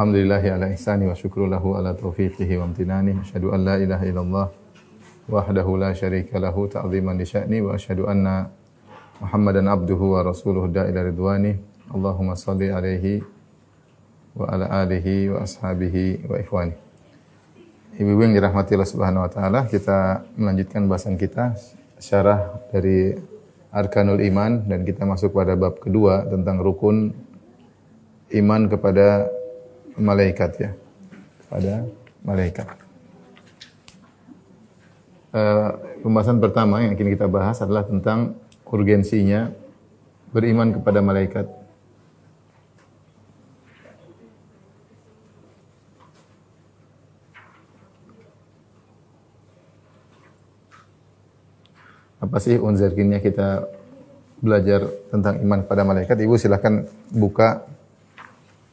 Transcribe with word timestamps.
Alhamdulillahi 0.00 0.48
ala 0.56 0.72
ihsani 0.72 1.04
wa 1.04 1.12
syukru 1.12 1.44
lahu 1.44 1.76
ala 1.76 1.92
taufiqihi 1.92 2.56
wa 2.56 2.72
amtinani. 2.72 3.20
Asyhadu 3.20 3.52
an 3.52 3.68
la 3.68 3.76
ilaha 3.76 4.04
illallah 4.08 4.46
wahdahu 5.28 5.76
la 5.76 5.92
syarika 5.92 6.40
lahu 6.40 6.72
ta'ziman 6.72 7.20
li 7.20 7.28
sya'ni 7.28 7.60
wa 7.60 7.76
asyhadu 7.76 8.08
anna 8.08 8.48
Muhammadan 9.20 9.68
abduhu 9.68 10.16
wa 10.16 10.24
rasuluhu 10.24 10.72
da'ila 10.72 11.04
ridwani. 11.04 11.52
Allahumma 11.92 12.32
salli 12.32 12.72
alaihi 12.72 13.20
wa 14.32 14.48
ala 14.48 14.72
alihi 14.88 15.36
wa 15.36 15.44
ashabihi 15.44 16.32
wa 16.32 16.40
ikhwani. 16.40 16.72
Ibu-ibu 18.00 18.24
yang 18.24 18.40
dirahmati 18.40 18.80
Allah 18.80 18.88
Subhanahu 18.88 19.28
wa 19.28 19.30
taala, 19.36 19.68
kita 19.68 20.24
melanjutkan 20.40 20.88
bahasan 20.88 21.20
kita 21.20 21.60
syarah 22.00 22.56
dari 22.72 23.20
Arkanul 23.68 24.24
Iman 24.24 24.64
dan 24.64 24.80
kita 24.80 25.04
masuk 25.04 25.36
pada 25.36 25.60
bab 25.60 25.76
kedua 25.76 26.24
tentang 26.24 26.56
rukun 26.56 27.12
iman 28.32 28.64
kepada 28.64 29.36
malaikat 30.00 30.50
ya. 30.58 30.70
Kepada 31.46 31.86
malaikat. 32.24 32.66
Uh, 35.30 35.70
pembahasan 36.02 36.42
pertama 36.42 36.82
yang 36.82 36.98
akan 36.98 37.08
kita 37.14 37.30
bahas 37.30 37.62
adalah 37.62 37.86
tentang 37.86 38.34
urgensinya 38.66 39.54
beriman 40.34 40.74
kepada 40.74 40.98
malaikat. 40.98 41.46
apa 52.30 52.36
sih 52.38 52.62
unzirkinnya 52.62 53.18
kita 53.18 53.66
belajar 54.38 54.86
tentang 55.10 55.42
iman 55.42 55.66
kepada 55.66 55.82
malaikat, 55.82 56.14
Ibu 56.14 56.38
silahkan 56.38 56.86
buka 57.10 57.66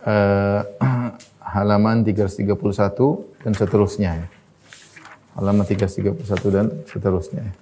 uh, 0.08 0.64
halaman 1.54 2.08
331 2.08 2.48
dan 3.44 3.52
seterusnya 3.52 4.12
ya. 4.24 4.28
Halaman 5.38 5.68
331 5.68 6.56
dan 6.56 6.66
seterusnya. 6.90 7.44
ya. 7.46 7.54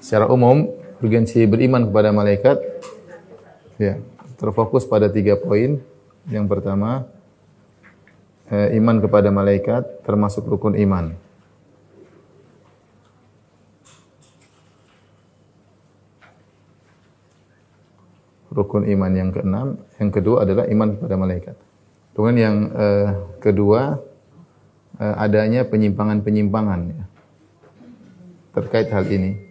Secara 0.00 0.28
umum, 0.32 0.68
urgensi 1.00 1.44
beriman 1.48 1.88
kepada 1.88 2.12
malaikat 2.12 2.60
ya, 3.80 4.00
terfokus 4.36 4.84
pada 4.88 5.08
tiga 5.08 5.36
poin. 5.36 5.80
Yang 6.28 6.46
pertama, 6.48 7.04
eh, 8.48 8.76
iman 8.80 8.96
kepada 9.00 9.28
malaikat 9.28 10.04
termasuk 10.08 10.48
rukun 10.48 10.76
iman. 10.76 11.16
Rukun 18.54 18.86
iman 18.86 19.12
yang 19.12 19.30
keenam, 19.34 19.82
yang 19.98 20.10
kedua 20.14 20.46
adalah 20.46 20.64
iman 20.70 20.94
kepada 20.94 21.14
malaikat. 21.18 21.56
Kemudian 22.14 22.38
yang 22.38 22.56
eh, 22.70 23.10
kedua 23.42 23.98
eh, 25.02 25.14
adanya 25.18 25.66
penyimpangan-penyimpangan 25.66 26.80
ya, 26.94 27.04
terkait 28.54 28.88
hal 28.94 29.04
ini. 29.10 29.42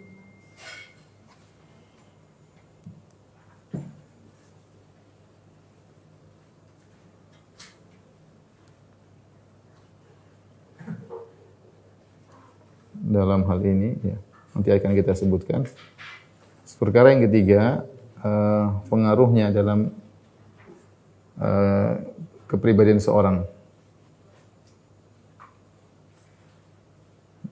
Dalam 13.04 13.46
hal 13.46 13.60
ini 13.62 13.94
ya, 14.02 14.18
nanti 14.56 14.74
akan 14.74 14.90
kita 14.96 15.12
sebutkan. 15.14 15.68
Perkara 16.80 17.14
yang 17.14 17.30
ketiga 17.30 17.86
uh, 18.24 18.80
pengaruhnya 18.88 19.52
dalam 19.52 19.92
uh, 21.38 21.92
kepribadian 22.48 22.98
seorang 22.98 23.44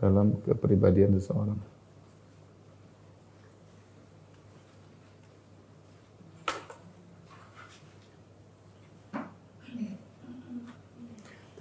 dalam 0.03 0.35
kepribadian 0.43 1.15
seseorang. 1.15 1.55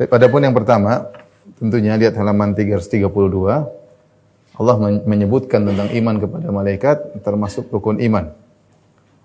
Adapun 0.01 0.41
yang 0.41 0.57
pertama, 0.57 1.13
tentunya 1.61 1.93
lihat 1.93 2.17
halaman 2.17 2.57
332, 2.57 3.05
Allah 4.57 4.75
menyebutkan 5.05 5.61
tentang 5.61 5.93
iman 5.93 6.15
kepada 6.17 6.49
malaikat 6.49 6.97
termasuk 7.21 7.69
rukun 7.69 8.01
iman. 8.01 8.33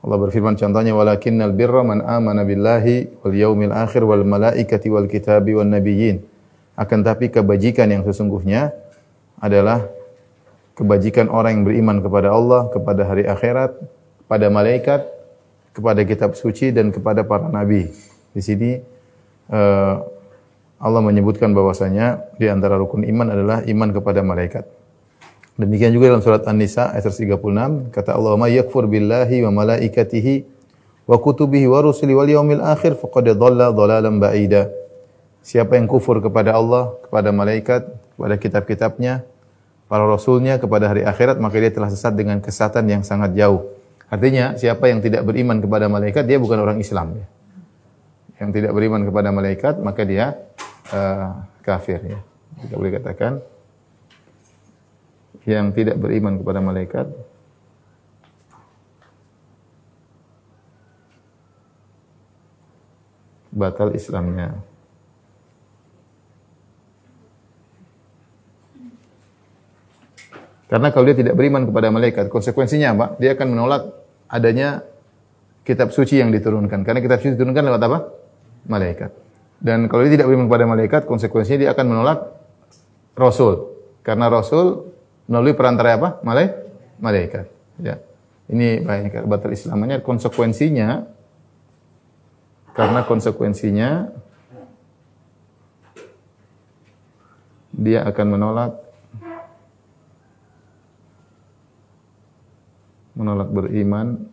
Allah 0.07 0.23
berfirman 0.23 0.55
contohnya 0.55 0.95
walakinnal 0.95 1.51
birra 1.51 1.83
man 1.83 1.99
amana 1.99 2.47
billahi 2.47 3.11
wal 3.27 3.35
yaumil 3.35 3.75
akhir 3.75 4.07
wal 4.07 4.23
malaikati 4.23 4.87
wal 4.87 5.11
kitabi 5.11 5.59
wan 5.59 5.75
nabiyyin. 5.75 6.23
Akan 6.79 7.03
tapi 7.03 7.27
kebajikan 7.27 7.91
yang 7.91 8.07
sesungguhnya 8.07 8.71
adalah 9.43 9.83
kebajikan 10.79 11.27
orang 11.27 11.59
yang 11.59 11.65
beriman 11.67 11.99
kepada 12.07 12.31
Allah, 12.31 12.71
kepada 12.71 13.03
hari 13.03 13.27
akhirat, 13.27 13.75
kepada 14.23 14.47
malaikat, 14.47 15.01
kepada 15.75 16.01
kitab 16.07 16.39
suci 16.39 16.71
dan 16.71 16.95
kepada 16.95 17.27
para 17.27 17.51
nabi. 17.51 17.91
Di 18.31 18.43
sini 18.45 18.79
uh, 19.51 20.07
Allah 20.79 21.03
menyebutkan 21.03 21.51
bahwasanya 21.51 22.31
di 22.39 22.47
antara 22.47 22.79
rukun 22.79 23.03
iman 23.03 23.27
adalah 23.27 23.59
iman 23.67 23.91
kepada 23.91 24.23
malaikat. 24.23 24.76
Demikian 25.57 25.89
juga 25.97 26.13
dalam 26.13 26.21
surat 26.21 26.45
An-Nisa 26.45 26.93
ayat 26.93 27.09
36 27.09 27.41
kata 27.89 28.13
Allah 28.13 28.37
ma 28.37 28.45
yakfur 28.53 28.85
billahi 28.85 29.41
wa 29.49 29.65
malaikatihi 29.65 30.45
wa 31.09 31.17
kutubihi 31.17 31.65
wa 31.65 31.81
rusuli 31.81 32.13
wal 32.13 32.29
yaumil 32.29 32.61
akhir 32.61 33.01
faqad 33.01 33.33
dhalla 33.33 33.73
dhalalan 33.73 34.21
ba'ida. 34.21 34.69
Siapa 35.41 35.81
yang 35.81 35.89
kufur 35.89 36.21
kepada 36.21 36.53
Allah, 36.53 36.93
kepada 37.07 37.33
malaikat, 37.33 37.89
kepada 37.89 38.35
kitab-kitabnya, 38.37 39.25
para 39.87 40.05
rasulnya, 40.05 40.59
kepada 40.59 40.91
hari 40.91 41.07
akhirat, 41.07 41.39
maka 41.39 41.57
dia 41.63 41.71
telah 41.71 41.87
sesat 41.87 42.19
dengan 42.19 42.43
kesesatan 42.43 42.85
yang 42.91 43.03
sangat 43.07 43.33
jauh. 43.39 43.71
Artinya, 44.11 44.59
siapa 44.59 44.91
yang 44.91 44.99
tidak 44.99 45.23
beriman 45.23 45.63
kepada 45.63 45.87
malaikat, 45.87 46.27
dia 46.27 46.43
bukan 46.43 46.59
orang 46.59 46.79
Islam. 46.83 47.23
Ya. 47.23 47.27
Yang 48.43 48.51
tidak 48.61 48.73
beriman 48.75 49.07
kepada 49.07 49.29
malaikat, 49.31 49.75
maka 49.79 50.03
dia 50.03 50.35
uh, 50.91 51.47
kafir. 51.63 52.03
Ya. 52.03 52.19
Kita 52.67 52.75
boleh 52.75 52.93
katakan, 52.99 53.39
yang 55.47 55.71
tidak 55.71 55.97
beriman 56.03 56.43
kepada 56.43 56.59
malaikat 56.59 57.07
batal 63.57 63.95
Islamnya. 63.97 64.61
Karena 70.67 70.91
kalau 70.91 71.07
dia 71.07 71.17
tidak 71.17 71.39
beriman 71.39 71.63
kepada 71.63 71.89
malaikat, 71.95 72.27
konsekuensinya 72.27 72.93
apa? 72.99 73.07
Dia 73.23 73.39
akan 73.39 73.55
menolak 73.55 73.87
adanya 74.27 74.83
kitab 75.63 75.95
suci 75.95 76.19
yang 76.19 76.35
diturunkan. 76.35 76.83
Karena 76.83 76.99
kitab 76.99 77.23
suci 77.23 77.39
diturunkan 77.39 77.63
lewat 77.71 77.83
apa? 77.87 77.99
Malaikat. 78.67 79.15
Dan 79.63 79.87
kalau 79.87 80.03
dia 80.05 80.19
tidak 80.19 80.27
beriman 80.27 80.51
kepada 80.51 80.67
malaikat, 80.67 81.03
konsekuensinya 81.07 81.59
dia 81.65 81.71
akan 81.71 81.87
menolak 81.87 82.19
Rasul. 83.15 83.79
Karena 84.03 84.27
Rasul 84.27 84.96
melalui 85.27 85.55
perantara 85.55 85.99
apa? 85.99 86.09
Malai 86.23 86.55
malaikat. 87.03 87.47
Ya. 87.83 88.01
Ini 88.47 88.87
banyak 88.87 89.27
batal 89.27 89.51
Islamnya 89.51 89.99
konsekuensinya 90.01 91.03
karena 92.79 93.03
konsekuensinya 93.03 94.15
dia 97.75 98.07
akan 98.07 98.27
menolak 98.39 98.73
menolak 103.17 103.49
beriman 103.51 104.29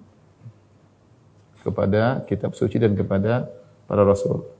kepada 1.64 2.22
kitab 2.28 2.54
suci 2.54 2.78
dan 2.78 2.94
kepada 2.94 3.50
para 3.88 4.04
rasul. 4.06 4.53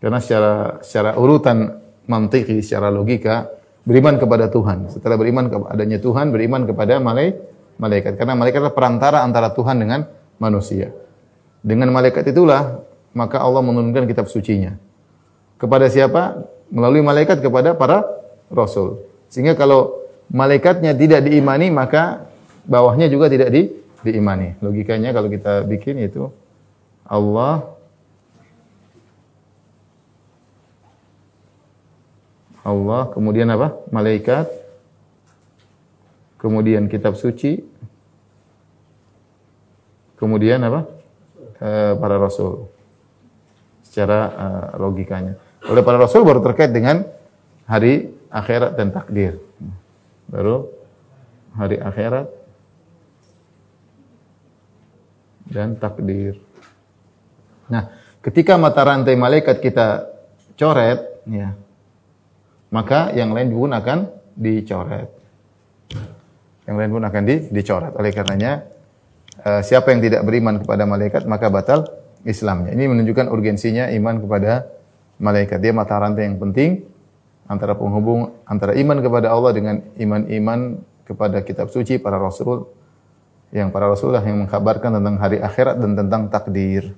Karena 0.00 0.18
secara 0.18 0.80
secara 0.80 1.14
urutan 1.20 1.76
mantiki, 2.08 2.64
secara 2.64 2.88
logika, 2.88 3.46
beriman 3.84 4.16
kepada 4.16 4.48
Tuhan. 4.48 4.88
Setelah 4.88 5.16
beriman 5.20 5.46
kepada 5.52 5.68
adanya 5.76 5.98
Tuhan, 6.00 6.32
beriman 6.32 6.64
kepada 6.64 6.96
malai, 6.98 7.36
malaikat 7.80 8.20
karena 8.20 8.36
malaikat 8.36 8.60
adalah 8.60 8.76
perantara 8.76 9.18
antara 9.24 9.52
Tuhan 9.56 9.80
dengan 9.80 10.04
manusia. 10.36 10.92
Dengan 11.60 11.92
malaikat 11.92 12.28
itulah 12.28 12.84
maka 13.16 13.40
Allah 13.40 13.64
menurunkan 13.64 14.04
kitab 14.04 14.28
sucinya. 14.28 14.76
Kepada 15.56 15.88
siapa? 15.88 16.48
Melalui 16.70 17.02
malaikat 17.02 17.42
kepada 17.42 17.74
para 17.74 18.06
rasul. 18.52 19.04
Sehingga 19.28 19.58
kalau 19.58 20.06
malaikatnya 20.30 20.94
tidak 20.94 21.26
diimani 21.26 21.68
maka 21.72 22.30
bawahnya 22.64 23.10
juga 23.10 23.26
tidak 23.32 23.48
di, 23.50 23.68
diimani. 24.06 24.60
Logikanya 24.62 25.10
kalau 25.10 25.28
kita 25.28 25.66
bikin 25.66 26.00
itu 26.00 26.30
Allah 27.04 27.79
Allah, 32.70 33.10
kemudian 33.10 33.50
apa? 33.50 33.74
Malaikat, 33.90 34.46
kemudian 36.40 36.88
kitab 36.88 37.18
suci, 37.18 37.60
kemudian 40.16 40.62
apa? 40.64 40.88
E, 41.60 41.70
para 42.00 42.16
rasul. 42.16 42.70
Secara 43.84 44.18
e, 44.30 44.46
logikanya. 44.80 45.34
Oleh 45.68 45.84
para 45.84 46.00
rasul 46.00 46.24
baru 46.24 46.40
terkait 46.40 46.72
dengan 46.72 47.04
hari 47.68 48.14
akhirat 48.32 48.78
dan 48.78 48.88
takdir. 48.94 49.36
Baru 50.30 50.70
hari 51.58 51.76
akhirat 51.76 52.30
dan 55.50 55.74
takdir. 55.76 56.38
Nah, 57.66 57.90
ketika 58.22 58.54
mata 58.54 58.86
rantai 58.86 59.18
malaikat 59.18 59.58
kita 59.58 60.06
coret, 60.54 61.02
ya, 61.26 61.58
maka 62.70 63.10
yang 63.14 63.34
lain 63.34 63.50
pun 63.50 63.70
akan 63.74 63.98
dicoret. 64.34 65.10
Yang 66.66 66.76
lain 66.78 66.90
pun 66.90 67.02
akan 67.02 67.22
di, 67.26 67.36
dicoret. 67.50 67.92
Oleh 67.98 68.10
karenanya, 68.14 68.62
uh, 69.42 69.60
siapa 69.60 69.90
yang 69.90 70.00
tidak 70.00 70.22
beriman 70.22 70.62
kepada 70.62 70.86
malaikat, 70.86 71.26
maka 71.26 71.50
batal 71.50 71.90
Islamnya. 72.22 72.70
Ini 72.72 72.86
menunjukkan 72.86 73.26
urgensinya 73.32 73.90
iman 73.90 74.22
kepada 74.22 74.70
malaikat. 75.18 75.58
Dia 75.58 75.72
mata 75.74 75.98
rantai 75.98 76.30
yang 76.30 76.38
penting 76.38 76.84
antara 77.50 77.74
penghubung 77.74 78.30
antara 78.46 78.78
iman 78.78 78.98
kepada 79.02 79.34
Allah 79.34 79.50
dengan 79.50 79.82
iman-iman 79.98 80.78
kepada 81.02 81.42
kitab 81.42 81.74
suci 81.74 81.98
para 81.98 82.14
rasul 82.14 82.70
yang 83.50 83.74
para 83.74 83.90
rasul 83.90 84.14
yang 84.14 84.46
mengkabarkan 84.46 85.02
tentang 85.02 85.18
hari 85.18 85.42
akhirat 85.42 85.82
dan 85.82 85.98
tentang 85.98 86.30
takdir. 86.30 86.94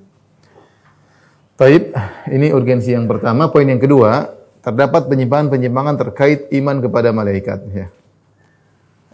Taib, 1.57 1.97
ini 2.29 2.53
urgensi 2.53 2.93
yang 2.93 3.09
pertama. 3.09 3.49
Poin 3.49 3.65
yang 3.65 3.81
kedua, 3.81 4.29
terdapat 4.62 5.11
penyimpangan-penyimpangan 5.11 5.97
terkait 5.99 6.47
iman 6.55 6.79
kepada 6.79 7.11
malaikat. 7.11 7.61
Ya. 7.75 7.87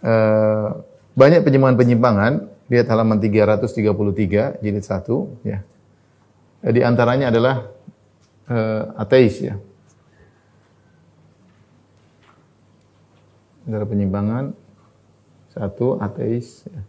E, 0.04 0.14
banyak 1.16 1.40
penyimpangan-penyimpangan. 1.42 2.60
Lihat 2.68 2.86
halaman 2.92 3.16
333 3.16 4.60
jilid 4.60 4.84
1. 4.84 5.48
Ya. 5.48 5.64
E, 6.60 6.66
di 6.68 6.80
antaranya 6.84 7.32
adalah 7.32 7.72
e, 8.44 8.56
ateis. 9.00 9.40
Ya. 9.40 9.56
Ada 13.64 13.88
penyimpangan. 13.88 14.52
Satu, 15.56 15.96
ateis. 15.96 16.68
Ya. 16.68 16.84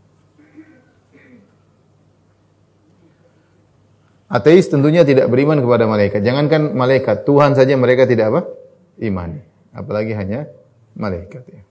Ateis 4.30 4.70
tentunya 4.70 5.02
tidak 5.02 5.26
beriman 5.26 5.58
kepada 5.58 5.90
malaikat. 5.90 6.22
Jangankan 6.22 6.78
malaikat, 6.78 7.26
Tuhan 7.26 7.58
saja 7.58 7.74
mereka 7.74 8.06
tidak 8.06 8.30
apa? 8.30 8.42
Iman. 9.02 9.42
Apalagi 9.74 10.14
hanya 10.14 10.46
malaikat. 10.94 11.44
Ya. 11.50 11.66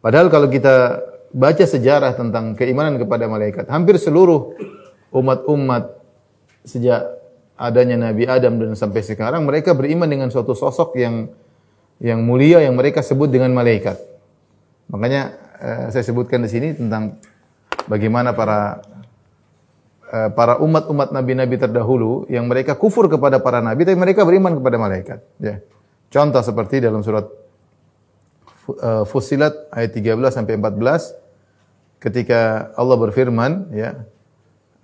Padahal 0.00 0.32
kalau 0.32 0.48
kita 0.48 1.04
baca 1.28 1.64
sejarah 1.68 2.16
tentang 2.16 2.56
keimanan 2.56 2.96
kepada 2.96 3.28
malaikat, 3.28 3.68
hampir 3.68 4.00
seluruh 4.00 4.56
umat-umat 5.12 6.00
sejak 6.64 7.04
adanya 7.60 8.08
Nabi 8.08 8.24
Adam 8.24 8.56
dan 8.56 8.72
sampai 8.72 9.04
sekarang 9.04 9.44
mereka 9.44 9.76
beriman 9.76 10.08
dengan 10.08 10.32
suatu 10.32 10.56
sosok 10.56 10.96
yang 10.96 11.28
yang 11.98 12.22
mulia 12.22 12.62
yang 12.62 12.78
mereka 12.78 13.02
sebut 13.02 13.28
dengan 13.28 13.50
malaikat. 13.52 13.98
Makanya 14.88 15.22
eh, 15.60 15.86
saya 15.92 16.04
sebutkan 16.06 16.40
di 16.40 16.48
sini 16.48 16.68
tentang 16.72 17.18
bagaimana 17.90 18.32
para 18.32 18.80
para 20.32 20.56
umat-umat 20.60 21.12
nabi-nabi 21.12 21.60
terdahulu 21.60 22.24
yang 22.32 22.48
mereka 22.48 22.72
kufur 22.74 23.06
kepada 23.12 23.36
para 23.38 23.60
nabi 23.60 23.84
tapi 23.84 23.96
mereka 23.96 24.24
beriman 24.24 24.56
kepada 24.56 24.76
malaikat 24.80 25.18
ya. 25.36 25.60
Contoh 26.08 26.40
seperti 26.40 26.80
dalam 26.80 27.04
surat 27.04 27.28
uh, 28.80 29.04
Fussilat 29.04 29.68
ayat 29.72 29.92
13 29.92 30.16
sampai 30.32 30.56
14 30.56 32.00
ketika 32.00 32.72
Allah 32.76 32.96
berfirman 32.96 33.52
ya 33.72 34.08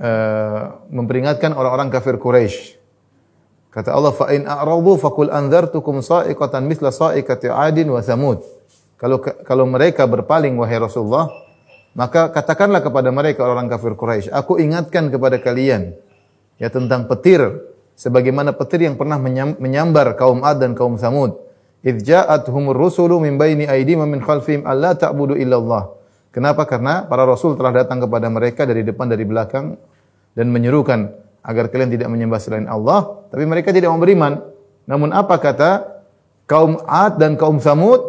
uh, 0.01 0.63
memperingatkan 0.93 1.53
orang-orang 1.57 1.89
kafir 1.89 2.21
Quraisy. 2.21 2.81
Kata 3.75 3.91
Allah 3.91 4.15
fa 4.15 4.31
in 4.31 4.47
a'radu 4.47 4.95
faqul 5.03 5.35
anzartukum 5.35 5.99
sa'iqatan 5.99 6.63
mithla 6.63 6.95
sa'iqati 6.95 7.51
'adin 7.51 7.91
wa 7.91 7.99
Thamud. 7.99 8.39
Kalau 8.95 9.19
kalau 9.21 9.67
mereka 9.67 10.07
berpaling 10.07 10.55
wahai 10.55 10.79
Rasulullah, 10.79 11.27
maka 11.95 12.35
katakanlah 12.35 12.83
kepada 12.83 13.15
mereka 13.15 13.47
orang 13.47 13.71
kafir 13.71 13.95
Quraisy, 13.95 14.35
aku 14.35 14.59
ingatkan 14.59 15.15
kepada 15.15 15.39
kalian 15.39 15.95
ya 16.59 16.67
tentang 16.67 17.07
petir 17.07 17.43
sebagaimana 17.95 18.51
petir 18.51 18.83
yang 18.83 18.99
pernah 18.99 19.15
menyambar 19.59 20.19
kaum 20.19 20.43
Ad 20.43 20.59
dan 20.59 20.75
kaum 20.75 20.99
Samud. 20.99 21.39
Idz 21.87 22.03
ja'atuhumur 22.03 22.75
rusulu 22.75 23.23
min 23.23 23.39
baini 23.39 23.71
aydihim 23.71 24.03
min 24.11 24.19
khalfihim 24.19 24.67
alla 24.67 24.99
ta'budu 24.99 25.39
illallah. 25.39 25.95
Kenapa? 26.35 26.67
Karena 26.67 27.07
para 27.07 27.23
rasul 27.23 27.55
telah 27.55 27.87
datang 27.87 28.03
kepada 28.03 28.27
mereka 28.27 28.67
dari 28.67 28.83
depan 28.83 29.07
dari 29.07 29.23
belakang 29.23 29.79
dan 30.35 30.51
menyerukan 30.51 31.15
agar 31.47 31.71
kalian 31.71 31.95
tidak 31.95 32.11
menyembah 32.11 32.43
selain 32.43 32.67
Allah, 32.67 33.23
tapi 33.31 33.47
mereka 33.47 33.71
tidak 33.71 33.95
mau 33.95 34.03
beriman. 34.03 34.43
Namun 34.91 35.15
apa 35.15 35.39
kata 35.39 36.03
kaum 36.51 36.83
Ad 36.91 37.23
dan 37.23 37.39
kaum 37.39 37.63
Samud? 37.63 38.03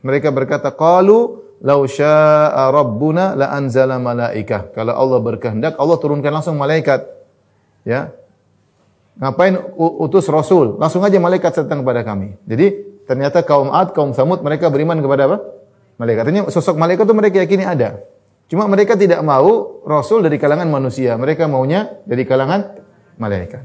Mereka 0.00 0.32
berkata, 0.32 0.72
"Qalu 0.72 1.45
Lau 1.64 1.88
syaa 1.88 2.68
rabbuna 2.68 3.32
la 3.32 3.52
anzala 3.56 3.96
malaikah. 3.96 4.76
Kalau 4.76 4.92
Allah 4.92 5.18
berkehendak, 5.24 5.80
Allah 5.80 5.96
turunkan 5.96 6.28
langsung 6.28 6.60
malaikat. 6.60 7.08
Ya. 7.86 8.12
Ngapain 9.16 9.56
utus 9.76 10.28
rasul? 10.28 10.76
Langsung 10.76 11.00
aja 11.00 11.16
malaikat 11.16 11.64
datang 11.64 11.80
kepada 11.80 12.04
kami. 12.04 12.36
Jadi 12.44 12.66
ternyata 13.08 13.40
kaum 13.40 13.72
Ad, 13.72 13.96
kaum 13.96 14.12
Samud 14.12 14.44
mereka 14.44 14.68
beriman 14.68 15.00
kepada 15.00 15.32
apa? 15.32 15.38
Malaikat. 15.96 16.20
Artinya 16.28 16.42
sosok 16.52 16.76
malaikat 16.76 17.08
itu 17.08 17.16
mereka 17.16 17.36
yakini 17.40 17.64
ada. 17.64 18.04
Cuma 18.52 18.68
mereka 18.68 18.92
tidak 18.92 19.24
mau 19.24 19.80
rasul 19.88 20.20
dari 20.20 20.36
kalangan 20.36 20.68
manusia. 20.68 21.16
Mereka 21.16 21.48
maunya 21.48 21.88
dari 22.04 22.28
kalangan 22.28 22.76
malaikat. 23.16 23.64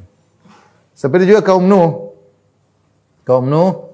Seperti 0.96 1.28
juga 1.28 1.44
kaum 1.44 1.68
Nuh. 1.68 2.16
Kaum 3.28 3.52
Nuh 3.52 3.92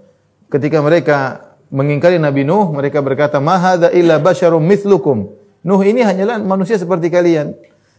ketika 0.54 0.78
mereka 0.86 1.47
mengingkari 1.72 2.18
Nabi 2.20 2.48
Nuh, 2.48 2.72
mereka 2.72 3.04
berkata, 3.04 3.40
"Ma 3.40 3.60
hadza 3.60 3.92
illa 3.92 4.20
basyarum 4.20 4.64
mithlukum." 4.64 5.32
Nuh 5.68 5.82
ini 5.84 6.04
hanyalah 6.04 6.40
manusia 6.40 6.80
seperti 6.80 7.12
kalian. 7.12 7.58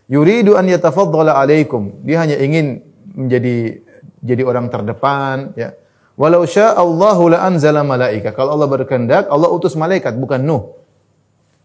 Yuridu 0.08 0.56
an 0.56 0.64
yatafaddala 0.64 1.36
alaikum. 1.36 2.00
Dia 2.00 2.24
hanya 2.24 2.40
ingin 2.40 2.80
menjadi 3.12 3.84
jadi 4.24 4.42
orang 4.42 4.72
terdepan, 4.72 5.52
ya. 5.52 5.76
Walau 6.18 6.42
Allahu 6.42 7.30
la 7.30 7.46
anzala 7.46 7.86
malaika. 7.86 8.34
Kalau 8.34 8.58
Allah 8.58 8.66
berkehendak, 8.66 9.30
Allah 9.30 9.46
utus 9.54 9.78
malaikat, 9.78 10.18
bukan 10.18 10.42
Nuh. 10.42 10.74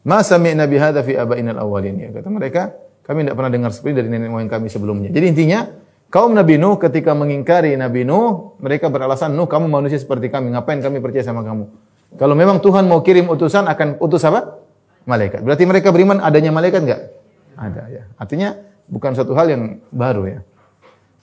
Ma 0.06 0.22
sami'na 0.22 0.70
bi 0.70 0.78
hadza 0.78 1.02
fi 1.02 1.18
abainal 1.18 1.58
awwalin. 1.58 1.98
Ya, 1.98 2.10
kata 2.14 2.30
mereka, 2.30 2.76
kami 3.02 3.26
tidak 3.26 3.36
pernah 3.40 3.52
dengar 3.52 3.72
seperti 3.74 4.04
dari 4.04 4.10
nenek 4.14 4.30
moyang 4.30 4.52
kami 4.52 4.70
sebelumnya. 4.70 5.10
Jadi 5.10 5.26
intinya, 5.26 5.66
kaum 6.14 6.38
Nabi 6.38 6.62
Nuh 6.62 6.78
ketika 6.78 7.18
mengingkari 7.18 7.74
Nabi 7.74 8.06
Nuh, 8.06 8.54
mereka 8.62 8.94
beralasan, 8.94 9.34
Nuh 9.34 9.50
kamu 9.50 9.66
manusia 9.66 9.98
seperti 9.98 10.30
kami, 10.30 10.54
ngapain 10.54 10.86
kami 10.86 11.02
percaya 11.02 11.26
sama 11.26 11.42
kamu? 11.42 11.66
Kalau 12.18 12.38
memang 12.38 12.62
Tuhan 12.62 12.86
mau 12.86 13.02
kirim 13.02 13.26
utusan 13.30 13.66
akan 13.66 13.98
utus 13.98 14.22
apa? 14.26 14.62
Malaikat. 15.04 15.42
Berarti 15.42 15.64
mereka 15.66 15.90
beriman 15.90 16.22
adanya 16.22 16.54
malaikat 16.54 16.82
enggak? 16.86 17.02
Ada 17.58 17.84
ya. 17.90 18.04
Artinya 18.16 18.56
bukan 18.88 19.18
suatu 19.18 19.34
hal 19.34 19.50
yang 19.50 19.64
baru 19.90 20.24
ya. 20.30 20.40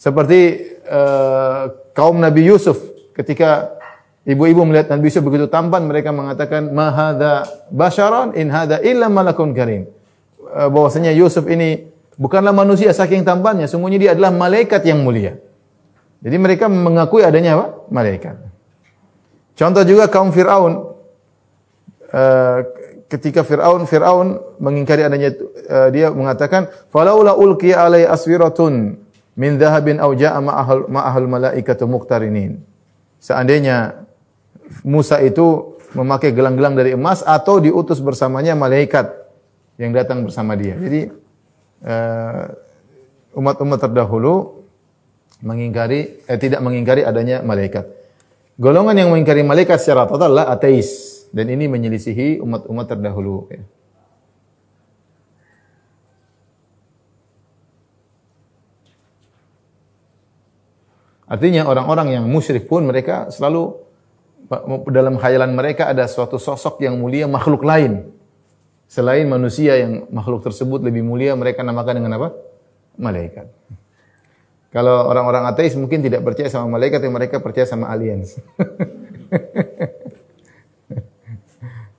Seperti 0.01 0.65
uh, 0.89 1.93
kaum 1.93 2.19
Nabi 2.19 2.49
Yusuf 2.49 2.81
ketika 3.13 3.77
ibu-ibu 4.25 4.65
melihat 4.65 4.91
Nabi 4.93 5.13
Yusuf 5.13 5.23
begitu 5.25 5.47
tampan 5.47 5.85
mereka 5.85 6.09
mengatakan 6.11 6.73
mahada 6.73 7.45
basharan 7.69 8.33
in 8.33 8.49
hada 8.49 8.81
illa 8.81 9.13
malakun 9.13 9.53
karim. 9.53 9.87
Uh, 10.41 10.73
bahwasanya 10.73 11.13
Yusuf 11.13 11.47
ini 11.47 11.87
bukanlah 12.17 12.53
manusia 12.53 12.91
saking 12.91 13.23
tampannya, 13.23 13.69
sungguhnya 13.71 13.99
dia 14.01 14.11
adalah 14.17 14.33
malaikat 14.33 14.83
yang 14.89 15.05
mulia. 15.05 15.37
Jadi 16.21 16.37
mereka 16.37 16.69
mengakui 16.69 17.25
adanya 17.25 17.57
apa? 17.57 17.67
Malaikat. 17.89 18.50
Contoh 19.61 19.85
juga 19.85 20.09
kaum 20.09 20.33
Fir'aun. 20.33 20.97
Uh, 22.09 22.65
ketika 23.13 23.45
Fir'aun 23.45 23.85
Fir'aun 23.85 24.41
mengingkari 24.57 25.05
adanya 25.05 25.37
uh, 25.69 25.93
dia 25.93 26.09
mengatakan 26.09 26.73
falaula 26.89 27.37
alai 27.37 28.09
aswiratun 28.09 28.97
min 29.37 29.53
dhahabin 29.61 30.01
aw 30.01 30.11
ja'a 30.17 30.41
ma'ahul 30.41 30.89
ma'ahul 30.89 31.29
malaikatu 31.29 31.85
muqtarinin. 31.85 32.57
Seandainya 33.21 34.09
Musa 34.81 35.21
itu 35.21 35.77
memakai 35.93 36.33
gelang-gelang 36.33 36.79
dari 36.79 36.95
emas 36.95 37.21
atau 37.21 37.61
diutus 37.61 38.01
bersamanya 38.01 38.57
malaikat 38.57 39.11
yang 39.77 39.93
datang 39.93 40.23
bersama 40.23 40.55
dia. 40.55 40.79
Jadi 40.79 41.11
eh, 41.85 42.45
umat-umat 43.35 43.79
terdahulu 43.83 44.63
mengingkari 45.43 46.23
eh, 46.25 46.39
tidak 46.39 46.63
mengingkari 46.63 47.03
adanya 47.03 47.43
malaikat. 47.43 48.00
Golongan 48.61 48.93
yang 48.93 49.09
mengingkari 49.09 49.41
malaikat 49.41 49.81
secara 49.81 50.05
total 50.05 50.37
adalah 50.37 50.53
ateis 50.53 51.25
dan 51.33 51.49
ini 51.49 51.65
menyelisihi 51.65 52.45
umat-umat 52.45 52.93
terdahulu. 52.93 53.49
Ya. 53.49 53.65
Artinya 61.25 61.65
orang-orang 61.73 62.21
yang 62.21 62.25
musyrik 62.29 62.69
pun 62.69 62.85
mereka 62.85 63.33
selalu 63.33 63.81
dalam 64.93 65.17
khayalan 65.17 65.57
mereka 65.57 65.89
ada 65.89 66.05
suatu 66.05 66.37
sosok 66.37 66.85
yang 66.85 67.01
mulia 67.01 67.25
makhluk 67.25 67.65
lain. 67.65 68.13
Selain 68.91 69.25
manusia 69.25 69.79
yang 69.81 70.05
makhluk 70.13 70.45
tersebut 70.45 70.85
lebih 70.85 71.01
mulia 71.01 71.33
mereka 71.33 71.65
namakan 71.65 72.03
dengan 72.03 72.13
apa? 72.21 72.29
Malaikat. 73.01 73.49
Kalau 74.71 75.11
orang-orang 75.11 75.51
ateis 75.51 75.75
mungkin 75.75 75.99
tidak 75.99 76.23
percaya 76.23 76.47
sama 76.47 76.79
malaikat, 76.79 77.03
yang 77.03 77.19
mereka 77.19 77.43
percaya 77.43 77.67
sama 77.67 77.91
aliens. 77.91 78.39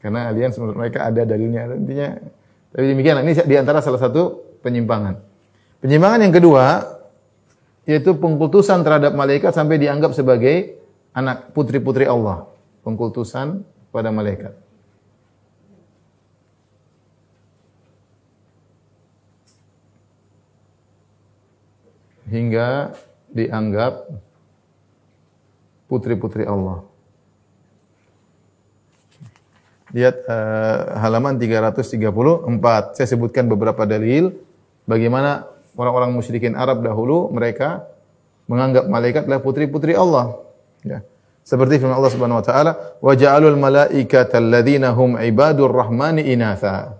Karena 0.01 0.32
aliens 0.32 0.56
menurut 0.56 0.80
mereka 0.80 1.04
ada 1.04 1.28
dalilnya. 1.28 1.68
Intinya, 1.75 2.16
tapi 2.72 2.96
demikian. 2.96 3.28
Ini 3.28 3.44
di 3.44 3.56
antara 3.60 3.84
salah 3.84 4.00
satu 4.00 4.56
penyimpangan. 4.63 5.20
Penyimpangan 5.84 6.24
yang 6.24 6.32
kedua, 6.32 6.80
yaitu 7.84 8.16
pengkultusan 8.16 8.88
terhadap 8.88 9.20
malaikat 9.20 9.51
sampai 9.51 9.75
dianggap 9.75 10.16
sebagai 10.16 10.80
anak 11.12 11.51
putri-putri 11.51 12.08
Allah. 12.08 12.48
Pengkultusan 12.88 13.68
pada 13.92 14.16
malaikat. 14.16 14.56
Hingga 22.32 22.96
dianggap 23.36 24.08
putri-putri 25.92 26.48
Allah. 26.48 26.88
Lihat 29.92 30.16
uh, 30.24 31.04
halaman 31.04 31.36
334. 31.36 32.48
Saya 32.96 33.08
sebutkan 33.12 33.52
beberapa 33.52 33.84
dalil 33.84 34.32
bagaimana 34.88 35.52
orang-orang 35.76 36.16
musyrikin 36.16 36.56
Arab 36.56 36.80
dahulu 36.80 37.28
mereka 37.36 37.84
menganggap 38.48 38.88
malaikat 38.88 39.28
adalah 39.28 39.44
putri-putri 39.44 39.92
Allah. 39.92 40.40
Ya. 40.88 41.04
Seperti 41.44 41.82
firman 41.82 41.98
Allah 42.00 42.14
Subhanahu 42.14 42.40
wa 42.40 42.46
taala, 42.46 42.72
"Wa 43.04 43.14
ja'alul 43.18 43.60
malaikata 43.60 44.40
alladziina 44.40 44.96
hum 44.96 45.20
ibadur 45.20 45.74
rahmani 45.74 46.24
inatha." 46.32 46.96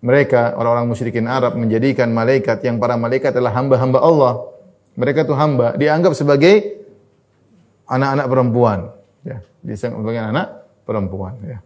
Mereka 0.00 0.56
orang-orang 0.56 0.88
musyrikin 0.88 1.28
Arab 1.28 1.60
menjadikan 1.60 2.08
malaikat 2.08 2.64
yang 2.64 2.80
para 2.80 2.96
malaikat 2.96 3.36
adalah 3.36 3.52
hamba-hamba 3.52 4.00
Allah. 4.00 4.32
Mereka 4.98 5.26
itu 5.26 5.34
hamba 5.34 5.78
dianggap 5.78 6.12
sebagai 6.18 6.82
anak-anak 7.86 8.26
perempuan, 8.26 8.78
ya, 9.26 9.38
dianggap 9.62 10.00
sebagai 10.02 10.22
anak 10.22 10.46
perempuan, 10.86 11.34
ya. 11.42 11.58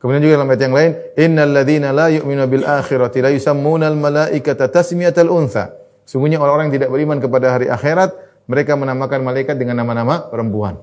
Kemudian 0.00 0.24
juga 0.24 0.40
dalam 0.40 0.48
ayat 0.48 0.62
yang 0.64 0.76
lain, 0.76 0.92
innal 1.12 1.52
ladzina 1.52 1.92
la 1.92 2.08
yu'minu 2.08 2.48
bil 2.48 2.64
akhirati 2.64 3.20
la 3.20 3.30
yusammuna 3.36 3.84
al 3.92 4.00
malaikata 4.00 4.72
tasmiyatal 4.72 5.28
untha. 5.28 5.76
Sungguhnya 6.08 6.40
orang-orang 6.40 6.72
yang 6.72 6.76
tidak 6.80 6.90
beriman 6.90 7.18
kepada 7.20 7.52
hari 7.52 7.68
akhirat, 7.68 8.16
mereka 8.48 8.80
menamakan 8.80 9.20
malaikat 9.20 9.60
dengan 9.60 9.76
nama-nama 9.84 10.24
perempuan. 10.32 10.80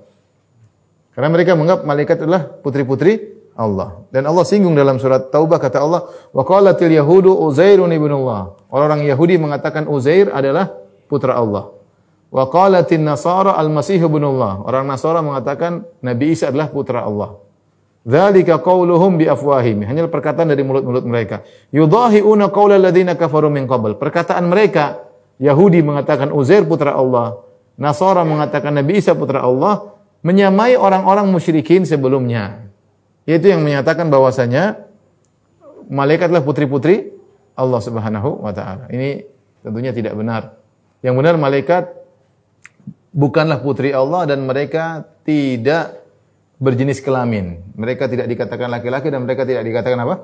Karena 1.18 1.34
mereka 1.34 1.58
menganggap 1.58 1.82
malaikat 1.82 2.18
adalah 2.22 2.46
putri-putri 2.62 3.42
Allah. 3.58 4.06
Dan 4.14 4.30
Allah 4.30 4.46
singgung 4.46 4.78
dalam 4.78 5.02
surat 5.02 5.34
Taubah 5.34 5.58
kata 5.58 5.82
Allah, 5.82 6.06
"Wa 6.30 6.46
qalatil 6.46 6.94
yahudu 6.94 7.34
Uzairun 7.42 7.90
ibnullah." 7.90 8.70
Orang-orang 8.70 9.10
Yahudi 9.10 9.42
mengatakan 9.42 9.90
Uzair 9.90 10.30
adalah 10.30 10.78
putra 11.08 11.40
Allah. 11.40 11.74
Wa 12.28 12.52
qalatin 12.52 13.08
nasara 13.08 13.56
al-masih 13.56 14.04
ibnullah. 14.04 14.68
Orang 14.68 14.86
Nasara 14.86 15.24
mengatakan 15.24 15.88
Nabi 16.04 16.36
Isa 16.36 16.52
adalah 16.52 16.68
putra 16.68 17.08
Allah. 17.08 17.40
Dzalika 18.08 18.60
qauluhum 18.64 19.20
bi 19.20 19.28
afwahim. 19.28 19.84
Hanya 19.84 20.08
perkataan 20.08 20.52
dari 20.52 20.64
mulut-mulut 20.64 21.04
mereka. 21.04 21.44
Yudahiuna 21.72 22.52
qaulal 22.52 22.84
ladzina 22.84 23.16
kafaru 23.16 23.52
min 23.52 23.68
qabl. 23.68 24.00
Perkataan 24.00 24.48
mereka 24.48 25.08
Yahudi 25.40 25.84
mengatakan 25.84 26.34
Uzair 26.34 26.66
putra 26.66 26.98
Allah, 26.98 27.44
Nasara 27.78 28.26
mengatakan 28.26 28.74
Nabi 28.74 28.98
Isa 28.98 29.14
putra 29.14 29.46
Allah, 29.46 29.94
menyamai 30.26 30.74
orang-orang 30.76 31.30
musyrikin 31.30 31.86
sebelumnya. 31.86 32.68
Yaitu 33.28 33.52
yang 33.54 33.62
menyatakan 33.62 34.08
bahwasanya 34.10 34.88
malaikatlah 35.92 36.42
putri-putri 36.42 37.12
Allah 37.54 37.80
Subhanahu 37.84 38.42
wa 38.42 38.52
taala. 38.56 38.88
Ini 38.90 39.28
tentunya 39.62 39.92
tidak 39.94 40.16
benar. 40.18 40.58
Yang 41.06 41.16
benar 41.22 41.36
malaikat 41.38 41.84
bukanlah 43.14 43.62
putri 43.62 43.94
Allah 43.94 44.26
dan 44.30 44.46
mereka 44.46 45.06
tidak 45.26 46.02
berjenis 46.58 47.02
kelamin. 47.02 47.62
Mereka 47.78 48.10
tidak 48.10 48.26
dikatakan 48.26 48.70
laki-laki 48.70 49.14
dan 49.14 49.26
mereka 49.26 49.46
tidak 49.46 49.66
dikatakan 49.66 50.00
apa? 50.02 50.16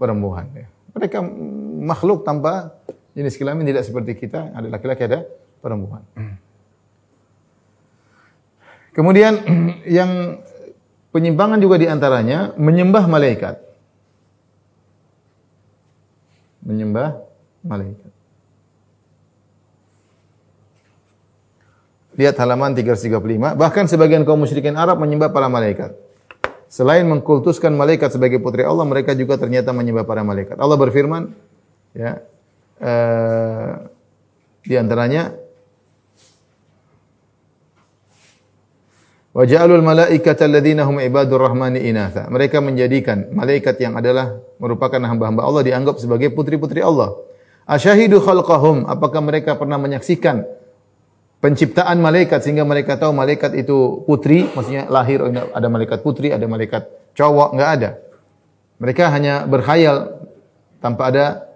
Perempuan. 0.00 0.48
Mereka 0.96 1.20
makhluk 1.84 2.24
tanpa 2.24 2.80
jenis 3.12 3.36
kelamin 3.36 3.68
tidak 3.68 3.84
seperti 3.84 4.16
kita, 4.16 4.52
ada 4.52 4.68
laki-laki 4.68 5.08
ada 5.08 5.24
perempuan. 5.60 6.04
Kemudian 8.96 9.44
yang 10.00 10.40
penyimpangan 11.12 11.60
juga 11.60 11.76
di 11.76 11.88
antaranya 11.88 12.56
menyembah 12.56 13.04
malaikat. 13.04 13.60
Menyembah 16.64 17.20
malaikat. 17.60 18.15
Lihat 22.16 22.40
halaman 22.40 22.72
335. 22.72 23.54
Bahkan 23.60 23.84
sebagian 23.92 24.24
kaum 24.24 24.40
musyrikin 24.40 24.72
Arab 24.72 24.96
menyembah 25.00 25.30
para 25.30 25.52
malaikat. 25.52 25.92
Selain 26.66 27.04
mengkultuskan 27.06 27.70
malaikat 27.76 28.10
sebagai 28.10 28.42
putri 28.42 28.64
Allah, 28.64 28.82
mereka 28.88 29.14
juga 29.14 29.38
ternyata 29.38 29.70
menyembah 29.70 30.02
para 30.02 30.24
malaikat. 30.26 30.58
Allah 30.58 30.74
berfirman, 30.80 31.30
ya, 31.94 32.24
uh, 32.80 33.86
di 34.66 34.74
antaranya 34.74 35.46
Wa 39.36 39.44
ja'alul 39.44 39.84
malaikata 39.84 40.48
alladziina 40.48 40.88
hum 40.88 40.96
ibadur 40.96 41.44
rahmani 41.44 41.84
inatha. 41.84 42.24
Mereka 42.32 42.64
menjadikan 42.64 43.28
malaikat 43.36 43.76
yang 43.84 43.92
adalah 43.92 44.40
merupakan 44.56 44.96
hamba-hamba 44.96 45.44
Allah 45.44 45.60
dianggap 45.60 46.00
sebagai 46.00 46.32
putri-putri 46.32 46.80
Allah. 46.80 47.12
Asyahidu 47.68 48.16
khalqahum, 48.24 48.88
apakah 48.88 49.20
mereka 49.20 49.52
pernah 49.60 49.76
menyaksikan 49.76 50.48
penciptaan 51.46 52.02
malaikat 52.02 52.42
sehingga 52.42 52.66
mereka 52.66 52.98
tahu 52.98 53.14
malaikat 53.14 53.54
itu 53.54 54.02
putri, 54.02 54.50
maksudnya 54.50 54.90
lahir 54.90 55.22
ada 55.30 55.68
malaikat 55.70 56.02
putri, 56.02 56.34
ada 56.34 56.42
malaikat 56.50 56.90
cowok, 57.14 57.54
enggak 57.54 57.70
ada. 57.78 57.90
Mereka 58.82 59.14
hanya 59.14 59.46
berkhayal 59.46 60.26
tanpa 60.82 61.14
ada 61.14 61.46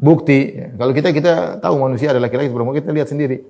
bukti. 0.00 0.56
Ya, 0.56 0.72
kalau 0.80 0.96
kita 0.96 1.12
kita 1.12 1.32
tahu 1.60 1.76
manusia 1.76 2.16
adalah 2.16 2.32
laki-laki 2.32 2.48
perempuan, 2.48 2.74
kita 2.80 2.88
lihat 2.88 3.12
sendiri. 3.12 3.44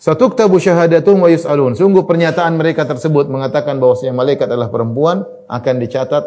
Satuktabu 0.00 0.56
syahadatuhum 0.56 1.28
wa 1.28 1.28
yus'alun. 1.28 1.76
Sungguh 1.76 2.08
pernyataan 2.08 2.56
mereka 2.56 2.88
tersebut 2.88 3.28
mengatakan 3.28 3.76
bahwasanya 3.76 4.16
malaikat 4.16 4.48
adalah 4.48 4.72
perempuan 4.72 5.28
akan 5.44 5.74
dicatat 5.76 6.24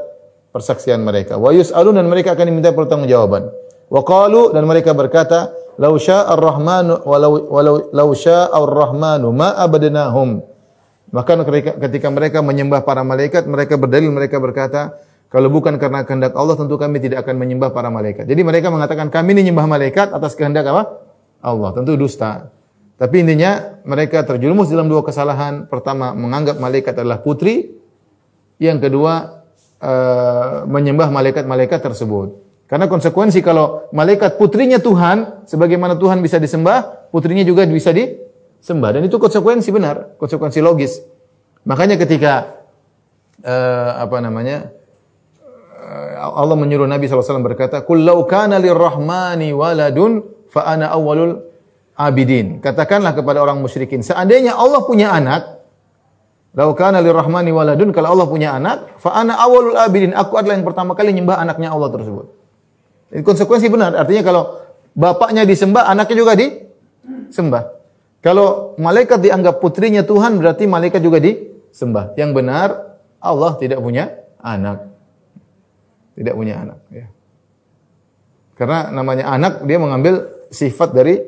persaksian 0.53 1.01
mereka. 1.01 1.41
Wa 1.41 1.50
yus'alun 1.50 1.98
dan 1.98 2.05
mereka 2.05 2.38
akan 2.38 2.53
diminta 2.53 2.69
pertanggungjawaban. 2.69 3.50
Wa 3.89 4.05
qalu 4.05 4.53
dan 4.53 4.69
mereka 4.69 4.93
berkata, 4.93 5.50
"Lau 5.77 5.98
syaa'a 5.98 6.34
ar-rahmanu 6.34 7.06
walau 7.06 7.32
walau 7.50 7.75
lau 7.89 8.10
syaa'a 8.13 8.53
ar-rahmanu 8.53 9.34
ma 9.34 9.53
abadnahum." 9.58 10.44
Bahkan 11.13 11.46
ketika 11.77 12.10
mereka 12.10 12.42
menyembah 12.42 12.82
para 12.82 13.06
malaikat, 13.06 13.46
mereka 13.46 13.77
berdalil 13.77 14.10
mereka 14.10 14.42
berkata, 14.42 14.98
kalau 15.34 15.50
bukan 15.50 15.82
karena 15.82 16.06
kehendak 16.06 16.38
Allah, 16.38 16.53
tentu 16.53 16.77
kami 16.77 17.01
tidak 17.01 17.25
akan 17.25 17.42
menyembah 17.42 17.74
para 17.74 17.89
malaikat. 17.89 18.30
Jadi 18.30 18.42
mereka 18.46 18.70
mengatakan 18.70 19.10
kami 19.10 19.34
ini 19.34 19.50
menyembah 19.50 19.65
malaikat 19.65 20.13
atas 20.13 20.38
kehendak 20.38 20.70
apa? 20.70 21.01
Allah. 21.42 21.74
Tentu 21.74 21.98
dusta. 21.98 22.53
Tapi 23.01 23.25
intinya 23.25 23.82
mereka 23.82 24.22
terjerumus 24.22 24.70
dalam 24.70 24.86
dua 24.86 25.01
kesalahan. 25.01 25.65
Pertama, 25.65 26.13
menganggap 26.13 26.62
malaikat 26.62 26.94
adalah 27.01 27.22
putri. 27.22 27.77
Yang 28.62 28.89
kedua, 28.89 29.42
uh, 29.82 30.70
menyembah 30.70 31.10
malaikat-malaikat 31.10 31.82
tersebut. 31.82 32.42
Karena 32.74 32.89
konsekuensi 32.89 33.46
kalau 33.46 33.86
malaikat 33.94 34.42
putrinya 34.42 34.82
Tuhan, 34.82 35.46
sebagaimana 35.46 35.94
Tuhan 35.94 36.25
bisa 36.25 36.42
disembah, 36.42 37.06
putrinya 37.13 37.46
juga 37.46 37.70
bisa 37.70 37.94
disembah. 37.94 38.98
Dan 38.98 39.06
itu 39.06 39.22
konsekuensi 39.22 39.70
benar, 39.70 40.18
konsekuensi 40.18 40.58
logis. 40.58 40.98
Makanya 41.70 42.01
ketika 42.01 42.65
uh, 43.46 44.01
apa 44.01 44.18
namanya 44.25 44.74
uh, 45.70 46.34
Allah 46.34 46.58
menyuruh 46.58 46.89
Nabi 46.89 47.06
SAW 47.06 47.46
berkata, 47.46 47.86
"Kullau 47.86 48.25
kana 48.25 48.58
lirrahmani 48.58 49.53
waladun 49.53 50.25
fa 50.50 50.74
ana 50.74 50.98
abidin." 51.94 52.58
Katakanlah 52.58 53.13
kepada 53.13 53.38
orang 53.38 53.62
musyrikin, 53.62 54.01
seandainya 54.01 54.58
Allah 54.58 54.82
punya 54.82 55.13
anak, 55.13 55.62
"Lau 56.58 56.74
kana 56.74 57.06
lirrahmani 57.06 57.53
waladun," 57.53 57.94
kalau 57.94 58.18
Allah 58.18 58.25
punya 58.25 58.58
anak, 58.58 58.98
fa 58.98 59.13
ana 59.13 59.38
awwalul 59.38 59.77
abidin, 59.77 60.18
aku 60.18 60.42
adalah 60.42 60.58
yang 60.58 60.65
pertama 60.65 60.98
kali 60.98 61.13
nyembah 61.13 61.38
anaknya 61.38 61.70
Allah 61.70 61.94
tersebut. 61.94 62.42
Konsekuensi 63.22 63.70
benar. 63.70 63.93
Artinya 63.93 64.25
kalau 64.25 64.43
bapaknya 64.98 65.46
disembah, 65.46 65.86
anaknya 65.86 66.17
juga 66.17 66.34
disembah. 66.34 67.63
Kalau 68.24 68.74
malaikat 68.82 69.20
dianggap 69.22 69.62
putrinya 69.62 70.01
Tuhan, 70.01 70.41
berarti 70.41 70.65
malaikat 70.65 71.03
juga 71.03 71.22
disembah. 71.22 72.17
Yang 72.17 72.32
benar, 72.34 72.67
Allah 73.22 73.53
tidak 73.62 73.84
punya 73.84 74.10
anak. 74.41 74.89
Tidak 76.17 76.34
punya 76.34 76.63
anak. 76.63 76.79
Ya. 76.89 77.05
Karena 78.58 78.89
namanya 78.89 79.29
anak, 79.29 79.67
dia 79.67 79.77
mengambil 79.77 80.29
sifat 80.50 80.96
dari 80.96 81.20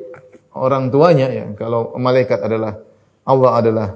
orang 0.56 0.88
tuanya. 0.90 1.28
Ya. 1.30 1.44
Kalau 1.54 1.94
malaikat 2.00 2.42
adalah, 2.42 2.80
Allah 3.28 3.50
adalah 3.60 3.88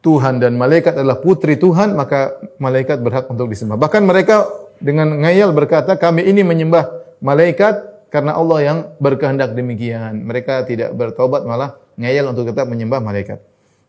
Tuhan 0.00 0.38
dan 0.38 0.54
malaikat 0.54 0.96
adalah 0.96 1.18
putri 1.18 1.58
Tuhan, 1.58 1.92
maka 1.92 2.40
malaikat 2.62 3.02
berhak 3.02 3.26
untuk 3.28 3.50
disembah. 3.50 3.76
Bahkan 3.76 4.06
mereka 4.06 4.65
dengan 4.78 5.20
ngayal 5.20 5.52
berkata, 5.56 5.96
kami 5.96 6.24
ini 6.26 6.44
menyembah 6.44 7.18
malaikat 7.20 8.08
karena 8.12 8.36
Allah 8.36 8.58
yang 8.62 8.78
berkehendak 9.00 9.52
demikian. 9.52 10.24
Mereka 10.24 10.68
tidak 10.68 10.94
bertobat 10.94 11.44
malah 11.44 11.80
ngayal 11.96 12.30
untuk 12.30 12.48
tetap 12.48 12.68
menyembah 12.68 13.00
malaikat. 13.00 13.40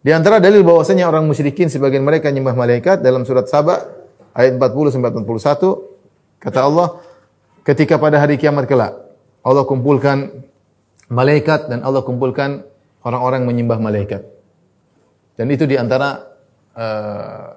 Di 0.01 0.15
antara 0.15 0.39
dalil 0.39 0.63
bahwasanya 0.63 1.09
orang 1.09 1.27
musyrikin 1.27 1.67
sebagian 1.67 2.05
mereka 2.05 2.31
menyembah 2.31 2.55
malaikat 2.55 3.03
dalam 3.03 3.27
surat 3.27 3.49
Saba 3.51 3.83
ayat 4.31 4.55
40 4.55 4.93
sampai 4.93 5.09
41 5.11 6.39
kata 6.39 6.59
Allah 6.63 6.87
ketika 7.65 7.97
pada 7.97 8.21
hari 8.21 8.37
kiamat 8.37 8.69
kelak 8.69 8.93
Allah 9.41 9.65
kumpulkan 9.65 10.45
malaikat 11.09 11.67
dan 11.71 11.81
Allah 11.83 12.03
kumpulkan 12.03 12.67
orang-orang 13.03 13.47
menyembah 13.47 13.79
malaikat. 13.79 14.27
Dan 15.39 15.47
itu 15.53 15.63
di 15.63 15.79
antara 15.79 16.23
uh, 16.75 17.47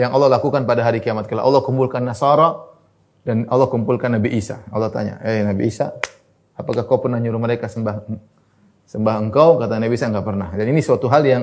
yang 0.00 0.16
Allah 0.16 0.40
lakukan 0.40 0.64
pada 0.64 0.80
hari 0.80 1.04
kiamat 1.04 1.28
kelak. 1.28 1.44
Allah 1.44 1.60
kumpulkan 1.60 2.00
Nasara 2.00 2.56
dan 3.28 3.44
Allah 3.52 3.68
kumpulkan 3.68 4.08
Nabi 4.08 4.32
Isa. 4.32 4.64
Allah 4.72 4.88
tanya, 4.88 5.20
"Eh 5.20 5.44
Nabi 5.44 5.68
Isa, 5.68 5.92
apakah 6.56 6.88
kau 6.88 6.96
pernah 7.04 7.20
nyuruh 7.20 7.36
mereka 7.36 7.68
sembah 7.68 8.08
sembah 8.88 9.14
engkau?" 9.20 9.60
Kata 9.60 9.76
Nabi 9.76 9.94
Isa, 10.00 10.08
"Enggak 10.08 10.24
pernah." 10.24 10.48
Dan 10.56 10.64
ini 10.72 10.80
suatu 10.80 11.12
hal 11.12 11.22
yang 11.28 11.42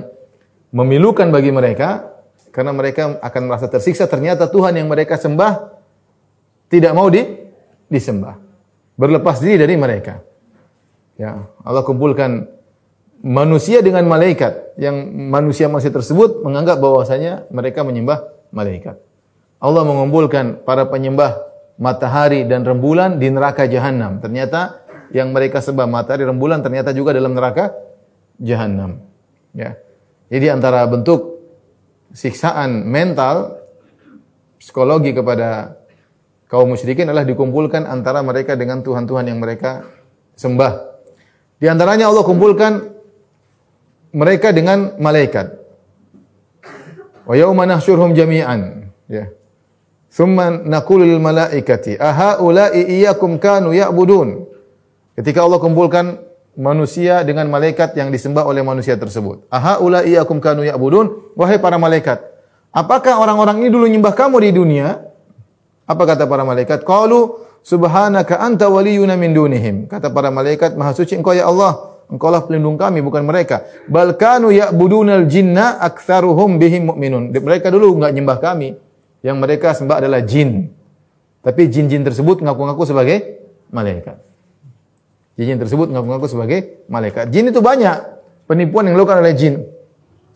memilukan 0.74 1.30
bagi 1.30 1.54
mereka 1.54 2.10
karena 2.50 2.74
mereka 2.74 3.22
akan 3.22 3.42
merasa 3.46 3.70
tersiksa 3.70 4.10
ternyata 4.10 4.50
Tuhan 4.50 4.74
yang 4.74 4.90
mereka 4.90 5.14
sembah 5.14 5.78
tidak 6.74 6.92
mau 6.98 7.08
di, 7.14 7.22
disembah. 7.86 8.34
Berlepas 8.98 9.38
diri 9.40 9.62
dari 9.62 9.78
mereka. 9.78 10.26
Ya, 11.22 11.46
Allah 11.62 11.86
kumpulkan 11.86 12.57
manusia 13.28 13.84
dengan 13.84 14.08
malaikat 14.08 14.80
yang 14.80 14.96
manusia-manusia 15.12 15.92
tersebut 15.92 16.48
menganggap 16.48 16.80
bahwasanya 16.80 17.44
mereka 17.52 17.84
menyembah 17.84 18.24
malaikat. 18.56 18.96
Allah 19.60 19.84
mengumpulkan 19.84 20.64
para 20.64 20.88
penyembah 20.88 21.36
matahari 21.76 22.48
dan 22.48 22.64
rembulan 22.64 23.20
di 23.20 23.28
neraka 23.28 23.68
jahanam. 23.68 24.24
Ternyata 24.24 24.80
yang 25.12 25.36
mereka 25.36 25.60
sembah 25.60 25.84
matahari 25.92 26.24
rembulan 26.24 26.64
ternyata 26.64 26.96
juga 26.96 27.12
dalam 27.12 27.36
neraka 27.36 27.76
jahanam. 28.40 29.04
Ya. 29.52 29.76
Jadi 30.32 30.48
antara 30.48 30.88
bentuk 30.88 31.44
siksaan 32.16 32.88
mental 32.88 33.60
psikologi 34.56 35.12
kepada 35.12 35.76
kaum 36.48 36.72
musyrikin 36.72 37.12
adalah 37.12 37.28
dikumpulkan 37.28 37.84
antara 37.84 38.24
mereka 38.24 38.56
dengan 38.56 38.80
tuhan-tuhan 38.80 39.28
yang 39.28 39.40
mereka 39.44 39.84
sembah. 40.40 40.96
Di 41.58 41.66
antaranya 41.68 42.08
Allah 42.08 42.24
kumpulkan 42.24 42.97
mereka 44.18 44.50
dengan 44.50 44.98
malaikat. 44.98 45.54
Wa 47.30 47.38
yauma 47.38 47.70
nahsyurhum 47.70 48.18
jami'an. 48.18 48.90
Ya. 49.06 49.30
Thumma 50.10 50.50
naqulu 50.50 51.06
lil 51.06 51.22
malaikati, 51.22 52.02
"Aha 52.02 52.42
ulai 52.42 52.74
iyyakum 52.82 53.38
kanu 53.38 53.70
ya'budun?" 53.78 54.50
Ketika 55.14 55.46
Allah 55.46 55.62
kumpulkan 55.62 56.18
manusia 56.58 57.22
dengan 57.22 57.46
malaikat 57.54 57.94
yang 57.94 58.10
disembah 58.10 58.42
oleh 58.42 58.66
manusia 58.66 58.98
tersebut. 58.98 59.46
Aha 59.54 59.78
ulai 59.78 60.10
iyyakum 60.10 60.42
kanu 60.42 60.66
ya'budun? 60.66 61.38
Wahai 61.38 61.62
para 61.62 61.78
malaikat, 61.78 62.18
apakah 62.74 63.22
orang-orang 63.22 63.62
ini 63.62 63.70
dulu 63.70 63.86
nyembah 63.86 64.18
kamu 64.18 64.42
di 64.42 64.50
dunia? 64.58 64.98
Apa 65.86 66.04
kata 66.10 66.26
para 66.26 66.42
malaikat? 66.42 66.82
Qalu 66.82 67.38
subhanaka 67.62 68.42
anta 68.42 68.66
waliyuna 68.66 69.14
min 69.14 69.38
dunihim. 69.38 69.76
Kata 69.86 70.10
para 70.10 70.34
malaikat, 70.34 70.74
Maha 70.74 70.98
suci 70.98 71.14
Engkau 71.14 71.38
ya 71.38 71.46
Allah 71.46 71.97
Engkaulah 72.08 72.48
pelindung 72.48 72.80
kami 72.80 73.04
bukan 73.04 73.28
mereka. 73.28 73.68
Bal 73.92 74.16
kanu 74.16 74.48
ya'budunal 74.48 75.28
jinna 75.28 75.76
aktsaruhum 75.84 76.56
bihim 76.56 76.88
mu'minun. 76.88 77.36
Mereka 77.36 77.68
dulu 77.68 78.00
enggak 78.00 78.12
nyembah 78.16 78.38
kami. 78.40 78.80
Yang 79.20 79.38
mereka 79.44 79.76
sembah 79.76 80.00
adalah 80.00 80.24
jin. 80.24 80.72
Tapi 81.44 81.68
jin-jin 81.68 82.08
tersebut 82.08 82.40
ngaku-ngaku 82.40 82.84
sebagai 82.88 83.18
malaikat. 83.76 84.24
Jin-jin 85.36 85.60
tersebut 85.60 85.92
ngaku-ngaku 85.92 86.28
sebagai 86.32 86.60
malaikat. 86.88 87.28
Jin 87.28 87.52
itu 87.52 87.60
banyak 87.60 87.98
penipuan 88.48 88.88
yang 88.88 88.96
dilakukan 88.96 89.20
oleh 89.20 89.36
jin. 89.36 89.68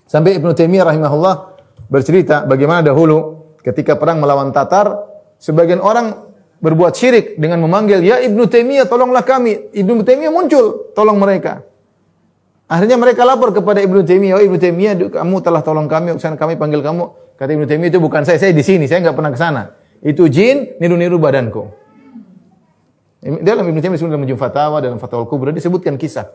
Sampai 0.03 0.35
Ibnu 0.35 0.51
Taimiyah 0.51 0.91
rahimahullah 0.91 1.35
bercerita 1.87 2.43
bagaimana 2.43 2.83
dahulu 2.83 3.47
ketika 3.63 3.95
perang 3.95 4.19
melawan 4.19 4.51
Tatar, 4.51 5.07
sebagian 5.39 5.79
orang 5.79 6.30
berbuat 6.61 6.93
syirik 6.93 7.41
dengan 7.41 7.59
memanggil, 7.65 8.05
"Ya 8.05 8.21
Ibnu 8.21 8.45
Taimiyah, 8.45 8.85
tolonglah 8.85 9.25
kami." 9.25 9.73
Ibnu 9.73 10.05
Taimiyah 10.05 10.31
muncul, 10.31 10.93
tolong 10.93 11.17
mereka. 11.17 11.65
Akhirnya 12.71 12.95
mereka 12.95 13.25
lapor 13.27 13.51
kepada 13.51 13.83
Ibnu 13.83 14.05
Taimiyah, 14.05 14.39
"Oh 14.39 14.43
Ibnu 14.45 14.57
Taimiyah, 14.61 14.93
kamu 15.09 15.35
telah 15.43 15.59
tolong 15.65 15.89
kami, 15.89 16.15
usaha 16.15 16.31
kami 16.37 16.55
panggil 16.55 16.79
kamu." 16.85 17.35
Kata 17.35 17.49
Ibnu 17.51 17.65
Taimiyah, 17.65 17.91
"Itu 17.91 17.99
bukan 17.99 18.23
saya, 18.23 18.37
saya 18.37 18.53
di 18.53 18.63
sini, 18.63 18.85
saya 18.85 19.01
enggak 19.01 19.17
pernah 19.17 19.33
ke 19.33 19.39
sana. 19.41 19.75
Itu 19.99 20.29
jin 20.29 20.77
niru-niru 20.77 21.17
badanku." 21.17 21.67
Dalam 23.21 23.65
Ibnu 23.65 23.81
Taimiyah 23.81 24.01
dalam 24.07 24.25
Fatawa 24.37 24.77
dalam 24.81 24.97
Fatwa 24.97 25.21
Al-Kubra 25.21 25.53
disebutkan 25.53 25.93
kisah 25.93 26.25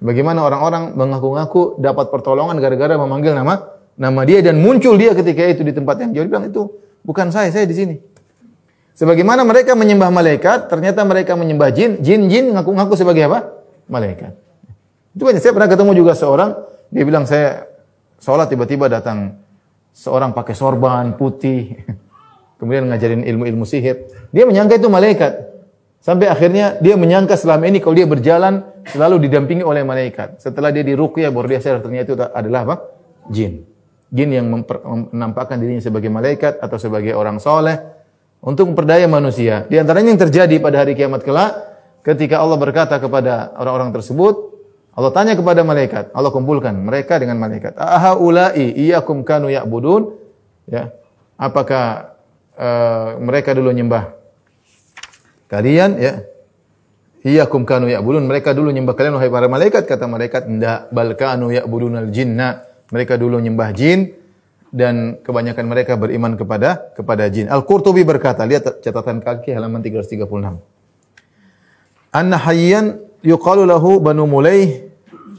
bagaimana 0.00 0.40
orang-orang 0.40 0.96
mengaku-ngaku 0.96 1.80
dapat 1.80 2.08
pertolongan 2.08 2.56
gara-gara 2.60 2.96
memanggil 2.96 3.36
nama 3.36 3.76
nama 3.94 4.20
dia 4.24 4.40
dan 4.40 4.58
muncul 4.58 4.96
dia 4.96 5.12
ketika 5.12 5.44
itu 5.46 5.62
di 5.62 5.76
tempat 5.76 6.00
yang 6.00 6.10
jauh. 6.16 6.26
Bilang 6.26 6.48
itu 6.48 6.62
bukan 7.04 7.28
saya, 7.28 7.52
saya 7.52 7.68
di 7.68 7.76
sini. 7.76 7.94
Sebagaimana 8.94 9.42
mereka 9.42 9.74
menyembah 9.74 10.06
malaikat, 10.14 10.70
ternyata 10.70 11.02
mereka 11.02 11.34
menyembah 11.34 11.74
jin. 11.74 11.98
Jin-jin 11.98 12.54
ngaku-ngaku 12.54 12.94
sebagai 12.94 13.26
apa? 13.26 13.50
Malaikat. 13.90 14.38
Itu 15.18 15.26
banyak. 15.26 15.42
Saya 15.42 15.50
pernah 15.50 15.66
ketemu 15.66 15.92
juga 15.98 16.14
seorang, 16.14 16.54
dia 16.94 17.02
bilang 17.02 17.26
saya 17.26 17.66
sholat 18.22 18.46
tiba-tiba 18.46 18.86
datang 18.86 19.34
seorang 19.90 20.30
pakai 20.30 20.54
sorban 20.54 21.18
putih, 21.18 21.74
kemudian 22.62 22.86
ngajarin 22.86 23.26
ilmu-ilmu 23.26 23.66
sihir. 23.66 24.30
Dia 24.30 24.46
menyangka 24.46 24.78
itu 24.78 24.86
malaikat. 24.86 25.42
Sampai 25.98 26.30
akhirnya 26.30 26.78
dia 26.78 26.94
menyangka 26.94 27.34
selama 27.34 27.66
ini 27.66 27.82
kalau 27.82 27.98
dia 27.98 28.06
berjalan 28.06 28.62
selalu 28.94 29.26
didampingi 29.26 29.66
oleh 29.66 29.82
malaikat. 29.82 30.38
Setelah 30.38 30.70
dia 30.70 30.86
diruqyah 30.86 31.34
baru 31.34 31.50
dia 31.50 31.58
sadar 31.64 31.82
ternyata 31.82 32.14
itu 32.14 32.14
adalah 32.20 32.60
apa? 32.62 32.76
Jin. 33.32 33.64
Jin 34.12 34.30
yang 34.30 34.46
menampakkan 35.10 35.58
dirinya 35.58 35.82
sebagai 35.82 36.12
malaikat 36.12 36.60
atau 36.62 36.76
sebagai 36.78 37.16
orang 37.16 37.40
soleh 37.40 37.93
untuk 38.44 38.70
memperdaya 38.70 39.08
manusia. 39.08 39.64
Di 39.72 39.80
antaranya 39.80 40.12
yang 40.12 40.20
terjadi 40.20 40.60
pada 40.60 40.84
hari 40.84 40.92
kiamat 40.92 41.24
kelak 41.24 41.56
ketika 42.04 42.44
Allah 42.44 42.60
berkata 42.60 43.00
kepada 43.00 43.56
orang-orang 43.56 43.96
tersebut, 43.96 44.52
Allah 44.94 45.10
tanya 45.10 45.32
kepada 45.34 45.64
malaikat, 45.64 46.12
Allah 46.12 46.28
kumpulkan 46.30 46.76
mereka 46.76 47.16
dengan 47.16 47.40
malaikat. 47.40 47.74
Aha 47.80 48.20
ulai 48.20 48.76
iyyakum 48.76 49.24
kanu 49.24 49.48
ya'budun? 49.48 50.12
Ya. 50.68 50.92
Apakah 51.40 52.14
uh, 52.54 53.18
mereka 53.18 53.56
dulu 53.56 53.72
nyembah 53.72 54.12
kalian 55.48 55.98
ya? 55.98 56.14
Iyyakum 57.24 57.64
kanu 57.64 57.88
ya'budun? 57.88 58.28
Mereka 58.28 58.52
dulu 58.52 58.68
nyembah 58.68 58.92
kalian 58.92 59.16
wahai 59.16 59.32
para 59.32 59.48
malaikat 59.48 59.88
kata 59.88 60.04
malaikat, 60.04 60.44
"Enggak, 60.44 60.92
bal 60.92 61.16
kanu 61.16 61.48
ya'budunal 61.48 62.12
jinna." 62.12 62.62
Mereka 62.92 63.16
dulu 63.16 63.40
nyembah 63.40 63.72
jin 63.72 64.12
dan 64.74 65.22
kebanyakan 65.22 65.70
mereka 65.70 65.94
beriman 65.94 66.34
kepada 66.34 66.90
kepada 66.98 67.30
jin. 67.30 67.46
Al-Qurtubi 67.46 68.02
berkata, 68.02 68.42
lihat 68.42 68.82
catatan 68.82 69.22
kaki 69.22 69.54
halaman 69.54 69.78
336. 69.78 70.58
Anna 72.10 72.36
hayyan 72.42 72.98
yuqalu 73.22 73.70
lahu 73.70 74.02
Banu 74.02 74.26
Mulaih 74.26 74.90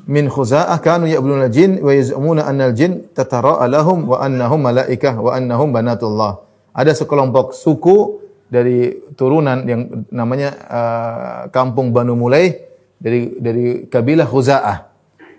min 0.07 0.31
Khuza'ah 0.31 0.79
kanu 0.79 1.11
ya'buduna 1.11 1.51
jin 1.51 1.83
wa 1.83 1.91
yaz'umuna 1.91 2.47
anna 2.47 2.71
al-jin 2.71 3.11
tatara'a 3.11 3.67
lahum 3.67 4.07
wa 4.07 4.23
annahum 4.23 4.63
malaikah 4.63 5.19
wa 5.19 5.35
annahum 5.35 5.75
banatullah. 5.75 6.39
Ada 6.71 6.95
sekelompok 6.95 7.51
suku 7.51 8.23
dari 8.47 9.03
turunan 9.19 9.67
yang 9.67 10.07
namanya 10.15 10.49
uh, 10.71 11.41
kampung 11.51 11.91
Banu 11.91 12.15
Mulaih 12.15 12.55
dari 12.95 13.35
dari 13.35 13.83
kabilah 13.91 14.27
Khuza'ah. 14.31 14.94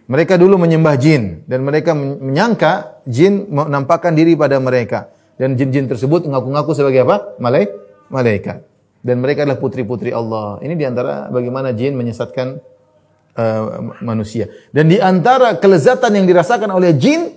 Mereka 0.07 0.39
dulu 0.39 0.55
menyembah 0.55 0.95
jin 0.95 1.43
dan 1.51 1.67
mereka 1.67 1.91
menyangka 1.99 3.03
jin 3.11 3.51
menampakkan 3.51 4.15
diri 4.15 4.39
pada 4.39 4.63
mereka 4.63 5.11
dan 5.35 5.59
jin-jin 5.59 5.91
tersebut 5.91 6.31
mengaku-ngaku 6.31 6.73
sebagai 6.79 7.03
apa? 7.03 7.37
Malai 7.43 7.67
malaikat. 8.09 8.63
Dan 9.03 9.19
mereka 9.23 9.43
adalah 9.43 9.59
putri-putri 9.59 10.11
Allah. 10.11 10.63
Ini 10.63 10.75
di 10.79 10.85
antara 10.87 11.27
bagaimana 11.31 11.75
jin 11.75 11.99
menyesatkan 11.99 12.59
uh, 13.35 13.65
manusia. 14.03 14.47
Dan 14.71 14.91
di 14.91 14.99
antara 14.99 15.59
kelezatan 15.59 16.15
yang 16.17 16.27
dirasakan 16.27 16.71
oleh 16.71 16.95
jin 16.95 17.37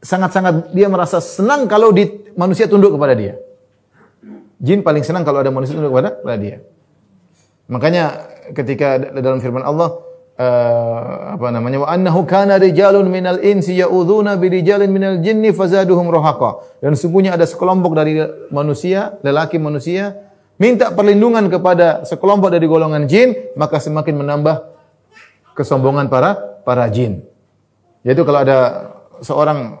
sangat-sangat 0.00 0.72
dia 0.72 0.88
merasa 0.88 1.20
senang 1.20 1.68
kalau 1.68 1.92
di, 1.92 2.08
manusia 2.32 2.64
tunduk 2.64 2.96
kepada 2.96 3.12
dia. 3.12 3.36
Jin 4.60 4.84
paling 4.84 5.04
senang 5.04 5.24
kalau 5.24 5.40
ada 5.40 5.48
manusia 5.48 5.76
tunduk 5.76 5.92
kepada, 5.92 6.20
kepada 6.20 6.38
dia. 6.40 6.56
Makanya 7.70 8.04
ketika 8.56 8.98
dalam 8.98 9.38
firman 9.38 9.62
Allah 9.62 9.94
uh, 10.40 11.36
apa 11.36 11.46
namanya 11.52 11.84
wa 11.84 11.88
annahu 11.92 12.24
kana 12.24 12.56
rijalun 12.56 13.12
minal 13.12 13.36
insi 13.44 13.76
ya'udzuuna 13.76 14.40
bi 14.40 14.48
rijalin 14.48 14.88
minal 14.88 15.20
jinni 15.20 15.52
fazaduhum 15.52 16.08
rahaqa. 16.08 16.80
Dan 16.80 16.96
sungguhnya 16.96 17.36
ada 17.36 17.44
sekelompok 17.44 17.92
dari 17.92 18.24
manusia, 18.48 19.20
lelaki 19.20 19.60
manusia 19.60 20.16
minta 20.56 20.92
perlindungan 20.92 21.48
kepada 21.52 22.04
sekelompok 22.08 22.48
dari 22.52 22.64
golongan 22.64 23.04
jin, 23.04 23.36
maka 23.56 23.76
semakin 23.80 24.16
menambah 24.16 24.56
kesombongan 25.52 26.08
para 26.08 26.36
para 26.64 26.88
jin. 26.88 27.20
Yaitu 28.00 28.24
kalau 28.24 28.40
ada 28.40 28.58
seorang 29.20 29.76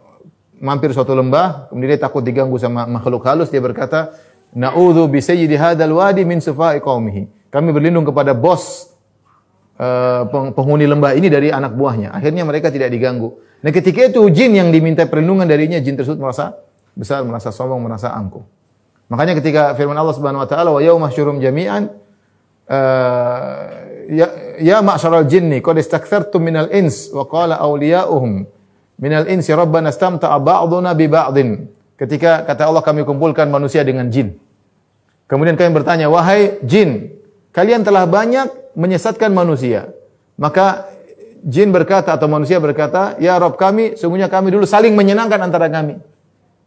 mampir 0.60 0.92
suatu 0.92 1.16
lembah, 1.16 1.72
kemudian 1.72 1.96
dia 1.96 2.00
takut 2.04 2.20
diganggu 2.20 2.60
sama 2.60 2.84
makhluk 2.84 3.24
halus, 3.24 3.48
dia 3.48 3.64
berkata, 3.64 4.12
Na'udzu 4.52 5.06
bi 5.08 5.22
sayyidi 5.24 5.56
hadzal 5.56 5.94
wadi 5.94 6.26
min 6.26 6.42
sufa'i 6.42 6.82
qaumihi. 6.82 7.48
Kami 7.48 7.70
berlindung 7.70 8.04
kepada 8.04 8.36
bos 8.36 8.89
penghuni 10.52 10.84
lembah 10.84 11.16
ini 11.16 11.32
dari 11.32 11.48
anak 11.48 11.72
buahnya. 11.72 12.12
Akhirnya 12.12 12.44
mereka 12.44 12.68
tidak 12.68 12.92
diganggu. 12.92 13.32
Nah, 13.64 13.72
ketika 13.72 14.08
itu 14.12 14.20
jin 14.28 14.56
yang 14.56 14.68
diminta 14.68 15.08
perlindungan 15.08 15.48
darinya, 15.48 15.80
jin 15.80 15.96
tersebut 15.96 16.20
merasa 16.20 16.56
besar, 16.92 17.24
merasa 17.24 17.48
sombong, 17.48 17.80
merasa 17.80 18.12
angkuh. 18.12 18.44
Makanya 19.08 19.40
ketika 19.40 19.74
firman 19.74 19.96
Allah 19.96 20.14
Subhanahu 20.14 20.44
wa 20.44 20.48
taala 20.48 20.70
wa 20.70 20.80
yauma 20.84 21.10
syurum 21.10 21.42
jami'an 21.42 21.90
uh, 22.70 23.54
ya 24.06 24.26
ya 24.62 24.78
ma'syaral 24.84 25.26
jinni 25.26 25.58
qad 25.58 25.82
istakthartum 25.82 26.38
minal 26.38 26.70
ins 26.70 27.10
wa 27.10 27.26
qala 27.26 27.58
awliya'uhum 27.58 28.46
minal 29.02 29.26
insi 29.26 29.50
rabbana 29.50 29.90
istamta'a 29.90 30.38
ba'duna 30.38 30.94
bi 30.94 31.10
ba'din 31.10 31.66
ketika 31.98 32.46
kata 32.46 32.70
Allah 32.70 32.80
kami 32.86 33.02
kumpulkan 33.02 33.50
manusia 33.50 33.82
dengan 33.82 34.08
jin. 34.08 34.38
Kemudian 35.30 35.54
kami 35.54 35.70
bertanya, 35.70 36.10
wahai 36.10 36.58
jin, 36.66 37.19
kalian 37.50 37.82
telah 37.82 38.06
banyak 38.06 38.74
menyesatkan 38.74 39.30
manusia. 39.34 39.90
Maka 40.40 40.88
jin 41.44 41.72
berkata 41.72 42.16
atau 42.16 42.28
manusia 42.28 42.60
berkata, 42.60 43.16
ya 43.20 43.36
Rob 43.40 43.56
kami, 43.56 43.96
sungguhnya 43.96 44.28
kami 44.28 44.52
dulu 44.52 44.64
saling 44.64 44.92
menyenangkan 44.92 45.40
antara 45.40 45.68
kami. 45.68 46.00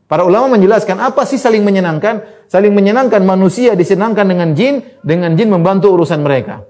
Para 0.05 0.27
ulama 0.27 0.59
menjelaskan 0.59 0.99
apa 0.99 1.25
sih 1.25 1.41
saling 1.41 1.65
menyenangkan? 1.65 2.45
Saling 2.45 2.69
menyenangkan 2.69 3.23
manusia 3.25 3.73
disenangkan 3.73 4.29
dengan 4.29 4.53
jin, 4.53 4.83
dengan 5.01 5.33
jin 5.33 5.49
membantu 5.49 5.95
urusan 5.95 6.21
mereka. 6.21 6.61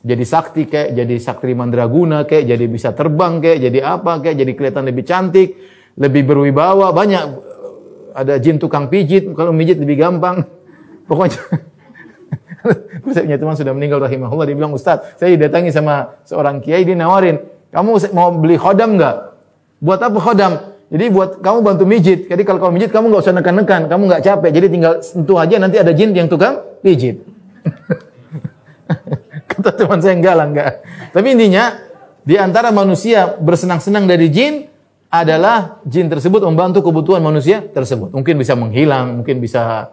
Jadi 0.00 0.24
sakti 0.24 0.64
kayak, 0.64 0.96
jadi 0.96 1.14
sakti 1.20 1.52
mandraguna 1.52 2.24
kayak, 2.24 2.56
jadi 2.56 2.64
bisa 2.66 2.96
terbang 2.96 3.38
kayak, 3.38 3.58
jadi 3.68 3.78
apa 3.84 4.24
kayak, 4.24 4.36
jadi 4.42 4.52
kelihatan 4.56 4.84
lebih 4.88 5.04
cantik, 5.04 5.48
lebih 6.00 6.24
berwibawa, 6.24 6.88
banyak 6.90 7.22
ada 8.16 8.40
jin 8.40 8.56
tukang 8.56 8.88
pijit, 8.88 9.28
kalau 9.36 9.52
pijit 9.54 9.76
lebih 9.76 10.00
gampang. 10.00 10.40
Pokoknya 11.08 11.38
punya 13.04 13.36
teman 13.40 13.56
sudah 13.56 13.72
meninggal 13.72 14.00
rahimahullah, 14.02 14.46
dia 14.48 14.56
bilang, 14.56 14.72
Ustaz, 14.76 15.16
saya 15.16 15.34
didatangi 15.36 15.72
sama 15.72 16.20
seorang 16.28 16.60
kiai, 16.60 16.84
dia 16.84 16.96
nawarin, 16.96 17.40
kamu 17.72 18.12
mau 18.12 18.34
beli 18.34 18.60
khodam 18.60 18.98
nggak? 18.98 19.16
Buat 19.80 20.00
apa 20.04 20.18
khodam? 20.20 20.52
Jadi 20.90 21.04
buat 21.14 21.38
kamu 21.38 21.58
bantu 21.62 21.84
mijit. 21.86 22.26
Jadi 22.26 22.42
kalau 22.42 22.58
kamu 22.58 22.72
mijit, 22.76 22.90
kamu 22.90 23.14
nggak 23.14 23.22
usah 23.22 23.34
nekan-nekan, 23.38 23.86
kamu 23.86 24.02
nggak 24.10 24.22
capek. 24.26 24.50
Jadi 24.50 24.66
tinggal 24.66 24.92
sentuh 25.00 25.38
aja, 25.38 25.56
nanti 25.62 25.78
ada 25.78 25.94
jin 25.94 26.10
yang 26.10 26.26
tukang 26.26 26.58
pijit. 26.82 27.22
Kata 29.50 29.70
teman 29.70 30.02
saya 30.02 30.18
enggak 30.18 30.34
lah, 30.34 30.46
enggak. 30.50 30.72
Tapi 31.14 31.26
intinya, 31.30 31.78
di 32.26 32.34
antara 32.34 32.74
manusia 32.74 33.38
bersenang-senang 33.38 34.10
dari 34.10 34.26
jin, 34.34 34.66
adalah 35.10 35.82
jin 35.82 36.06
tersebut 36.06 36.38
membantu 36.46 36.86
kebutuhan 36.86 37.18
manusia 37.18 37.62
tersebut. 37.62 38.14
Mungkin 38.14 38.38
bisa 38.38 38.54
menghilang, 38.54 39.22
mungkin 39.22 39.42
bisa 39.42 39.90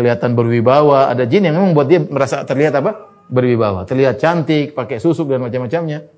kelihatan 0.00 0.32
berwibawa. 0.32 1.12
Ada 1.12 1.28
jin 1.28 1.44
yang 1.44 1.60
memang 1.60 1.76
buat 1.76 1.84
dia 1.84 2.00
merasa 2.00 2.40
terlihat 2.48 2.80
apa? 2.80 3.12
Berwibawa, 3.28 3.84
terlihat 3.84 4.16
cantik, 4.16 4.72
pakai 4.72 4.96
susuk 4.96 5.28
dan 5.28 5.44
macam-macamnya. 5.44 6.08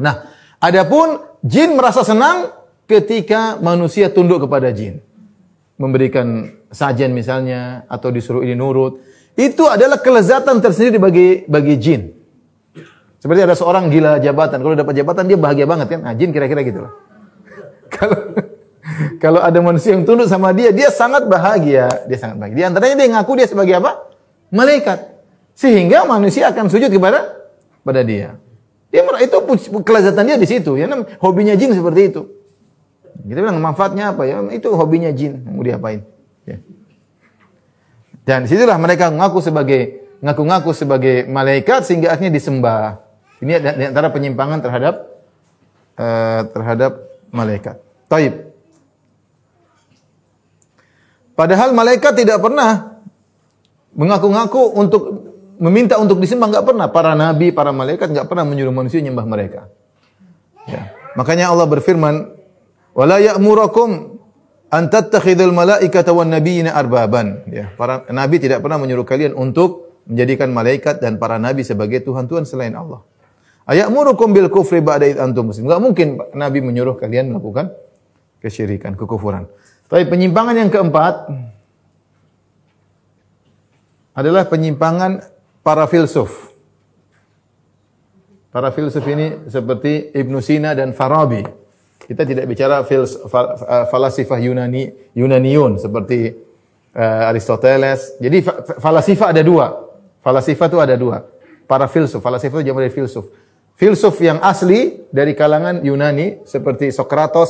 Nah, 0.00 0.14
adapun 0.56 1.20
jin 1.44 1.76
merasa 1.76 2.00
senang 2.00 2.48
ketika 2.88 3.60
manusia 3.60 4.08
tunduk 4.08 4.48
kepada 4.48 4.72
jin. 4.72 5.04
Memberikan 5.76 6.48
sajian 6.72 7.12
misalnya 7.12 7.84
atau 7.86 8.08
disuruh 8.08 8.40
ini 8.40 8.56
nurut. 8.56 9.04
Itu 9.36 9.68
adalah 9.68 10.00
kelezatan 10.00 10.58
tersendiri 10.58 10.96
bagi 10.96 11.28
bagi 11.44 11.74
jin. 11.76 12.02
Seperti 13.20 13.44
ada 13.44 13.52
seorang 13.52 13.92
gila 13.92 14.16
jabatan, 14.16 14.64
kalau 14.64 14.72
dapat 14.72 14.96
jabatan 14.96 15.28
dia 15.28 15.36
bahagia 15.36 15.68
banget 15.68 15.92
kan? 15.92 16.00
Nah, 16.08 16.16
jin 16.16 16.32
kira-kira 16.32 16.64
gitu 16.64 16.88
loh. 16.88 16.92
Kalau 17.94 18.16
kalau 19.22 19.40
ada 19.40 19.58
manusia 19.62 19.94
yang 19.94 20.02
tunduk 20.04 20.26
sama 20.26 20.50
dia, 20.54 20.70
dia 20.74 20.88
sangat 20.90 21.26
bahagia. 21.26 21.88
Dia 22.06 22.18
sangat 22.18 22.36
bahagia. 22.38 22.56
Di 22.56 22.64
antaranya 22.66 22.96
dia 22.98 23.08
ngaku 23.18 23.32
dia 23.38 23.46
sebagai 23.46 23.74
apa? 23.78 24.10
Malaikat. 24.50 24.98
Sehingga 25.54 26.08
manusia 26.08 26.48
akan 26.50 26.72
sujud 26.72 26.88
kepada 26.88 27.36
pada 27.84 28.00
dia. 28.00 28.40
Dia 28.90 29.06
itu 29.22 29.38
kelezatan 29.86 30.26
dia 30.26 30.36
di 30.40 30.48
situ. 30.48 30.74
Ya, 30.74 30.90
hobinya 31.22 31.54
jin 31.54 31.70
seperti 31.70 32.10
itu. 32.10 32.22
Kita 33.20 33.38
bilang 33.38 33.62
manfaatnya 33.62 34.16
apa 34.16 34.26
ya? 34.26 34.42
Itu 34.50 34.74
hobinya 34.74 35.12
jin. 35.14 35.44
Mau 35.46 35.62
diapain? 35.62 36.02
Ya. 36.48 36.58
Dan 38.26 38.46
di 38.46 38.48
situlah 38.50 38.76
mereka 38.80 39.12
ngaku 39.12 39.38
sebagai 39.38 39.80
ngaku-ngaku 40.20 40.70
sebagai 40.76 41.24
malaikat 41.30 41.86
sehingga 41.86 42.12
akhirnya 42.16 42.32
disembah. 42.34 43.00
Ini 43.40 43.52
di 43.56 43.84
antara 43.88 44.12
penyimpangan 44.12 44.60
terhadap 44.60 44.94
uh, 45.96 46.40
terhadap 46.52 46.92
malaikat. 47.32 47.80
Taib. 48.10 48.49
Padahal 51.34 51.72
malaikat 51.72 52.12
tidak 52.14 52.38
pernah 52.42 53.02
mengaku-ngaku 53.96 54.62
untuk 54.76 55.02
meminta 55.60 56.00
untuk 56.00 56.18
disembah 56.20 56.48
nggak 56.48 56.66
pernah. 56.66 56.86
Para 56.88 57.12
nabi, 57.12 57.52
para 57.52 57.70
malaikat 57.70 58.10
nggak 58.10 58.26
pernah 58.26 58.44
menyuruh 58.48 58.72
manusia 58.72 59.00
menyembah 59.00 59.26
mereka. 59.28 59.60
Ya. 60.68 60.92
Makanya 61.18 61.50
Allah 61.50 61.66
berfirman, 61.66 62.32
"Wala 62.94 63.18
ya'murakum 63.18 64.20
an 64.70 64.82
tattakhidul 64.88 65.52
malaikata 65.52 66.14
wan 66.14 66.30
nabiyina 66.30 66.72
arbaban." 66.72 67.44
Ya, 67.50 67.72
para 67.74 68.06
nabi 68.08 68.38
tidak 68.38 68.62
pernah 68.62 68.78
menyuruh 68.78 69.04
kalian 69.04 69.34
untuk 69.34 69.90
menjadikan 70.06 70.50
malaikat 70.54 71.02
dan 71.02 71.20
para 71.20 71.36
nabi 71.36 71.66
sebagai 71.66 72.00
tuhan-tuhan 72.02 72.46
selain 72.46 72.72
Allah. 72.74 73.04
Ayamurukum 73.70 74.34
bil 74.34 74.50
kufri 74.50 74.82
ba'da 74.82 75.06
id 75.06 75.22
antum 75.22 75.52
muslim. 75.52 75.70
Enggak 75.70 75.78
mungkin 75.78 76.08
Nabi 76.34 76.58
menyuruh 76.58 76.98
kalian 76.98 77.30
melakukan 77.30 77.70
kesyirikan, 78.42 78.98
kekufuran. 78.98 79.46
Tapi 79.90 80.06
penyimpangan 80.06 80.54
yang 80.54 80.70
keempat 80.70 81.14
adalah 84.14 84.46
penyimpangan 84.46 85.26
para 85.66 85.90
filsuf. 85.90 86.54
Para 88.54 88.70
filsuf 88.70 89.02
ini 89.10 89.50
seperti 89.50 90.14
Ibn 90.14 90.34
Sina 90.38 90.78
dan 90.78 90.94
Farabi. 90.94 91.42
Kita 92.06 92.22
tidak 92.26 92.46
bicara 92.46 92.82
fils, 92.86 93.18
fal, 93.30 93.54
falasifah 93.90 94.38
Yunani, 94.38 95.14
Yunaniun 95.14 95.78
seperti 95.78 96.34
uh, 96.94 97.30
Aristoteles. 97.30 98.18
Jadi 98.22 98.46
falasifah 98.78 99.34
ada 99.34 99.42
dua. 99.42 99.90
Falasifah 100.22 100.66
itu 100.70 100.78
ada 100.78 100.94
dua. 100.94 101.26
Para 101.66 101.86
filsuf, 101.86 102.18
falasifah 102.18 102.62
itu 102.62 102.70
jamaah 102.70 102.86
dari 102.86 102.94
filsuf 102.94 103.26
filsuf 103.80 104.20
yang 104.20 104.36
asli 104.44 105.08
dari 105.08 105.32
kalangan 105.32 105.80
Yunani 105.80 106.44
seperti 106.44 106.92
Sokrates, 106.92 107.48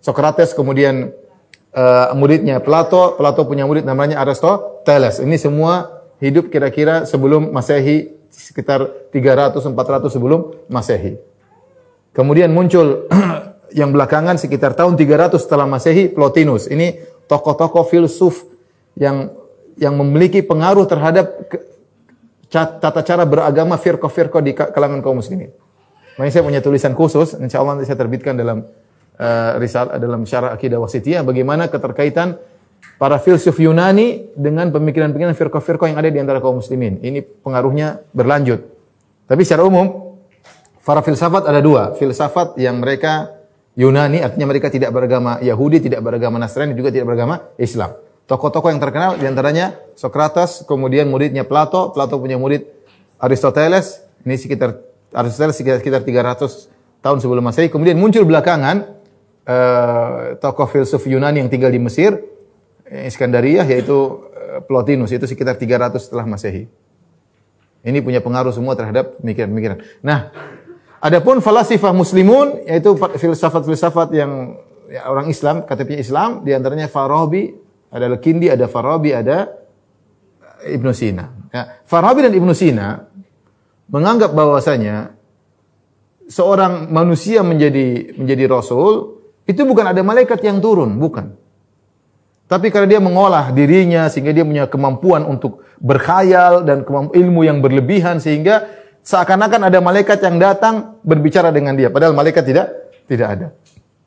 Sokrates 0.00 0.56
kemudian 0.56 1.12
uh, 1.76 2.16
muridnya 2.16 2.58
Plato, 2.64 3.14
Plato 3.20 3.44
punya 3.44 3.68
murid 3.68 3.84
namanya 3.84 4.24
Aristoteles. 4.24 5.20
Ini 5.20 5.36
semua 5.36 6.02
hidup 6.18 6.48
kira-kira 6.48 7.04
sebelum 7.04 7.52
Masehi 7.52 8.16
sekitar 8.32 9.12
300 9.12 9.60
400 9.60 10.08
sebelum 10.08 10.56
Masehi. 10.72 11.20
Kemudian 12.16 12.50
muncul 12.50 13.06
yang 13.78 13.92
belakangan 13.92 14.40
sekitar 14.40 14.72
tahun 14.72 14.96
300 14.96 15.36
setelah 15.36 15.68
Masehi 15.68 16.08
Plotinus. 16.08 16.66
Ini 16.66 16.96
tokoh-tokoh 17.28 17.84
filsuf 17.86 18.48
yang 18.96 19.28
yang 19.76 19.92
memiliki 19.92 20.40
pengaruh 20.40 20.88
terhadap 20.88 21.36
tata 22.48 23.04
cara 23.04 23.28
beragama 23.28 23.76
firqah-firqah 23.76 24.40
di 24.40 24.56
kalangan 24.56 25.04
kaum 25.04 25.20
muslimin. 25.20 25.52
Makanya 26.16 26.32
saya 26.32 26.44
punya 26.48 26.60
tulisan 26.64 26.96
khusus, 26.96 27.36
insya 27.36 27.60
Allah 27.60 27.76
nanti 27.76 27.92
saya 27.92 28.00
terbitkan 28.00 28.32
dalam 28.32 28.64
uh, 29.20 29.60
risal 29.60 29.90
dalam 29.96 30.24
syarah 30.28 30.54
akidah 30.56 30.80
wasitiyah 30.80 31.24
bagaimana 31.24 31.68
keterkaitan 31.68 32.36
para 32.96 33.20
filsuf 33.20 33.56
Yunani 33.60 34.32
dengan 34.32 34.72
pemikiran-pemikiran 34.72 35.36
firqah-firqah 35.36 35.92
yang 35.92 35.98
ada 36.00 36.08
di 36.08 36.18
antara 36.20 36.40
kaum 36.40 36.60
muslimin. 36.60 37.00
Ini 37.04 37.24
pengaruhnya 37.44 38.00
berlanjut. 38.16 38.64
Tapi 39.28 39.42
secara 39.44 39.68
umum 39.68 40.16
para 40.80 41.04
filsafat 41.04 41.44
ada 41.50 41.60
dua, 41.60 41.92
filsafat 41.98 42.56
yang 42.56 42.80
mereka 42.80 43.36
Yunani 43.76 44.24
artinya 44.24 44.48
mereka 44.48 44.72
tidak 44.72 44.88
beragama 44.88 45.36
Yahudi, 45.44 45.84
tidak 45.84 46.00
beragama 46.00 46.40
Nasrani, 46.40 46.72
juga 46.72 46.88
tidak 46.88 47.12
beragama 47.12 47.44
Islam. 47.60 47.92
Tokoh-tokoh 48.24 48.72
yang 48.72 48.80
terkenal 48.80 49.20
di 49.20 49.28
antaranya 49.28 49.76
Socrates, 49.94 50.64
kemudian 50.64 51.06
muridnya 51.12 51.44
Plato, 51.44 51.92
Plato 51.92 52.16
punya 52.16 52.40
murid 52.40 52.64
Aristoteles, 53.20 54.00
ini 54.24 54.40
sekitar 54.40 54.80
Aristoteles 55.12 55.60
sekitar 55.60 56.02
300 56.02 57.04
tahun 57.04 57.18
sebelum 57.20 57.44
Masehi. 57.44 57.68
Kemudian 57.70 58.00
muncul 58.00 58.24
belakangan 58.24 58.95
uh, 59.46 60.34
tokoh 60.42 60.66
filsuf 60.66 61.06
Yunani 61.06 61.40
yang 61.40 61.50
tinggal 61.50 61.70
di 61.70 61.80
Mesir, 61.80 62.18
eh, 62.90 63.08
Iskandariyah 63.10 63.66
yaitu 63.66 64.26
eh, 64.34 64.58
Plotinus 64.62 65.14
itu 65.14 65.26
sekitar 65.26 65.58
300 65.58 65.98
setelah 65.98 66.26
Masehi. 66.26 66.66
Ini 67.86 68.02
punya 68.02 68.18
pengaruh 68.18 68.50
semua 68.50 68.74
terhadap 68.74 69.22
pemikiran-pemikiran. 69.22 69.78
Nah, 70.02 70.34
adapun 70.98 71.38
falasifah 71.38 71.94
muslimun 71.94 72.66
yaitu 72.66 72.98
filsafat-filsafat 72.98 74.10
yang 74.10 74.58
ya, 74.90 75.06
orang 75.06 75.30
Islam, 75.30 75.62
KTP 75.62 76.02
Islam, 76.02 76.42
di 76.42 76.50
antaranya 76.50 76.90
Farabi, 76.90 77.54
ada 77.94 78.10
Al-Kindi, 78.10 78.50
ada 78.50 78.66
Farabi, 78.66 79.14
ada 79.14 79.46
Ibnu 80.66 80.90
Sina. 80.90 81.30
Ya, 81.54 81.78
Farabi 81.86 82.26
dan 82.26 82.34
Ibnu 82.34 82.50
Sina 82.58 83.06
menganggap 83.86 84.34
bahwasanya 84.34 85.14
seorang 86.26 86.90
manusia 86.90 87.46
menjadi 87.46 88.18
menjadi 88.18 88.50
rasul 88.50 89.15
itu 89.46 89.62
bukan 89.62 89.94
ada 89.94 90.02
malaikat 90.02 90.42
yang 90.42 90.58
turun, 90.58 90.98
bukan. 90.98 91.32
Tapi 92.46 92.70
karena 92.70 92.86
dia 92.86 93.00
mengolah 93.02 93.50
dirinya 93.50 94.06
sehingga 94.06 94.30
dia 94.30 94.46
punya 94.46 94.70
kemampuan 94.70 95.26
untuk 95.26 95.66
berkhayal 95.82 96.62
dan 96.62 96.86
ilmu 96.86 97.42
yang 97.42 97.58
berlebihan 97.58 98.22
sehingga 98.22 98.70
seakan-akan 99.02 99.66
ada 99.66 99.78
malaikat 99.82 100.22
yang 100.22 100.38
datang 100.38 100.98
berbicara 101.02 101.50
dengan 101.50 101.74
dia 101.74 101.90
padahal 101.90 102.14
malaikat 102.14 102.46
tidak 102.46 102.66
tidak 103.10 103.28
ada. 103.34 103.46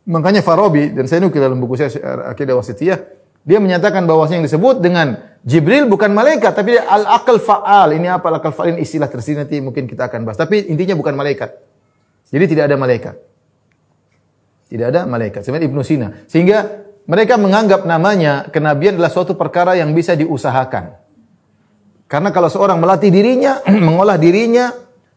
Makanya 0.07 0.39
Farabi 0.39 0.95
dan 0.95 1.03
saya 1.11 1.19
nukil 1.19 1.43
dalam 1.43 1.59
buku 1.59 1.75
saya 1.75 1.91
Akidah 2.31 2.55
Wasitiyah 2.55 2.99
dia 3.43 3.59
menyatakan 3.59 4.07
bahwa 4.07 4.27
yang 4.27 4.43
disebut 4.43 4.83
dengan 4.83 5.19
Jibril 5.43 5.87
bukan 5.87 6.11
malaikat 6.11 6.51
tapi 6.55 6.75
al-aqal 6.75 7.39
fa'al. 7.39 7.95
Ini 7.95 8.19
apa 8.19 8.27
al-aqal 8.27 8.51
fa'al 8.51 8.75
ini 8.75 8.83
istilah 8.83 9.07
tersendiri 9.07 9.47
nanti 9.47 9.55
mungkin 9.63 9.87
kita 9.87 10.11
akan 10.11 10.27
bahas. 10.27 10.39
Tapi 10.39 10.67
intinya 10.67 10.95
bukan 10.95 11.15
malaikat. 11.15 11.55
Jadi 12.31 12.45
tidak 12.55 12.71
ada 12.71 12.75
malaikat. 12.75 13.15
Tidak 14.69 14.85
ada 14.85 15.09
malaikat. 15.09 15.41
Sebenarnya 15.41 15.67
Ibnu 15.67 15.81
Sina. 15.81 16.07
Sehingga 16.29 16.85
mereka 17.09 17.41
menganggap 17.41 17.89
namanya 17.89 18.45
kenabian 18.53 19.01
adalah 19.01 19.09
suatu 19.09 19.33
perkara 19.33 19.73
yang 19.73 19.97
bisa 19.97 20.13
diusahakan. 20.13 20.93
Karena 22.05 22.29
kalau 22.29 22.53
seorang 22.53 22.77
melatih 22.77 23.09
dirinya, 23.09 23.65
mengolah 23.89 24.21
dirinya, 24.21 24.69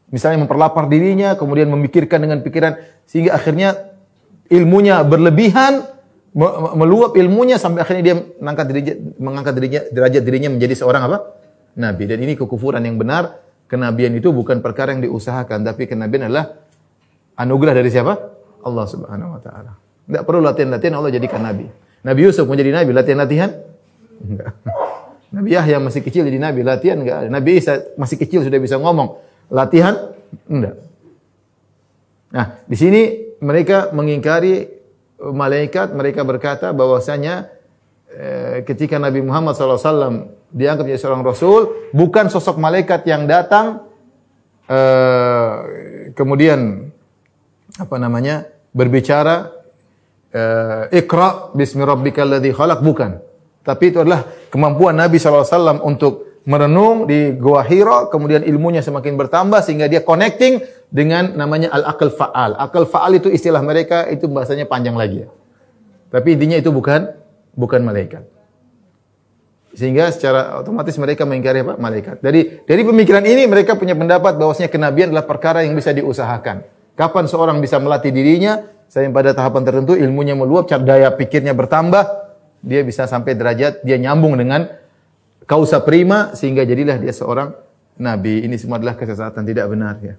misalnya 0.09 0.49
memperlapar 0.49 0.89
dirinya, 0.89 1.37
kemudian 1.37 1.69
memikirkan 1.69 2.25
dengan 2.25 2.41
pikiran 2.41 2.81
sehingga 3.05 3.37
akhirnya 3.37 3.93
ilmunya 4.49 5.05
berlebihan, 5.05 5.85
meluap 6.73 7.13
ilmunya 7.13 7.61
sampai 7.61 7.85
akhirnya 7.85 8.05
dia 8.09 8.17
mengangkat 8.41 8.67
dirinya, 8.73 8.95
mengangkat 9.21 9.53
dirinya 9.61 9.81
derajat 9.93 10.23
dirinya 10.25 10.49
menjadi 10.49 10.75
seorang 10.81 11.13
apa? 11.13 11.19
Nabi. 11.77 12.09
Dan 12.09 12.25
ini 12.25 12.41
kekufuran 12.41 12.81
yang 12.89 12.97
benar. 12.97 13.45
Kenabian 13.69 14.13
itu 14.13 14.33
bukan 14.33 14.61
perkara 14.61 14.93
yang 14.93 15.01
diusahakan, 15.01 15.65
tapi 15.65 15.89
kenabian 15.89 16.29
adalah 16.29 16.61
anugerah 17.41 17.73
dari 17.73 17.89
siapa? 17.89 18.32
Allah 18.63 18.87
Subhanahu 18.89 19.31
wa 19.37 19.41
taala. 19.43 19.73
Tidak 20.07 20.23
perlu 20.27 20.43
latihan-latihan 20.43 20.95
Allah 20.99 21.13
jadikan 21.15 21.43
nabi. 21.43 21.67
Nabi 22.03 22.21
Yusuf 22.27 22.47
mau 22.47 22.59
jadi 22.59 22.75
nabi, 22.75 22.91
latihan-latihan? 22.91 23.51
Enggak. 24.23 24.55
Nabi 25.33 25.49
Yahya 25.55 25.79
masih 25.81 26.03
kecil 26.03 26.27
jadi 26.27 26.39
nabi, 26.39 26.61
latihan 26.67 26.99
enggak. 26.99 27.31
Nabi 27.31 27.51
Isa 27.57 27.95
masih 27.95 28.19
kecil 28.19 28.43
sudah 28.43 28.59
bisa 28.59 28.77
ngomong, 28.77 29.17
latihan? 29.49 30.13
Enggak. 30.51 30.77
Nah, 32.33 32.47
di 32.67 32.77
sini 32.77 33.03
mereka 33.39 33.93
mengingkari 33.95 34.67
malaikat, 35.23 35.95
mereka 35.95 36.27
berkata 36.27 36.75
bahwasanya 36.75 37.47
eh, 38.11 38.67
ketika 38.67 38.99
Nabi 38.99 39.23
Muhammad 39.23 39.55
SAW 39.55 40.35
dianggap 40.53 40.85
menjadi 40.85 41.01
seorang 41.01 41.23
rasul, 41.23 41.91
bukan 41.95 42.29
sosok 42.29 42.59
malaikat 42.59 43.07
yang 43.07 43.25
datang 43.31 43.87
eh, 44.67 45.55
kemudian 46.13 46.93
apa 47.81 47.97
namanya 47.97 48.52
berbicara 48.73 49.53
uh, 50.33 50.89
Iqra 50.91 51.53
bismi 51.53 51.85
rabbikal 51.85 52.29
ladzi 52.29 52.51
khalaq 52.51 52.81
bukan. 52.81 53.21
Tapi 53.63 53.95
itu 53.95 54.03
adalah 54.03 54.27
kemampuan 54.51 54.99
Nabi 54.99 55.23
SAW 55.23 55.79
untuk 55.87 56.43
merenung 56.43 57.07
di 57.07 57.39
Gua 57.39 57.63
Hira, 57.63 58.11
kemudian 58.11 58.43
ilmunya 58.43 58.83
semakin 58.83 59.15
bertambah 59.15 59.63
sehingga 59.63 59.87
dia 59.87 60.03
connecting 60.03 60.59
dengan 60.91 61.39
namanya 61.39 61.71
al-aqal 61.71 62.11
fa'al. 62.11 62.59
Akal 62.59 62.91
fa'al 62.91 63.23
itu 63.23 63.31
istilah 63.31 63.63
mereka, 63.63 64.11
itu 64.11 64.27
bahasanya 64.27 64.67
panjang 64.67 64.99
lagi 64.99 65.23
ya. 65.23 65.29
Tapi 66.11 66.35
intinya 66.35 66.59
itu 66.59 66.75
bukan 66.75 67.15
bukan 67.55 67.81
malaikat. 67.87 68.27
Sehingga 69.73 70.13
secara 70.13 70.61
otomatis 70.61 70.93
mereka 71.01 71.25
mengingkari 71.25 71.65
apa? 71.65 71.81
Malaikat. 71.81 72.21
Dari 72.21 72.61
dari 72.69 72.83
pemikiran 72.85 73.25
ini 73.25 73.49
mereka 73.49 73.73
punya 73.79 73.97
pendapat 73.97 74.37
bahwasanya 74.37 74.69
kenabian 74.69 75.15
adalah 75.15 75.25
perkara 75.25 75.65
yang 75.65 75.73
bisa 75.73 75.95
diusahakan. 75.97 76.67
Kapan 76.93 77.25
seorang 77.25 77.59
bisa 77.59 77.81
melatih 77.81 78.13
dirinya 78.13 78.69
sampai 78.89 79.09
pada 79.11 79.33
tahapan 79.33 79.63
tertentu 79.65 79.97
ilmunya 79.97 80.37
meluap, 80.37 80.69
daya 80.69 81.09
pikirnya 81.17 81.57
bertambah, 81.57 82.05
dia 82.61 82.85
bisa 82.85 83.09
sampai 83.09 83.33
derajat 83.33 83.81
dia 83.83 83.97
nyambung 83.97 84.37
dengan 84.37 84.69
kausa 85.49 85.83
prima 85.83 86.37
sehingga 86.37 86.63
jadilah 86.63 87.01
dia 87.01 87.11
seorang 87.11 87.57
nabi. 87.99 88.45
Ini 88.45 88.55
semua 88.61 88.79
adalah 88.79 88.95
kesesatan 88.95 89.43
tidak 89.43 89.67
benar 89.73 89.99
ya. 90.05 90.15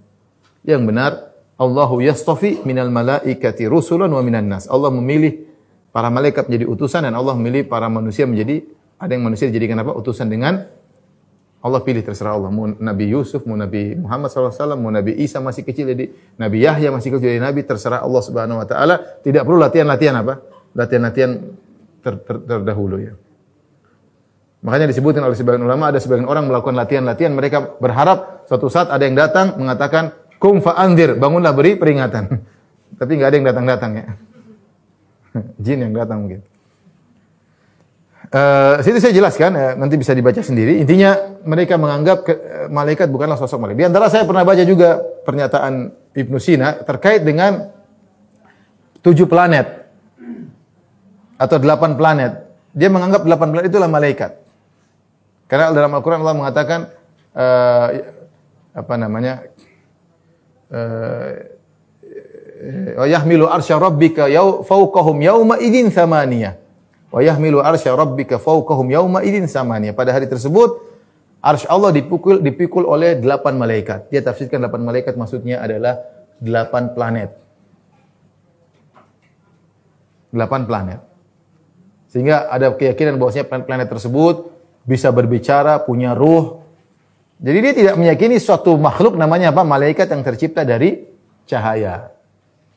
Yang 0.66 0.82
benar 0.90 1.12
Allahu 1.56 2.02
yastafi 2.02 2.66
minal 2.68 2.90
malaikati 2.90 3.70
rusulan 3.70 4.10
wa 4.12 4.22
minan 4.26 4.50
nas. 4.50 4.66
Allah 4.68 4.90
memilih 4.90 5.46
para 5.94 6.10
malaikat 6.10 6.50
menjadi 6.50 6.66
utusan 6.66 7.06
dan 7.06 7.14
Allah 7.14 7.38
memilih 7.38 7.70
para 7.70 7.88
manusia 7.88 8.26
menjadi 8.26 8.66
ada 8.98 9.12
yang 9.14 9.24
manusia 9.24 9.48
dijadikan 9.48 9.78
apa? 9.80 9.94
utusan 9.94 10.28
dengan 10.32 10.66
Allah 11.63 11.80
pilih 11.80 12.04
terserah 12.04 12.36
Allah. 12.36 12.52
Mau 12.52 12.67
Nabi 12.67 13.08
Yusuf, 13.08 13.47
mau 13.47 13.56
Nabi 13.56 13.95
Muhammad 13.95 14.28
SAW, 14.28 14.76
mau 14.76 14.91
Nabi 14.91 15.15
Isa 15.15 15.39
masih 15.39 15.63
kecil 15.63 15.95
jadi 15.95 16.12
Nabi 16.36 16.67
Yahya 16.67 16.91
masih 16.91 17.15
kecil 17.15 17.39
jadi 17.39 17.39
Nabi, 17.39 17.63
terserah 17.63 18.04
Allah 18.04 18.19
Subhanahu 18.19 18.60
Wa 18.60 18.67
Taala. 18.67 18.95
Tidak 19.23 19.47
perlu 19.47 19.63
latihan-latihan 19.63 20.19
apa? 20.19 20.43
Latihan-latihan 20.76 21.39
ter, 22.04 22.19
ter, 22.19 22.36
terdahulu 22.43 22.99
ya. 22.99 23.15
Makanya 24.63 24.91
disebutkan 24.91 25.23
oleh 25.23 25.39
sebagian 25.39 25.63
ulama 25.63 25.91
ada 25.91 26.04
sebagian 26.04 26.28
orang 26.28 26.52
melakukan 26.52 26.76
latihan-latihan 26.76 27.32
mereka 27.32 27.80
berharap 27.80 28.43
suatu 28.47 28.67
saat 28.67 28.91
ada 28.91 29.04
yang 29.08 29.15
datang 29.15 29.56
mengatakan 29.56 30.12
kum 30.43 30.60
fa'andir, 30.60 31.15
bangunlah 31.15 31.56
beri 31.56 31.80
peringatan. 31.80 32.28
Tapi 32.99 33.12
nggak 33.15 33.28
ada 33.32 33.36
yang 33.39 33.47
datang-datang 33.47 33.91
ya. 33.95 34.06
Jin 35.63 35.80
yang 35.88 35.95
datang 35.95 36.28
mungkin. 36.28 36.43
Uh, 38.34 38.82
situ 38.82 38.98
saya 38.98 39.13
jelaskan, 39.13 39.54
uh, 39.54 39.74
nanti 39.78 39.93
bisa 39.93 40.10
dibaca 40.10 40.41
sendiri. 40.41 40.82
Intinya 40.82 41.38
mereka 41.46 41.78
menganggap 41.78 42.26
ke, 42.26 42.34
uh, 42.34 42.65
malaikat 42.65 43.06
bukanlah 43.13 43.38
sosok 43.38 43.62
malaikat. 43.62 43.86
Di 43.86 43.88
antara 43.93 44.10
saya 44.10 44.26
pernah 44.26 44.41
baca 44.41 44.65
juga 44.65 44.98
pernyataan 45.22 45.93
Ibnu 46.17 46.41
Sina 46.41 46.82
terkait 46.82 47.22
dengan 47.22 47.69
tujuh 49.06 49.30
planet 49.30 49.86
atau 51.38 51.58
delapan 51.62 51.93
planet. 51.93 52.32
Dia 52.74 52.89
menganggap 52.89 53.22
delapan 53.22 53.54
planet 53.54 53.69
itulah 53.69 53.86
malaikat. 53.86 54.34
Karena 55.46 55.69
dalam 55.69 55.93
Al-Quran 55.93 56.26
Allah 56.26 56.34
mengatakan 56.34 56.80
uh, 57.38 57.88
apa 58.74 58.93
namanya 58.98 59.46
uh, 60.74 61.38
yahmilu 63.06 63.46
arsya 63.46 63.78
rabbika 63.78 64.26
yaw, 64.26 64.65
fawqahum 64.65 65.22
yawma 65.22 65.62
idin 65.62 65.93
thamaniyah 65.93 66.62
Wa 67.13 67.21
yahmilu 67.21 67.62
arsya 67.62 67.93
rabbika 67.93 68.41
fawqahum 68.41 68.89
yauma 68.89 69.21
idzin 69.21 69.45
samania. 69.45 69.93
Pada 69.93 70.10
hari 70.10 70.26
tersebut 70.26 70.82
arsy 71.45 71.69
Allah 71.69 71.93
dipukul 71.93 72.41
dipikul 72.41 72.89
oleh 72.89 73.21
delapan 73.21 73.54
malaikat. 73.54 74.10
Dia 74.10 74.26
tafsirkan 74.26 74.58
delapan 74.58 74.82
malaikat 74.82 75.13
maksudnya 75.13 75.62
adalah 75.62 76.02
delapan 76.41 76.89
planet. 76.97 77.30
Delapan 80.34 80.65
planet. 80.65 80.99
Sehingga 82.10 82.49
ada 82.49 82.73
keyakinan 82.73 83.21
bahwasanya 83.21 83.45
planet-planet 83.49 83.89
tersebut 83.89 84.49
bisa 84.86 85.10
berbicara, 85.13 85.82
punya 85.82 86.17
ruh. 86.17 86.62
Jadi 87.41 87.58
dia 87.62 87.73
tidak 87.73 87.95
meyakini 87.97 88.38
suatu 88.41 88.73
makhluk 88.78 89.17
namanya 89.17 89.54
apa? 89.54 89.62
Malaikat 89.65 90.10
yang 90.10 90.21
tercipta 90.26 90.65
dari 90.65 91.06
cahaya. 91.45 92.13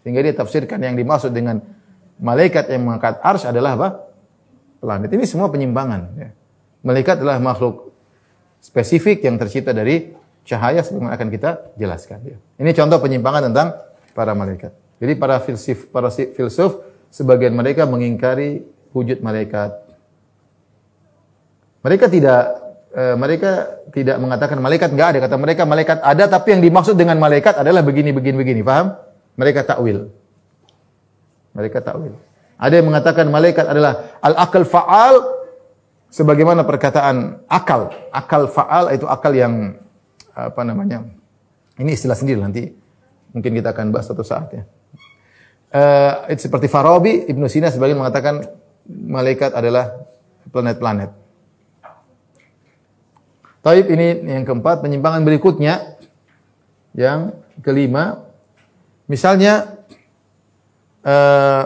Sehingga 0.05 0.21
dia 0.25 0.37
tafsirkan 0.37 0.81
yang 0.81 0.97
dimaksud 0.97 1.33
dengan 1.33 1.61
malaikat 2.21 2.69
yang 2.73 2.85
mengangkat 2.85 3.21
ars 3.21 3.45
adalah 3.45 3.77
apa? 3.77 3.89
Planet. 4.81 5.11
Ini 5.13 5.25
semua 5.25 5.49
penyimpangan. 5.49 6.01
Ya. 6.17 6.31
Malaikat 6.87 7.19
adalah 7.19 7.41
makhluk 7.43 7.93
spesifik 8.63 9.25
yang 9.27 9.37
tercipta 9.37 9.75
dari 9.75 10.15
cahaya 10.47 10.81
sebagaimana 10.81 11.15
akan 11.19 11.29
kita 11.29 11.51
jelaskan. 11.75 12.19
Ya. 12.25 12.37
Ini 12.63 12.71
contoh 12.73 12.99
penyimpangan 13.03 13.51
tentang 13.51 13.75
para 14.15 14.33
malaikat. 14.33 14.73
Jadi 14.97 15.13
para 15.19 15.37
filsuf, 15.43 15.93
para 15.93 16.09
filsuf 16.09 16.81
sebagian 17.13 17.53
mereka 17.53 17.85
mengingkari 17.85 18.65
wujud 18.97 19.21
malaikat. 19.21 19.77
Mereka 21.85 22.09
tidak 22.09 22.43
e, 22.91 23.03
mereka 23.15 23.51
tidak 23.93 24.17
mengatakan 24.17 24.57
malaikat 24.59 24.89
enggak 24.91 25.09
ada. 25.15 25.19
Kata 25.29 25.37
mereka 25.37 25.63
malaikat 25.69 25.99
ada 26.01 26.25
tapi 26.27 26.57
yang 26.57 26.63
dimaksud 26.65 26.97
dengan 26.97 27.21
malaikat 27.21 27.61
adalah 27.61 27.85
begini 27.85 28.11
begini 28.11 28.37
begini. 28.41 28.61
Paham? 28.65 28.97
Mereka 29.37 29.69
takwil. 29.69 30.09
Mereka 31.53 31.85
takwil. 31.85 32.17
Ada 32.57 32.81
yang 32.81 32.89
mengatakan 32.89 33.29
malaikat 33.29 33.69
adalah 33.69 34.17
al-akal 34.25 34.65
fa'al 34.65 35.15
sebagaimana 36.09 36.65
perkataan 36.65 37.45
akal. 37.47 37.93
Akal 38.09 38.49
fa'al 38.49 38.97
itu 38.97 39.05
akal 39.05 39.37
yang 39.37 39.77
apa 40.33 40.61
namanya? 40.65 41.05
Ini 41.77 41.93
istilah 41.93 42.17
sendiri 42.17 42.41
nanti 42.41 42.73
mungkin 43.37 43.53
kita 43.53 43.77
akan 43.77 43.93
bahas 43.93 44.09
suatu 44.09 44.25
saat 44.25 44.49
ya. 44.53 44.65
Uh, 45.77 46.33
itu 46.33 46.49
seperti 46.49 46.73
Farabi, 46.73 47.29
Ibnu 47.29 47.45
Sina 47.53 47.69
sebagian 47.69 48.01
mengatakan 48.01 48.49
malaikat 48.89 49.53
adalah 49.53 49.93
planet-planet. 50.49 51.11
Taib 53.67 53.87
ini 53.91 54.31
yang 54.31 54.47
keempat, 54.47 54.79
penyimpangan 54.79 55.27
berikutnya 55.27 55.99
yang 56.95 57.35
kelima 57.67 58.25
misalnya 59.11 59.83
eh, 61.03 61.65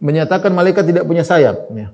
menyatakan 0.00 0.52
malaikat 0.52 0.84
tidak 0.88 1.04
punya 1.08 1.24
sayap 1.24 1.68
ya. 1.72 1.92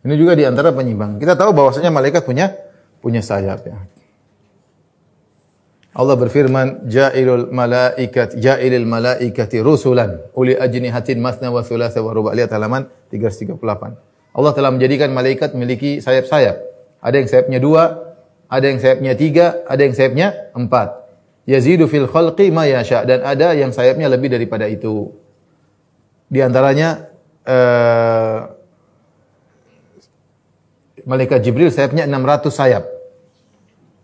Ini 0.00 0.16
juga 0.16 0.32
di 0.32 0.48
antara 0.48 0.72
penyimpangan. 0.72 1.20
Kita 1.20 1.36
tahu 1.36 1.52
bahwasanya 1.52 1.92
malaikat 1.92 2.24
punya 2.24 2.50
punya 3.04 3.20
sayap 3.20 3.62
ya. 3.68 3.78
Allah 5.90 6.14
berfirman, 6.14 6.86
"Ja'ilul 6.86 7.50
malaikat 7.50 8.38
ja'ilil 8.38 8.86
malaikati 8.86 9.58
rusulan 9.58 10.22
uli 10.38 10.54
ajnihatin 10.54 11.18
masna 11.18 11.50
wa 11.50 11.66
thulatha 11.66 11.98
wa 11.98 12.14
ruba'." 12.14 12.30
Lihat 12.30 12.54
halaman 12.54 12.86
338. 13.10 13.98
Allah 14.30 14.52
telah 14.54 14.70
menjadikan 14.70 15.10
malaikat 15.10 15.58
memiliki 15.58 15.98
sayap-sayap. 15.98 16.62
Ada 17.02 17.16
yang 17.18 17.28
sayapnya 17.28 17.58
dua, 17.58 18.14
ada 18.46 18.66
yang 18.70 18.78
sayapnya 18.78 19.18
tiga, 19.18 19.66
ada 19.66 19.82
yang 19.82 19.94
sayapnya 19.94 20.54
empat. 20.54 20.94
Yazidu 21.50 21.90
fil 21.90 22.06
khalqi 22.06 22.54
ma 22.54 22.70
yasha 22.70 23.02
dan 23.02 23.26
ada 23.26 23.50
yang 23.58 23.74
sayapnya 23.74 24.06
lebih 24.06 24.30
daripada 24.30 24.70
itu. 24.70 25.10
Di 26.30 26.38
antaranya 26.38 27.10
uh, 27.42 28.54
malaikat 31.02 31.42
Jibril 31.42 31.74
sayapnya 31.74 32.06
600 32.06 32.54
sayap. 32.54 32.84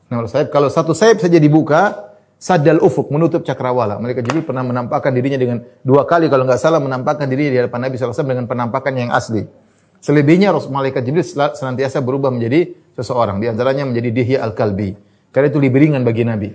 600 0.09 0.31
sayap. 0.31 0.49
Kalau 0.55 0.69
satu 0.71 0.92
sayap 0.95 1.19
saja 1.19 1.38
dibuka, 1.38 2.12
sadal 2.37 2.79
ufuk, 2.85 3.11
menutup 3.11 3.42
cakrawala. 3.42 3.99
Malaikat 3.99 4.23
Jibril 4.23 4.45
pernah 4.47 4.62
menampakkan 4.62 5.11
dirinya 5.11 5.40
dengan 5.40 5.64
dua 5.83 6.07
kali 6.07 6.31
kalau 6.31 6.47
nggak 6.47 6.61
salah 6.61 6.79
menampakkan 6.79 7.27
dirinya 7.27 7.51
di 7.53 7.59
hadapan 7.64 7.90
Nabi 7.90 7.95
SAW 7.99 8.23
dengan 8.23 8.47
penampakan 8.47 8.92
yang 8.95 9.11
asli. 9.11 9.42
Selebihnya 10.05 10.55
malaikat 10.55 11.03
Jibril 11.03 11.27
senantiasa 11.27 11.99
berubah 12.05 12.31
menjadi 12.31 12.71
seseorang. 12.95 13.42
Di 13.42 13.51
antaranya 13.51 13.88
menjadi 13.88 14.09
Dihya 14.12 14.38
al-Kalbi. 14.47 14.95
Karena 15.35 15.47
itu 15.51 15.59
lebih 15.59 15.79
ringan 15.83 16.03
bagi 16.07 16.23
Nabi. 16.23 16.49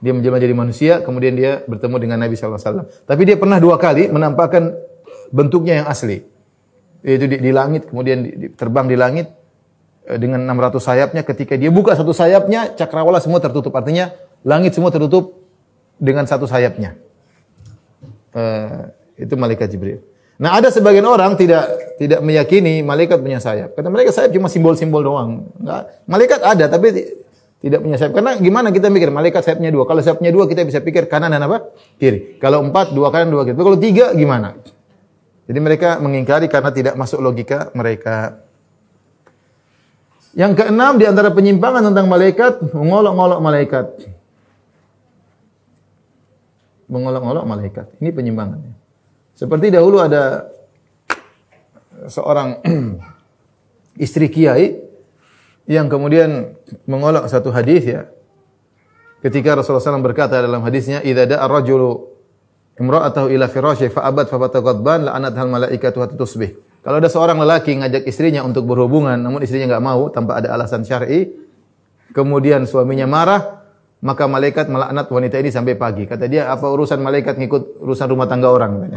Dia 0.00 0.16
menjelma 0.16 0.40
jadi 0.40 0.54
manusia, 0.56 0.92
kemudian 1.04 1.36
dia 1.36 1.60
bertemu 1.68 1.96
dengan 2.00 2.18
Nabi 2.24 2.32
SAW. 2.32 2.88
Tapi 3.04 3.22
dia 3.28 3.36
pernah 3.36 3.60
dua 3.60 3.76
kali 3.76 4.08
menampakkan 4.08 4.72
bentuknya 5.28 5.84
yang 5.84 5.86
asli. 5.86 6.24
Yaitu 7.04 7.28
di, 7.28 7.36
di 7.36 7.50
langit, 7.52 7.92
kemudian 7.92 8.24
di, 8.24 8.30
di, 8.32 8.46
terbang 8.56 8.88
di 8.88 8.96
langit, 8.96 9.28
dengan 10.18 10.42
600 10.42 10.80
sayapnya 10.80 11.22
ketika 11.22 11.54
dia 11.54 11.68
buka 11.68 11.94
satu 11.94 12.10
sayapnya 12.10 12.74
cakrawala 12.74 13.20
semua 13.22 13.38
tertutup 13.38 13.70
artinya 13.76 14.10
langit 14.42 14.74
semua 14.74 14.90
tertutup 14.90 15.36
dengan 16.00 16.24
satu 16.24 16.48
sayapnya 16.48 16.96
uh, 18.34 18.90
itu 19.18 19.34
malaikat 19.36 19.68
Jibril. 19.70 20.00
Nah 20.40 20.56
ada 20.56 20.72
sebagian 20.72 21.04
orang 21.04 21.36
tidak 21.36 21.68
tidak 22.00 22.24
meyakini 22.24 22.80
malaikat 22.80 23.20
punya 23.20 23.36
sayap. 23.36 23.76
Kata 23.76 23.92
mereka 23.92 24.08
sayap 24.08 24.32
cuma 24.32 24.48
simbol-simbol 24.48 25.04
doang. 25.04 25.52
Enggak. 25.60 26.00
Malaikat 26.08 26.40
ada 26.40 26.64
tapi 26.72 26.96
tidak 27.60 27.78
punya 27.84 27.96
sayap. 28.00 28.12
Karena 28.16 28.32
gimana 28.40 28.72
kita 28.72 28.88
mikir 28.88 29.12
malaikat 29.12 29.44
sayapnya 29.44 29.68
dua. 29.68 29.84
Kalau 29.84 30.00
sayapnya 30.00 30.32
dua 30.32 30.48
kita 30.48 30.64
bisa 30.64 30.80
pikir 30.80 31.12
kanan 31.12 31.36
dan 31.36 31.44
apa? 31.44 31.68
Kiri. 32.00 32.40
Kalau 32.40 32.64
empat 32.64 32.96
dua 32.96 33.12
kanan 33.12 33.28
dua 33.28 33.44
kiri. 33.44 33.52
Tapi 33.52 33.66
kalau 33.68 33.78
tiga 33.78 34.06
gimana? 34.16 34.56
Jadi 35.44 35.58
mereka 35.60 36.00
mengingkari 36.00 36.48
karena 36.48 36.70
tidak 36.72 36.94
masuk 36.96 37.20
logika 37.20 37.68
mereka. 37.76 38.40
Yang 40.30 40.62
keenam 40.62 40.94
di 40.94 41.04
antara 41.10 41.34
penyimpangan 41.34 41.90
tentang 41.90 42.06
malaikat, 42.06 42.70
mengolok-olok 42.70 43.40
malaikat. 43.42 43.86
Mengolok-olok 46.86 47.44
malaikat. 47.46 47.86
Ini 47.98 48.10
penyimpangannya. 48.14 48.74
Seperti 49.34 49.74
dahulu 49.74 49.98
ada 49.98 50.46
seorang 52.06 52.62
istri 54.04 54.30
kiai 54.30 54.78
yang 55.66 55.90
kemudian 55.90 56.54
mengolok 56.86 57.26
satu 57.26 57.50
hadis 57.50 57.82
ya. 57.86 58.06
Ketika 59.20 59.52
Rasulullah 59.52 59.84
SAW 59.84 60.00
berkata 60.00 60.40
dalam 60.40 60.64
hadisnya, 60.64 61.04
"Idza 61.04 61.28
da'a 61.28 61.44
ar-rajulu 61.44 62.08
imra'atahu 62.80 63.28
ila 63.34 63.52
firasyi 63.52 63.92
fa 63.92 64.08
abad 64.08 64.30
fa 64.30 64.40
la'anat 64.40 65.34
hal 65.36 65.48
malaikatu 65.50 66.00
hatta 66.00 66.16
tusbih." 66.16 66.69
Kalau 66.80 66.96
ada 66.96 67.12
seorang 67.12 67.36
lelaki 67.36 67.76
ngajak 67.76 68.08
istrinya 68.08 68.40
untuk 68.40 68.64
berhubungan, 68.64 69.20
namun 69.20 69.44
istrinya 69.44 69.76
nggak 69.76 69.84
mau 69.84 70.08
tanpa 70.08 70.40
ada 70.40 70.56
alasan 70.56 70.80
syar'i, 70.80 71.28
kemudian 72.16 72.64
suaminya 72.64 73.04
marah, 73.04 73.68
maka 74.00 74.24
malaikat 74.24 74.72
melaknat 74.72 75.12
wanita 75.12 75.36
ini 75.44 75.52
sampai 75.52 75.76
pagi. 75.76 76.08
Kata 76.08 76.24
dia, 76.24 76.48
apa 76.48 76.64
urusan 76.64 77.04
malaikat 77.04 77.36
ngikut 77.36 77.84
urusan 77.84 78.08
rumah 78.08 78.24
tangga 78.24 78.48
orang? 78.48 78.72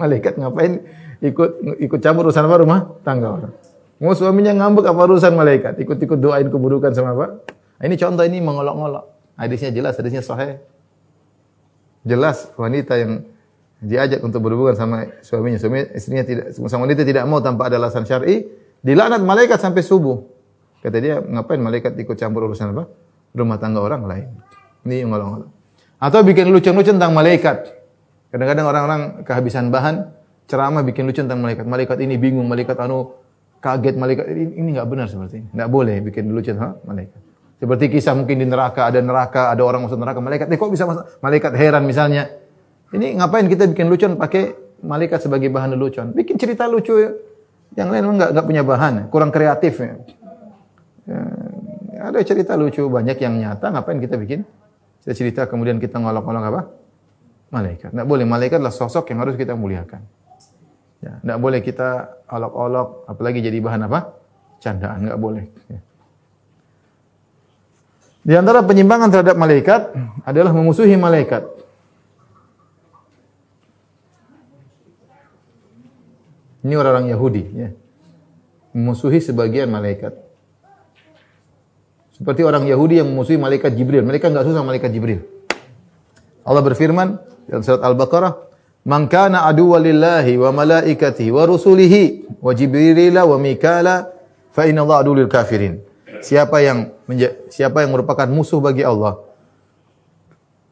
malaikat 0.00 0.36
ngapain 0.36 0.84
ikut 1.24 1.50
ikut 1.80 2.00
campur 2.00 2.28
urusan 2.28 2.44
apa 2.48 2.56
rumah 2.64 2.80
tangga 3.04 3.28
orang? 3.28 3.52
Mau 4.00 4.16
suaminya 4.16 4.56
ngambek 4.56 4.88
apa 4.88 5.00
urusan 5.04 5.36
malaikat? 5.36 5.76
Ikut-ikut 5.76 6.16
doain 6.16 6.48
keburukan 6.48 6.96
sama 6.96 7.12
apa? 7.12 7.44
Nah, 7.76 7.84
ini 7.84 8.00
contoh 8.00 8.24
ini 8.24 8.40
mengolok-olok. 8.40 9.36
Hadisnya 9.36 9.68
jelas, 9.68 10.00
hadisnya 10.00 10.24
sahih. 10.24 10.56
Jelas 12.08 12.48
wanita 12.56 12.96
yang 12.96 13.28
diajak 13.80 14.20
untuk 14.20 14.44
berhubungan 14.44 14.76
sama 14.76 15.08
suaminya, 15.24 15.56
suami 15.56 15.88
istrinya 15.96 16.24
tidak 16.24 16.44
sama 16.52 16.84
wanita 16.84 17.02
tidak 17.02 17.24
mau 17.24 17.40
tanpa 17.40 17.72
ada 17.72 17.80
alasan 17.80 18.04
syar'i, 18.04 18.44
dilaknat 18.84 19.24
malaikat 19.24 19.56
sampai 19.56 19.80
subuh. 19.80 20.20
Kata 20.80 20.96
dia, 21.00 21.20
ngapain 21.20 21.60
malaikat 21.60 21.96
ikut 21.96 22.16
campur 22.16 22.48
urusan 22.48 22.72
apa? 22.72 22.88
Rumah 23.36 23.56
tangga 23.60 23.80
orang 23.84 24.04
lain. 24.08 24.28
Ini 24.84 25.04
ngolong-ngolong. 25.04 25.52
Atau 26.00 26.24
bikin 26.24 26.48
lucu-lucu 26.48 26.96
tentang 26.96 27.12
malaikat. 27.12 27.68
Kadang-kadang 28.32 28.64
orang-orang 28.64 29.00
kehabisan 29.28 29.68
bahan, 29.68 30.08
ceramah 30.48 30.80
bikin 30.80 31.04
lucu 31.04 31.20
tentang 31.20 31.44
malaikat. 31.44 31.68
Malaikat 31.68 32.00
ini 32.00 32.16
bingung, 32.16 32.48
malaikat 32.48 32.80
anu 32.80 33.12
kaget, 33.60 34.00
malaikat 34.00 34.24
ini 34.32 34.72
enggak 34.72 34.88
benar 34.88 35.12
seperti 35.12 35.44
ini. 35.44 35.48
Enggak 35.52 35.68
boleh 35.68 35.96
bikin 36.00 36.32
lucu 36.32 36.56
tentang 36.56 36.80
malaikat. 36.88 37.20
Seperti 37.60 37.84
kisah 37.92 38.16
mungkin 38.16 38.40
di 38.40 38.48
neraka, 38.48 38.88
ada 38.88 39.04
neraka, 39.04 39.52
ada 39.52 39.60
orang 39.60 39.84
masuk 39.84 40.00
neraka, 40.00 40.24
malaikat, 40.24 40.48
eh 40.48 40.56
kok 40.56 40.72
bisa 40.72 40.88
masuk? 40.88 41.04
Malaikat 41.20 41.52
heran 41.60 41.84
misalnya. 41.84 42.39
Ini 42.90 43.22
ngapain 43.22 43.46
kita 43.46 43.70
bikin 43.70 43.86
lucuan 43.86 44.18
pakai 44.18 44.54
malaikat 44.82 45.22
sebagai 45.22 45.46
bahan 45.46 45.78
lucuan? 45.78 46.10
Bikin 46.10 46.34
cerita 46.34 46.66
lucu 46.66 46.98
ya. 46.98 47.10
Yang 47.78 47.88
lain 47.94 48.02
enggak 48.18 48.30
enggak 48.34 48.46
punya 48.50 48.62
bahan, 48.66 48.92
kurang 49.14 49.30
kreatif 49.30 49.78
ya. 49.78 49.94
ya. 51.06 51.20
Ada 52.10 52.18
cerita 52.26 52.58
lucu 52.58 52.82
banyak 52.90 53.14
yang 53.22 53.38
nyata, 53.38 53.70
ngapain 53.70 54.02
kita 54.02 54.18
bikin? 54.18 54.42
Kita 55.04 55.12
cerita 55.14 55.42
kemudian 55.46 55.78
kita 55.78 56.02
ngolok-ngolok 56.02 56.44
apa? 56.50 56.62
Malaikat. 57.54 57.94
Enggak 57.94 58.08
boleh, 58.10 58.26
malaikat 58.26 58.58
adalah 58.58 58.74
sosok 58.74 59.14
yang 59.14 59.22
harus 59.22 59.38
kita 59.38 59.54
muliakan. 59.54 60.02
Ya, 60.98 61.22
enggak 61.22 61.38
boleh 61.38 61.60
kita 61.62 62.20
olok-olok, 62.26 63.06
apalagi 63.06 63.38
jadi 63.38 63.58
bahan 63.62 63.86
apa? 63.86 64.18
Candaan, 64.58 65.06
enggak 65.06 65.20
boleh. 65.22 65.44
Ya. 65.70 65.80
Di 68.20 68.34
antara 68.36 68.60
penyimpangan 68.60 69.08
terhadap 69.08 69.36
malaikat 69.38 69.94
adalah 70.26 70.52
memusuhi 70.52 70.92
malaikat. 70.98 71.46
Ini 76.60 76.74
orang-orang 76.76 77.08
Yahudi 77.08 77.42
ya. 77.56 77.68
Memusuhi 78.76 79.18
sebagian 79.18 79.66
malaikat. 79.72 80.14
Seperti 82.14 82.44
orang 82.44 82.68
Yahudi 82.68 83.00
yang 83.00 83.08
memusuhi 83.08 83.40
malaikat 83.40 83.72
Jibril. 83.72 84.04
Mereka 84.04 84.28
enggak 84.28 84.44
susah 84.44 84.60
malaikat 84.60 84.92
Jibril. 84.92 85.24
Allah 86.44 86.60
berfirman 86.60 87.16
dalam 87.48 87.62
surat 87.64 87.80
Al-Baqarah, 87.80 88.32
"Man 88.84 89.08
kana 89.08 89.48
aduwwan 89.48 89.80
lillahi 89.80 90.36
wa 90.36 90.52
malaikatihi 90.52 91.32
wa 91.32 91.48
rusulihi 91.48 92.28
wa 92.44 92.52
Jibril 92.52 93.16
wa 93.16 93.36
Mikala 93.40 94.12
fa 94.52 94.68
inna 94.68 94.84
Allah 94.84 95.00
aduwwul 95.00 95.32
kafirin." 95.32 95.80
Siapa 96.20 96.60
yang 96.60 96.92
siapa 97.48 97.80
yang 97.80 97.96
merupakan 97.96 98.28
musuh 98.28 98.60
bagi 98.60 98.84
Allah 98.84 99.16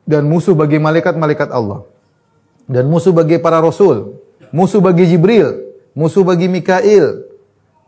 dan 0.04 0.28
musuh 0.28 0.52
bagi 0.52 0.76
malaikat-malaikat 0.76 1.48
Allah 1.48 1.88
dan 2.68 2.84
musuh 2.92 3.16
bagi 3.16 3.40
para 3.40 3.64
rasul, 3.64 4.20
musuh 4.52 4.84
bagi 4.84 5.08
Jibril, 5.08 5.67
musuh 5.98 6.22
bagi 6.22 6.46
Mikail, 6.46 7.26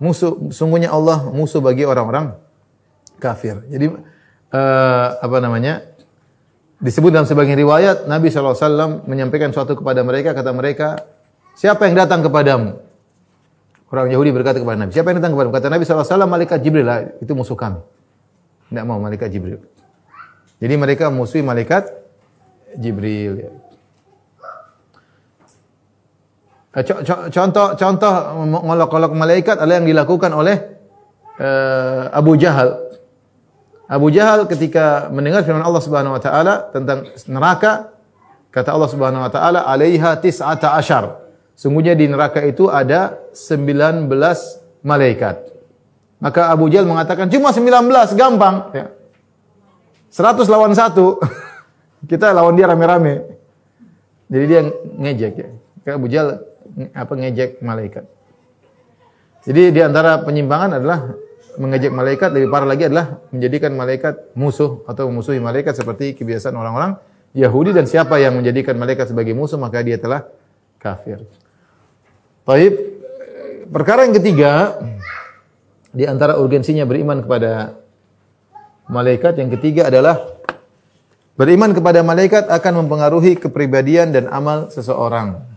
musuh 0.02 0.50
sungguhnya 0.50 0.90
Allah 0.90 1.30
musuh 1.30 1.62
bagi 1.62 1.86
orang-orang 1.86 2.34
kafir. 3.22 3.62
Jadi 3.70 3.86
uh, 4.50 5.06
apa 5.22 5.38
namanya? 5.38 5.86
Disebut 6.80 7.12
dalam 7.12 7.28
sebagian 7.28 7.60
riwayat 7.60 8.08
Nabi 8.08 8.32
SAW 8.32 9.04
menyampaikan 9.04 9.52
suatu 9.52 9.76
kepada 9.76 10.00
mereka 10.00 10.32
kata 10.32 10.48
mereka 10.56 11.04
siapa 11.52 11.84
yang 11.84 11.94
datang 11.94 12.24
kepadamu? 12.24 12.80
Orang 13.92 14.08
Yahudi 14.08 14.32
berkata 14.32 14.56
kepada 14.56 14.80
Nabi, 14.80 14.96
siapa 14.96 15.12
yang 15.12 15.20
datang 15.20 15.36
kepadamu? 15.36 15.52
Kata 15.52 15.68
Nabi 15.68 15.82
SAW, 15.84 16.24
malaikat 16.24 16.62
Jibril 16.62 16.86
lah, 16.86 17.04
itu 17.20 17.34
musuh 17.36 17.58
kami. 17.58 17.84
Tidak 18.70 18.84
mau 18.86 19.02
malaikat 19.02 19.28
Jibril. 19.28 19.60
Jadi 20.62 20.74
mereka 20.78 21.10
musuhi 21.12 21.42
malaikat 21.42 21.90
Jibril. 22.78 23.44
Ya. 23.44 23.50
Contoh 26.70 27.74
contoh 27.74 28.12
mengolok-olok 28.46 29.10
malaikat 29.10 29.58
adalah 29.58 29.82
yang 29.82 29.90
dilakukan 29.90 30.30
oleh 30.30 30.56
eh, 31.34 32.02
Abu 32.14 32.38
Jahal. 32.38 32.78
Abu 33.90 34.06
Jahal 34.14 34.46
ketika 34.46 35.10
mendengar 35.10 35.42
firman 35.42 35.66
Allah 35.66 35.82
Subhanahu 35.82 36.14
wa 36.14 36.22
taala 36.22 36.70
tentang 36.70 37.10
neraka, 37.26 37.90
kata 38.54 38.70
Allah 38.70 38.86
Subhanahu 38.86 39.26
wa 39.26 39.30
taala, 39.34 39.66
"Alaiha 39.66 40.14
tis'ata 40.22 40.78
asyar." 40.78 41.18
Sungguhnya 41.58 41.98
di 41.98 42.06
neraka 42.06 42.38
itu 42.46 42.70
ada 42.70 43.18
19 43.34 44.06
malaikat. 44.86 45.42
Maka 46.22 46.54
Abu 46.54 46.70
Jahal 46.70 46.86
mengatakan, 46.86 47.26
"Cuma 47.34 47.50
19, 47.50 48.14
gampang." 48.14 48.70
Ya. 48.70 48.94
100 50.06 50.46
lawan 50.46 50.70
1. 50.70 51.18
Kita 52.10 52.30
lawan 52.30 52.54
dia 52.54 52.70
rame-rame. 52.70 53.26
Jadi 54.30 54.44
dia 54.46 54.60
ngejek 55.02 55.34
ya. 55.34 55.48
Abu 55.98 56.06
Jahal 56.06 56.49
apa 56.94 57.12
ngejek 57.16 57.62
malaikat. 57.64 58.04
Jadi 59.40 59.72
di 59.72 59.80
antara 59.80 60.20
penyimpangan 60.20 60.76
adalah 60.76 61.16
mengejek 61.56 61.92
malaikat, 61.92 62.28
lebih 62.30 62.48
parah 62.52 62.68
lagi 62.68 62.86
adalah 62.86 63.20
menjadikan 63.32 63.72
malaikat 63.72 64.36
musuh 64.36 64.84
atau 64.84 65.08
memusuhi 65.08 65.40
malaikat 65.40 65.74
seperti 65.74 66.12
kebiasaan 66.14 66.54
orang-orang 66.54 67.00
Yahudi 67.32 67.70
dan 67.70 67.86
siapa 67.86 68.18
yang 68.18 68.36
menjadikan 68.36 68.74
malaikat 68.76 69.10
sebagai 69.10 69.32
musuh 69.32 69.56
maka 69.56 69.80
dia 69.80 69.96
telah 69.96 70.26
kafir. 70.82 71.22
Taib. 72.44 72.74
Perkara 73.70 74.02
yang 74.02 74.18
ketiga 74.18 74.82
di 75.94 76.02
antara 76.02 76.42
urgensinya 76.42 76.82
beriman 76.82 77.22
kepada 77.22 77.78
malaikat 78.90 79.38
yang 79.38 79.50
ketiga 79.54 79.86
adalah 79.86 80.18
beriman 81.38 81.70
kepada 81.70 82.02
malaikat 82.02 82.50
akan 82.50 82.84
mempengaruhi 82.84 83.38
kepribadian 83.38 84.10
dan 84.10 84.26
amal 84.26 84.74
seseorang. 84.74 85.49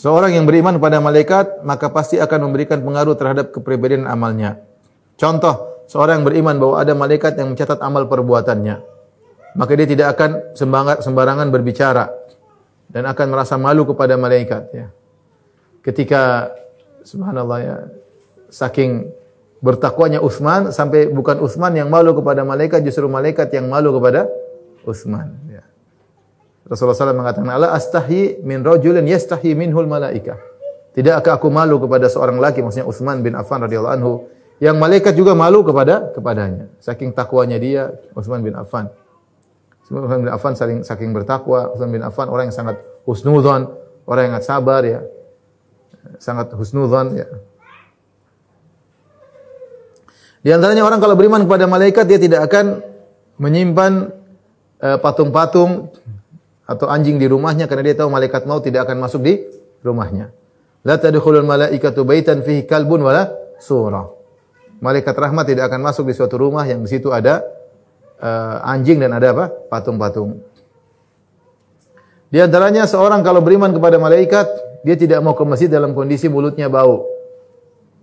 Seorang 0.00 0.32
yang 0.32 0.48
beriman 0.48 0.80
kepada 0.80 0.96
malaikat 0.96 1.60
maka 1.60 1.92
pasti 1.92 2.16
akan 2.16 2.48
memberikan 2.48 2.80
pengaruh 2.80 3.20
terhadap 3.20 3.52
kepribadian 3.52 4.08
amalnya. 4.08 4.64
Contoh, 5.20 5.84
seorang 5.92 6.24
yang 6.24 6.26
beriman 6.32 6.56
bahwa 6.56 6.76
ada 6.80 6.96
malaikat 6.96 7.36
yang 7.36 7.52
mencatat 7.52 7.76
amal 7.84 8.08
perbuatannya. 8.08 8.80
Maka 9.60 9.72
dia 9.76 9.84
tidak 9.84 10.16
akan 10.16 10.56
sembarang- 10.56 11.04
sembarangan 11.04 11.52
berbicara 11.52 12.08
dan 12.88 13.04
akan 13.12 13.26
merasa 13.28 13.60
malu 13.60 13.84
kepada 13.84 14.16
malaikat 14.16 14.62
ya. 14.72 14.88
Ketika 15.84 16.48
subhanallah 17.04 17.58
ya 17.60 17.76
saking 18.48 19.04
bertakwanya 19.60 20.24
Utsman 20.24 20.72
sampai 20.72 21.12
bukan 21.12 21.44
Utsman 21.44 21.76
yang 21.76 21.92
malu 21.92 22.16
kepada 22.16 22.40
malaikat 22.40 22.80
justru 22.88 23.04
malaikat 23.04 23.52
yang 23.52 23.68
malu 23.68 23.92
kepada 24.00 24.32
Utsman. 24.88 25.36
Rasulullah 26.70 26.94
SAW 26.94 27.18
mengatakan, 27.18 27.50
"Allah 27.50 27.74
astahi 27.74 28.46
min 28.46 28.62
rajulin 28.62 29.02
yastahi 29.02 29.58
minhul 29.58 29.90
malaika." 29.90 30.38
Tidakkah 30.94 31.42
aku 31.42 31.50
malu 31.50 31.82
kepada 31.82 32.06
seorang 32.06 32.38
laki, 32.38 32.62
maksudnya 32.62 32.86
Utsman 32.86 33.26
bin 33.26 33.34
Affan 33.34 33.66
radhiyallahu 33.66 33.94
anhu, 33.98 34.12
yang 34.62 34.78
malaikat 34.78 35.18
juga 35.18 35.34
malu 35.34 35.66
kepada 35.66 36.14
kepadanya. 36.14 36.70
Saking 36.78 37.10
takwanya 37.10 37.58
dia, 37.58 37.90
Utsman 38.14 38.46
bin 38.46 38.54
Affan. 38.54 38.86
Utsman 39.82 40.22
bin 40.22 40.30
Affan 40.30 40.54
saling 40.54 40.86
saking 40.86 41.10
bertakwa, 41.10 41.74
Utsman 41.74 41.90
bin 41.90 42.02
Affan 42.06 42.30
orang 42.30 42.50
yang 42.50 42.56
sangat 42.56 42.78
husnudzon, 43.02 43.66
orang 44.06 44.30
yang 44.30 44.34
sangat 44.38 44.46
sabar 44.46 44.82
ya. 44.86 45.00
Sangat 46.22 46.54
husnudzon 46.54 47.18
ya. 47.18 47.26
Di 50.40 50.50
antaranya 50.54 50.86
orang 50.86 51.02
kalau 51.02 51.18
beriman 51.18 51.44
kepada 51.44 51.68
malaikat 51.68 52.06
dia 52.08 52.16
tidak 52.16 52.48
akan 52.48 52.80
menyimpan 53.36 54.08
eh, 54.80 54.98
patung-patung 55.02 55.92
atau 56.70 56.86
anjing 56.86 57.18
di 57.18 57.26
rumahnya 57.26 57.66
karena 57.66 57.90
dia 57.90 57.96
tahu 57.98 58.14
malaikat 58.14 58.46
maut 58.46 58.62
tidak 58.62 58.86
akan 58.86 59.02
masuk 59.02 59.26
di 59.26 59.42
rumahnya. 59.82 60.30
La 60.86 61.02
tadkhulul 61.02 61.42
malaikatu 61.42 62.06
baitan 62.06 62.46
fihi 62.46 62.62
kalbun 62.62 63.02
wala 63.02 63.26
surah. 63.58 64.06
Malaikat 64.78 65.12
rahmat 65.18 65.50
tidak 65.50 65.66
akan 65.66 65.82
masuk 65.82 66.06
di 66.06 66.14
suatu 66.14 66.38
rumah 66.38 66.62
yang 66.64 66.86
di 66.86 66.88
situ 66.88 67.10
ada 67.10 67.42
eh, 68.22 68.56
anjing 68.70 69.02
dan 69.02 69.18
ada 69.18 69.34
apa? 69.34 69.44
patung-patung. 69.66 70.40
Di 72.30 72.38
antaranya 72.38 72.86
seorang 72.86 73.26
kalau 73.26 73.42
beriman 73.42 73.74
kepada 73.74 73.98
malaikat, 73.98 74.46
dia 74.86 74.94
tidak 74.94 75.18
mau 75.20 75.34
ke 75.34 75.42
masjid 75.42 75.66
dalam 75.66 75.92
kondisi 75.98 76.30
mulutnya 76.30 76.70
bau. 76.70 77.02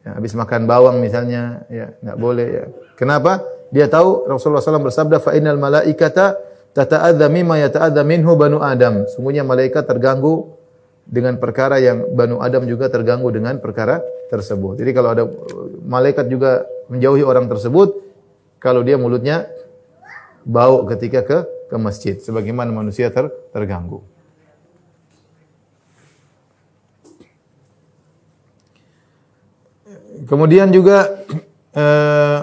Ya, 0.03 0.19
habis 0.19 0.35
makan 0.35 0.67
bawang 0.67 0.99
misalnya, 0.99 1.63
ya 1.71 1.95
nggak 2.03 2.17
boleh 2.19 2.47
ya. 2.51 2.63
Kenapa? 2.99 3.39
Dia 3.71 3.87
tahu 3.87 4.27
Rasulullah 4.27 4.59
SAW 4.59 4.83
bersabda, 4.83 5.23
fa 5.23 5.31
innal 5.31 5.55
malaikata 5.55 6.35
tata'adza 6.77 7.25
mimma 7.25 7.57
yata'adza 7.65 8.05
minhu 8.05 8.37
banu 8.37 8.61
Adam. 8.61 9.09
Sungguhnya 9.09 9.41
malaikat 9.41 9.89
terganggu 9.89 10.53
dengan 11.09 11.41
perkara 11.41 11.81
yang 11.81 12.13
banu 12.13 12.37
Adam 12.37 12.69
juga 12.69 12.85
terganggu 12.93 13.33
dengan 13.33 13.57
perkara 13.57 14.05
tersebut. 14.29 14.77
Jadi 14.77 14.91
kalau 14.93 15.09
ada 15.09 15.23
malaikat 15.81 16.29
juga 16.29 16.69
menjauhi 16.93 17.25
orang 17.25 17.49
tersebut, 17.49 17.97
kalau 18.61 18.85
dia 18.85 19.01
mulutnya 19.01 19.49
bau 20.45 20.85
ketika 20.85 21.25
ke 21.25 21.37
ke 21.67 21.75
masjid, 21.75 22.15
sebagaimana 22.15 22.71
manusia 22.71 23.11
ter, 23.11 23.27
terganggu. 23.51 23.99
Kemudian 30.27 30.71
juga 30.71 31.23
eh, 31.71 32.39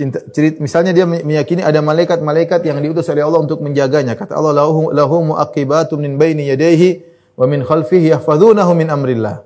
cinta, 0.00 0.24
cerit, 0.32 0.56
misalnya 0.56 0.96
dia 0.96 1.04
meyakini 1.04 1.60
ada 1.60 1.84
malaikat-malaikat 1.84 2.64
yang 2.64 2.80
diutus 2.80 3.12
oleh 3.12 3.20
Allah 3.20 3.44
untuk 3.44 3.60
menjaganya. 3.60 4.16
Kata 4.16 4.40
Allah, 4.40 4.64
lahu, 4.64 4.88
lahu 4.88 5.36
muaqibatun 5.36 6.00
min 6.00 6.16
baini 6.16 6.48
yadayhi 6.48 7.04
wa 7.36 7.44
min 7.44 7.60
khalfihi 7.60 8.16
yahfazunahu 8.16 8.72
min 8.72 8.88
amrillah. 8.88 9.44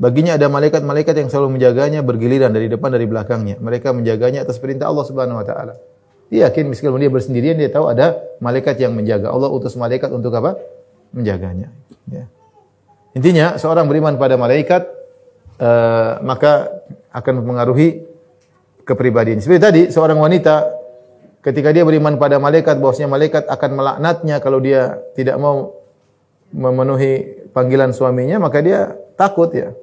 Baginya 0.00 0.40
ada 0.40 0.48
malaikat-malaikat 0.48 1.14
yang 1.14 1.28
selalu 1.28 1.60
menjaganya 1.60 2.00
bergiliran 2.00 2.50
dari 2.50 2.72
depan 2.72 2.88
dari 2.88 3.04
belakangnya. 3.04 3.60
Mereka 3.60 3.92
menjaganya 3.92 4.42
atas 4.48 4.56
perintah 4.56 4.88
Allah 4.88 5.04
Subhanahu 5.04 5.38
wa 5.38 5.46
taala. 5.46 5.76
Dia 6.32 6.48
yakin 6.48 6.72
meskipun 6.72 6.96
dia 6.96 7.12
bersendirian 7.12 7.60
dia 7.60 7.68
tahu 7.68 7.92
ada 7.92 8.16
malaikat 8.40 8.80
yang 8.80 8.96
menjaga. 8.96 9.28
Allah 9.28 9.52
utus 9.52 9.76
malaikat 9.76 10.08
untuk 10.08 10.32
apa? 10.32 10.56
Menjaganya. 11.12 11.68
Ya. 12.08 12.24
Intinya 13.12 13.60
seorang 13.60 13.84
beriman 13.84 14.16
pada 14.16 14.40
malaikat 14.40 14.88
eh, 15.60 16.12
maka 16.24 16.72
akan 17.12 17.44
mempengaruhi 17.44 18.11
kepribadian. 18.82 19.38
Seperti 19.38 19.60
tadi 19.62 19.82
seorang 19.90 20.18
wanita 20.18 20.68
ketika 21.42 21.74
dia 21.74 21.82
beriman 21.82 22.18
pada 22.18 22.38
malaikat 22.38 22.78
bahwasanya 22.78 23.10
malaikat 23.10 23.44
akan 23.50 23.70
melaknatnya 23.74 24.38
kalau 24.38 24.62
dia 24.62 25.02
tidak 25.18 25.38
mau 25.42 25.74
memenuhi 26.52 27.46
panggilan 27.50 27.90
suaminya 27.90 28.38
maka 28.42 28.62
dia 28.62 28.94
takut 29.18 29.50
ya. 29.50 29.74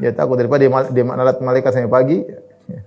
Dia 0.00 0.16
takut 0.16 0.40
daripada 0.40 0.64
dia, 0.64 0.72
dia 0.92 1.04
nalat 1.04 1.36
malaikat 1.44 1.76
sampai 1.76 1.92
pagi. 1.92 2.18
Ya. 2.24 2.80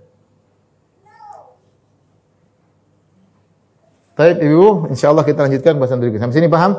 Baik 4.18 4.38
Ibu, 4.42 4.94
insyaallah 4.94 5.26
kita 5.26 5.46
lanjutkan 5.46 5.78
bahasan 5.78 6.02
berikutnya. 6.02 6.26
Sampai 6.26 6.38
sini 6.42 6.50
paham? 6.50 6.74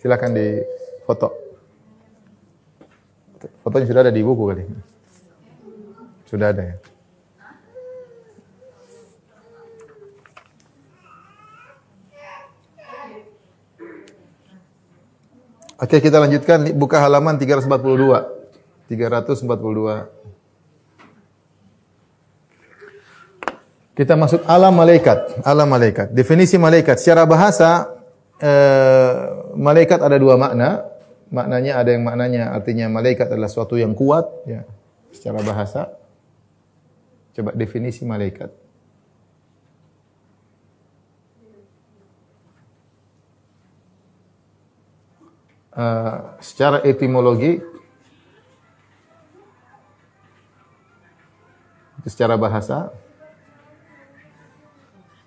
Silakan 0.00 0.32
di 0.36 0.60
foto. 1.08 1.28
Fotonya 3.64 3.88
sudah 3.88 4.02
ada 4.04 4.12
di 4.12 4.22
buku 4.24 4.44
kali. 4.44 4.64
Sudah 6.26 6.50
ada 6.50 6.62
ya. 6.74 6.76
Oke, 15.76 16.00
kita 16.00 16.16
lanjutkan 16.16 16.72
buka 16.72 17.04
halaman 17.04 17.36
342. 17.36 17.68
342. 18.88 20.08
Kita 23.92 24.16
masuk 24.16 24.40
alam 24.48 24.72
malaikat. 24.72 25.44
Alam 25.44 25.68
malaikat. 25.68 26.16
Definisi 26.16 26.56
malaikat 26.56 26.96
secara 26.96 27.28
bahasa 27.28 27.92
eh, 28.40 29.12
malaikat 29.52 30.00
ada 30.00 30.16
dua 30.16 30.40
makna. 30.40 30.84
Maknanya 31.28 31.76
ada 31.76 31.90
yang 31.92 32.04
maknanya 32.08 32.56
artinya 32.56 32.88
malaikat 32.88 33.28
adalah 33.28 33.52
suatu 33.52 33.76
yang 33.76 33.92
kuat 33.92 34.24
ya. 34.48 34.64
Secara 35.12 35.44
bahasa. 35.44 35.92
Coba 37.36 37.52
definisi 37.52 38.00
malaikat. 38.08 38.48
Eh, 45.76 46.18
secara 46.40 46.80
etimologi 46.88 47.60
secara 52.08 52.40
bahasa 52.40 52.88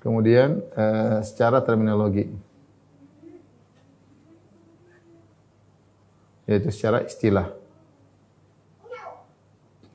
kemudian 0.01 0.57
eh, 0.73 1.21
secara 1.21 1.61
terminologi 1.61 2.33
yaitu 6.49 6.73
secara 6.73 7.05
istilah 7.05 7.53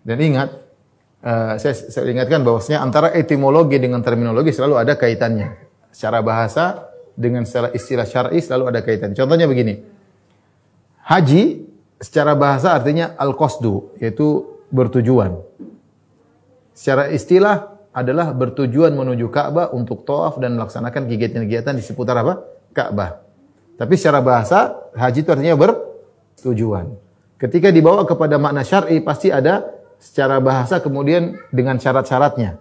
dan 0.06 0.22
ingat 0.22 0.63
eh, 1.24 1.52
saya, 1.56 1.74
saya 1.74 2.04
ingatkan 2.12 2.44
bahwasanya 2.44 2.84
antara 2.84 3.08
etimologi 3.16 3.80
dengan 3.80 4.04
terminologi 4.04 4.52
selalu 4.52 4.76
ada 4.76 4.94
kaitannya 4.94 5.56
secara 5.88 6.20
bahasa 6.20 6.92
dengan 7.14 7.46
secara 7.46 7.70
istilah 7.72 8.04
syar'i 8.04 8.42
selalu 8.42 8.64
ada 8.74 8.80
kaitan. 8.82 9.14
Contohnya 9.14 9.46
begini. 9.46 9.80
Haji 11.06 11.42
secara 12.02 12.34
bahasa 12.34 12.74
artinya 12.74 13.14
al-qasdu, 13.14 13.94
yaitu 14.02 14.58
bertujuan. 14.74 15.38
Secara 16.74 17.08
istilah 17.14 17.70
adalah 17.94 18.34
bertujuan 18.34 18.90
menuju 18.90 19.30
Ka'bah 19.30 19.70
untuk 19.70 20.02
tawaf 20.02 20.42
dan 20.42 20.58
melaksanakan 20.58 21.06
kegiatan-kegiatan 21.06 21.78
di 21.78 21.82
seputar 21.86 22.18
apa? 22.18 22.42
Ka'bah. 22.74 23.22
Tapi 23.78 23.94
secara 23.94 24.18
bahasa 24.18 24.74
haji 24.98 25.22
itu 25.22 25.30
artinya 25.30 25.54
bertujuan. 25.54 26.98
Ketika 27.38 27.70
dibawa 27.70 28.02
kepada 28.02 28.34
makna 28.42 28.66
syar'i 28.66 28.98
pasti 28.98 29.30
ada 29.30 29.62
secara 30.04 30.36
bahasa 30.36 30.84
kemudian 30.84 31.40
dengan 31.48 31.80
syarat-syaratnya. 31.80 32.60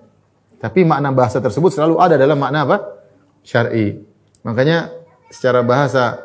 Tapi 0.64 0.88
makna 0.88 1.12
bahasa 1.12 1.44
tersebut 1.44 1.76
selalu 1.76 2.00
ada 2.00 2.16
dalam 2.16 2.40
makna 2.40 2.64
apa? 2.64 3.04
Syar'i. 3.44 4.00
Makanya 4.48 4.96
secara 5.28 5.60
bahasa 5.60 6.24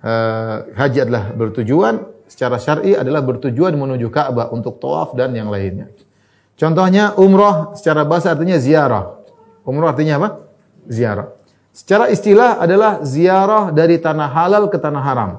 uh, 0.00 0.64
haji 0.72 1.04
adalah 1.04 1.28
bertujuan, 1.36 2.08
secara 2.24 2.56
syar'i 2.56 2.96
adalah 2.96 3.20
bertujuan 3.20 3.76
menuju 3.76 4.08
Ka'bah 4.08 4.48
untuk 4.48 4.80
tawaf 4.80 5.12
dan 5.12 5.36
yang 5.36 5.52
lainnya. 5.52 5.92
Contohnya 6.56 7.12
umrah 7.20 7.76
secara 7.76 8.08
bahasa 8.08 8.32
artinya 8.32 8.56
ziarah. 8.56 9.20
Umrah 9.68 9.92
artinya 9.92 10.16
apa? 10.16 10.28
Ziarah. 10.88 11.36
Secara 11.76 12.08
istilah 12.08 12.56
adalah 12.56 13.04
ziarah 13.04 13.68
dari 13.76 14.00
tanah 14.00 14.32
halal 14.32 14.72
ke 14.72 14.80
tanah 14.80 15.02
haram. 15.04 15.30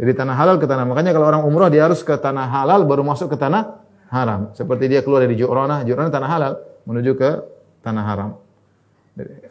Jadi 0.00 0.16
tanah 0.16 0.32
halal 0.32 0.56
ke 0.56 0.64
tanah. 0.64 0.88
Makanya 0.88 1.12
kalau 1.12 1.28
orang 1.28 1.44
umrah 1.44 1.68
dia 1.68 1.84
harus 1.84 2.00
ke 2.00 2.16
tanah 2.16 2.48
halal 2.48 2.88
baru 2.88 3.04
masuk 3.04 3.28
ke 3.28 3.36
tanah 3.36 3.84
haram. 4.08 4.52
Seperti 4.56 4.88
dia 4.88 5.00
keluar 5.04 5.24
dari 5.24 5.36
Ju'rana, 5.36 5.84
Ju'rana 5.84 6.08
tanah 6.08 6.28
halal 6.28 6.52
menuju 6.88 7.12
ke 7.16 7.30
tanah 7.84 8.04
haram. 8.04 8.30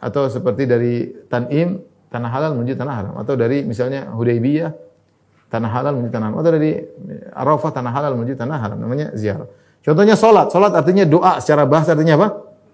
Atau 0.00 0.26
seperti 0.32 0.64
dari 0.64 1.12
Tanim, 1.28 1.82
tanah 2.08 2.30
halal 2.32 2.50
menuju 2.58 2.74
tanah 2.74 2.94
haram. 2.94 3.14
Atau 3.20 3.36
dari 3.38 3.62
misalnya 3.62 4.10
Hudaybiyah, 4.10 4.70
tanah 5.52 5.70
halal 5.70 5.92
menuju 6.00 6.10
tanah 6.10 6.26
haram. 6.32 6.38
Atau 6.40 6.52
dari 6.56 6.70
Arafah, 7.32 7.70
tanah 7.70 7.92
halal 7.92 8.12
menuju 8.18 8.34
tanah 8.34 8.58
haram. 8.58 8.78
Namanya 8.80 9.12
ziarah. 9.14 9.46
Contohnya 9.84 10.18
solat. 10.18 10.50
Solat 10.50 10.72
artinya 10.74 11.04
doa. 11.06 11.38
Secara 11.38 11.68
bahasa 11.68 11.94
artinya 11.94 12.18
apa? 12.18 12.28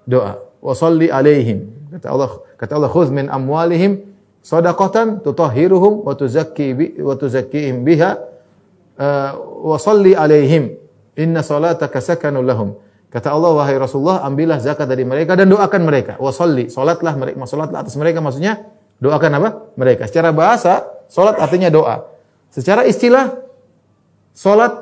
Doa. 0.09 0.41
Wa 0.65 0.73
salli 0.73 1.13
alaihim. 1.13 1.69
Kata 1.99 2.11
Allah, 2.11 2.31
kata 2.59 2.73
Allah, 2.75 2.91
khuz 2.91 3.11
min 3.13 3.31
amwalihim 3.31 4.15
sadaqatan 4.45 5.25
tutahhiruhum 5.25 6.05
wa 6.05 6.13
tuzakki 6.13 7.01
wa 7.01 7.17
tuzakkihim 7.17 7.81
biha 7.81 8.21
uh, 9.01 9.31
wa 9.41 9.77
salli 9.81 10.13
alaihim 10.13 10.77
inna 11.19 11.41
salataka 11.43 11.99
sakanun 11.99 12.45
lahum. 12.45 12.69
Kata 13.11 13.31
Allah 13.31 13.55
wahai 13.55 13.79
Rasulullah 13.79 14.27
ambillah 14.27 14.59
zakat 14.59 14.91
dari 14.91 15.07
mereka 15.07 15.39
dan 15.39 15.47
doakan 15.47 15.87
mereka. 15.87 16.19
Wa 16.19 16.35
salli 16.35 16.67
salatlah 16.67 17.15
mereka 17.15 17.47
salatlah 17.47 17.87
atas 17.87 17.95
mereka 17.95 18.19
maksudnya 18.19 18.67
doakan 18.99 19.31
apa? 19.39 19.49
Mereka. 19.79 20.11
Secara 20.11 20.35
bahasa 20.35 20.83
salat 21.07 21.39
artinya 21.39 21.71
doa. 21.71 22.11
Secara 22.51 22.83
istilah 22.87 23.39
salat 24.35 24.75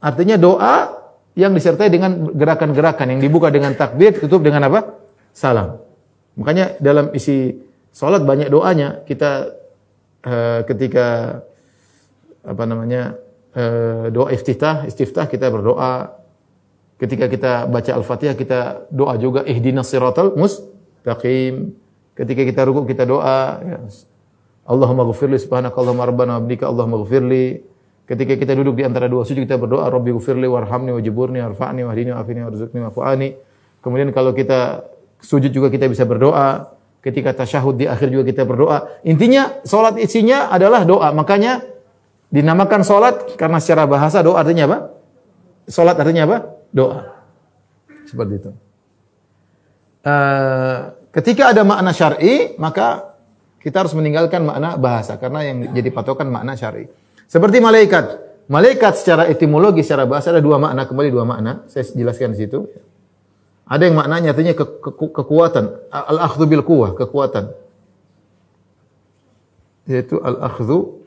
artinya 0.00 0.40
doa 0.40 1.04
yang 1.36 1.52
disertai 1.52 1.92
dengan 1.92 2.32
gerakan-gerakan 2.32 3.12
yang 3.12 3.20
dibuka 3.20 3.52
dengan 3.52 3.76
takbir 3.76 4.16
tutup 4.16 4.40
dengan 4.40 4.72
apa? 4.72 4.96
Salam. 5.36 5.76
Makanya 6.40 6.80
dalam 6.80 7.12
isi 7.12 7.66
Salat 7.96 8.28
banyak 8.28 8.52
doanya. 8.52 9.00
Kita 9.08 9.56
uh, 10.20 10.60
ketika 10.68 11.40
apa 12.44 12.62
namanya 12.68 13.16
doa 14.12 14.28
iftitah, 14.36 14.84
istiftah 14.84 15.24
kita 15.24 15.48
berdoa. 15.48 16.12
Ketika 16.96 17.28
kita 17.28 17.68
baca 17.68 17.92
Al-Fatihah 17.92 18.36
kita 18.36 18.88
doa 18.88 19.16
juga 19.20 19.44
ihdinas 19.44 19.88
siratal 19.88 20.36
mustaqim. 20.36 21.72
Ketika 22.16 22.42
kita 22.44 22.64
rukuk 22.68 22.88
kita 22.88 23.04
doa 23.04 23.60
ya. 23.60 23.78
Allahumma 24.66 25.04
ghfirli 25.06 25.36
subhanakallahumma 25.38 26.08
rabbana 26.08 26.30
wa 26.36 26.40
bihamdika 26.40 26.64
Allahumma 26.68 27.04
ghfirli. 27.04 27.60
Ketika 28.08 28.38
kita 28.38 28.56
duduk 28.56 28.80
di 28.80 28.84
antara 28.86 29.10
dua 29.10 29.26
sujud 29.28 29.44
kita 29.44 29.60
berdoa 29.60 29.90
Rabbi 29.92 30.14
ghfirli 30.14 30.46
warhamni 30.48 30.94
wajiburni 30.94 31.42
warfa'ni 31.42 31.84
wahdini 31.84 32.16
wa'afini 32.16 32.40
warzuqni 32.48 32.80
wa'fu'ani. 32.88 33.28
Kemudian 33.84 34.08
kalau 34.16 34.32
kita 34.32 34.88
sujud 35.20 35.52
juga 35.52 35.68
kita 35.68 35.90
bisa 35.90 36.08
berdoa 36.08 36.70
ketika 37.04 37.36
tasyahud 37.44 37.76
di 37.76 37.86
akhir 37.86 38.08
juga 38.08 38.24
kita 38.26 38.42
berdoa. 38.48 39.02
Intinya 39.04 39.60
salat 39.68 40.00
isinya 40.00 40.48
adalah 40.48 40.82
doa. 40.88 41.12
Makanya 41.12 41.62
dinamakan 42.30 42.82
salat 42.82 43.36
karena 43.38 43.58
secara 43.62 43.86
bahasa 43.86 44.22
doa 44.22 44.42
artinya 44.42 44.64
apa? 44.66 44.78
Salat 45.66 45.96
artinya 45.98 46.22
apa? 46.26 46.36
Doa. 46.70 47.00
Seperti 48.06 48.32
itu. 48.38 48.50
Uh, 50.06 50.94
ketika 51.10 51.50
ada 51.50 51.66
makna 51.66 51.90
syar'i, 51.90 52.54
maka 52.62 53.16
kita 53.58 53.82
harus 53.82 53.94
meninggalkan 53.98 54.46
makna 54.46 54.78
bahasa 54.78 55.18
karena 55.18 55.42
yang 55.42 55.74
jadi 55.74 55.90
patokan 55.90 56.30
makna 56.30 56.54
syar'i. 56.54 56.86
Seperti 57.26 57.58
malaikat. 57.58 58.22
Malaikat 58.46 58.94
secara 59.02 59.26
etimologi, 59.26 59.82
secara 59.82 60.06
bahasa 60.06 60.30
ada 60.30 60.38
dua 60.38 60.62
makna, 60.62 60.86
kembali 60.86 61.10
dua 61.10 61.26
makna. 61.26 61.66
Saya 61.66 61.82
jelaskan 61.90 62.38
di 62.38 62.46
situ. 62.46 62.70
Ada 63.66 63.90
yang 63.90 63.98
maknanya 63.98 64.30
artinya 64.30 64.54
ke, 64.54 64.62
ke, 64.78 64.90
kekuatan, 65.10 65.90
al-akhdhu 65.90 66.46
bil 66.46 66.62
quwwah, 66.62 66.94
kekuatan. 66.94 67.50
Yaitu 69.90 70.22
al-akhdhu 70.22 71.02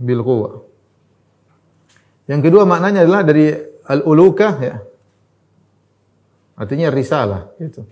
bil 0.00 0.24
quwwah. 0.24 0.64
Yang 2.24 2.40
kedua 2.48 2.62
maknanya 2.64 3.04
adalah 3.04 3.22
dari 3.26 3.52
al-ulukah 3.84 4.54
ya. 4.62 4.76
Artinya 6.56 6.88
risalah 6.88 7.52
itu. 7.60 7.84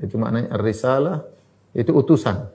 Itu 0.00 0.16
maknanya 0.16 0.56
risalah 0.56 1.26
itu 1.74 1.90
utusan. 1.90 2.48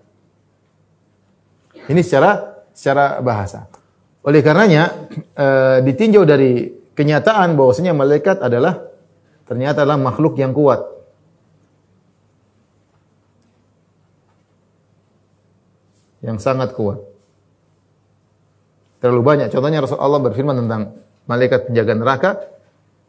Ini 1.89 2.01
secara 2.01 2.63
secara 2.71 3.19
bahasa. 3.19 3.67
Oleh 4.23 4.39
karenanya 4.39 5.09
e, 5.35 5.47
ditinjau 5.89 6.23
dari 6.23 6.71
kenyataan 6.95 7.59
bahwasanya 7.59 7.91
malaikat 7.91 8.39
adalah 8.39 8.79
ternyata 9.43 9.83
adalah 9.83 9.99
makhluk 9.99 10.39
yang 10.39 10.55
kuat. 10.55 10.85
Yang 16.23 16.43
sangat 16.43 16.75
kuat. 16.75 17.09
Terlalu 19.00 19.22
banyak. 19.24 19.47
Contohnya 19.47 19.80
Rasulullah 19.80 20.24
berfirman 20.24 20.56
tentang 20.68 20.82
malaikat 21.24 21.72
penjaga 21.72 21.93
neraka. 21.95 22.32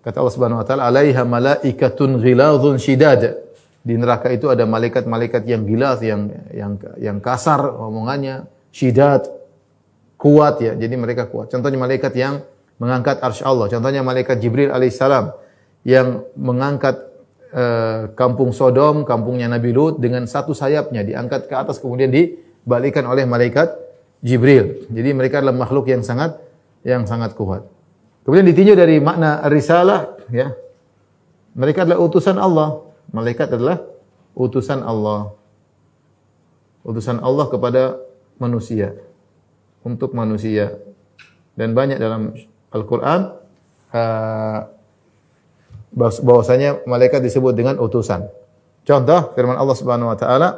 Kata 0.01 0.17
Allah 0.23 0.35
Subhanahu 0.35 0.63
wa 0.63 0.67
taala, 0.67 0.83
"Alaiha 0.87 1.23
malaikatun 1.27 2.23
ghilazun 2.23 2.79
shidad." 2.79 3.37
Di 3.81 3.97
neraka 3.97 4.29
itu 4.31 4.47
ada 4.53 4.69
malaikat-malaikat 4.69 5.43
yang 5.49 5.65
gilas, 5.65 5.99
yang 6.05 6.31
yang 6.53 6.77
yang 7.01 7.19
kasar 7.19 7.65
omongannya, 7.65 8.47
shidad, 8.71 9.25
kuat 10.21 10.61
ya. 10.61 10.73
Jadi 10.77 10.95
mereka 11.01 11.27
kuat. 11.27 11.49
Contohnya 11.49 11.81
malaikat 11.81 12.13
yang 12.15 12.45
mengangkat 12.77 13.21
arsy 13.21 13.43
Allah. 13.45 13.67
Contohnya 13.73 14.01
malaikat 14.05 14.41
Jibril 14.41 14.73
alaihissalam 14.73 15.33
yang 15.85 16.25
mengangkat 16.37 16.97
uh, 17.57 18.13
kampung 18.15 18.53
Sodom, 18.53 19.09
kampungnya 19.09 19.49
Nabi 19.49 19.73
Lut 19.73 19.97
dengan 19.97 20.29
satu 20.29 20.53
sayapnya 20.53 21.05
diangkat 21.05 21.49
ke 21.49 21.55
atas 21.57 21.81
kemudian 21.81 22.13
dibalikan 22.13 23.09
oleh 23.09 23.25
malaikat 23.25 23.90
Jibril. 24.21 24.87
Jadi 24.93 25.11
mereka 25.17 25.41
adalah 25.41 25.57
makhluk 25.57 25.89
yang 25.89 26.05
sangat 26.05 26.37
yang 26.85 27.05
sangat 27.09 27.33
kuat. 27.37 27.65
Kemudian 28.25 28.47
ditinjau 28.49 28.77
dari 28.77 29.01
makna 29.01 29.45
risalah 29.49 30.17
ya. 30.29 30.53
Mereka 31.57 31.89
adalah 31.89 31.99
utusan 32.05 32.37
Allah. 32.37 32.85
Malaikat 33.11 33.51
adalah 33.51 33.83
utusan 34.37 34.85
Allah. 34.85 35.35
Utusan 36.87 37.19
Allah 37.21 37.47
kepada 37.49 37.83
manusia. 38.39 38.95
Untuk 39.83 40.15
manusia. 40.15 40.79
Dan 41.57 41.75
banyak 41.75 41.99
dalam 41.99 42.37
Al-Qur'an 42.71 43.35
uh, 43.91 44.61
bahwasanya 45.97 46.87
malaikat 46.87 47.19
disebut 47.19 47.53
dengan 47.57 47.83
utusan. 47.83 48.31
Contoh 48.87 49.35
firman 49.35 49.59
Allah 49.59 49.77
Subhanahu 49.77 50.09
wa 50.09 50.19
taala 50.19 50.49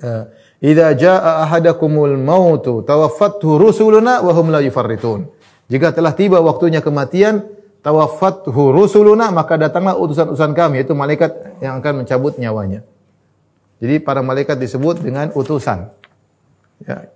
eh, 0.00 0.24
Idza 0.62 0.94
jaa 0.94 1.42
ahadakumul 1.42 2.14
mautu 2.14 2.86
tawaffathu 2.86 3.58
rusuluna 3.58 4.22
wa 4.22 4.30
hum 4.30 4.54
la 4.54 4.62
yufarritun. 4.62 5.26
Jika 5.66 5.90
telah 5.90 6.14
tiba 6.14 6.38
waktunya 6.38 6.78
kematian, 6.78 7.42
tawaffathu 7.82 8.70
rusuluna 8.70 9.34
maka 9.34 9.58
datanglah 9.58 9.98
utusan-utusan 9.98 10.54
kami 10.54 10.78
yaitu 10.78 10.94
malaikat 10.94 11.58
yang 11.58 11.82
akan 11.82 12.06
mencabut 12.06 12.38
nyawanya. 12.38 12.86
Jadi 13.82 13.98
para 13.98 14.22
malaikat 14.22 14.54
disebut 14.62 15.02
dengan 15.02 15.34
utusan. 15.34 15.90
Ya. 16.86 17.10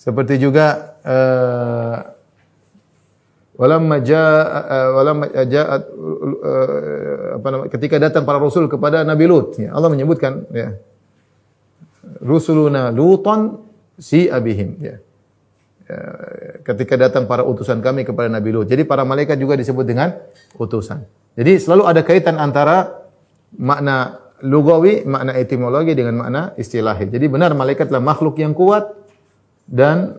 Seperti 0.00 0.40
juga 0.40 0.96
uh, 1.04 2.14
Walamma 3.54 4.02
jaa 4.02 4.90
walamma 4.98 5.30
ja'at 5.30 5.82
apa 7.38 7.46
namanya 7.54 7.70
ketika 7.70 8.02
datang 8.02 8.26
para 8.26 8.42
rasul 8.42 8.66
kepada 8.66 9.06
Nabi 9.06 9.30
Lut 9.30 9.54
ya, 9.62 9.70
Allah 9.70 9.94
menyebutkan 9.94 10.42
ya 10.50 10.74
rusuluna 12.24 12.88
lutan 12.88 13.60
si 14.00 14.26
abihim 14.26 14.80
ya. 14.80 14.96
ya. 15.86 15.98
ketika 16.64 16.96
datang 16.96 17.28
para 17.28 17.44
utusan 17.44 17.84
kami 17.84 18.08
kepada 18.08 18.32
Nabi 18.32 18.50
Lut. 18.50 18.66
Jadi 18.66 18.88
para 18.88 19.04
malaikat 19.04 19.36
juga 19.36 19.54
disebut 19.60 19.84
dengan 19.84 20.16
utusan. 20.56 21.04
Jadi 21.36 21.60
selalu 21.60 21.82
ada 21.84 22.00
kaitan 22.00 22.40
antara 22.40 23.04
makna 23.60 24.24
lugawi, 24.42 25.04
makna 25.06 25.36
etimologi 25.36 25.92
dengan 25.94 26.26
makna 26.26 26.42
istilahi. 26.58 27.06
Jadi 27.12 27.26
benar 27.30 27.52
malaikat 27.54 27.92
adalah 27.92 28.02
makhluk 28.02 28.40
yang 28.40 28.56
kuat 28.56 28.90
dan 29.68 30.18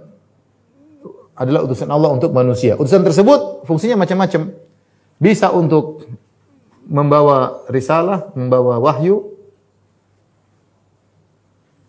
adalah 1.35 1.67
utusan 1.67 1.91
Allah 1.91 2.15
untuk 2.15 2.31
manusia. 2.31 2.79
Utusan 2.79 3.03
tersebut 3.03 3.67
fungsinya 3.67 3.99
macam-macam. 3.99 4.55
Bisa 5.19 5.51
untuk 5.51 6.07
membawa 6.87 7.67
risalah, 7.67 8.31
membawa 8.35 8.79
wahyu. 8.79 9.34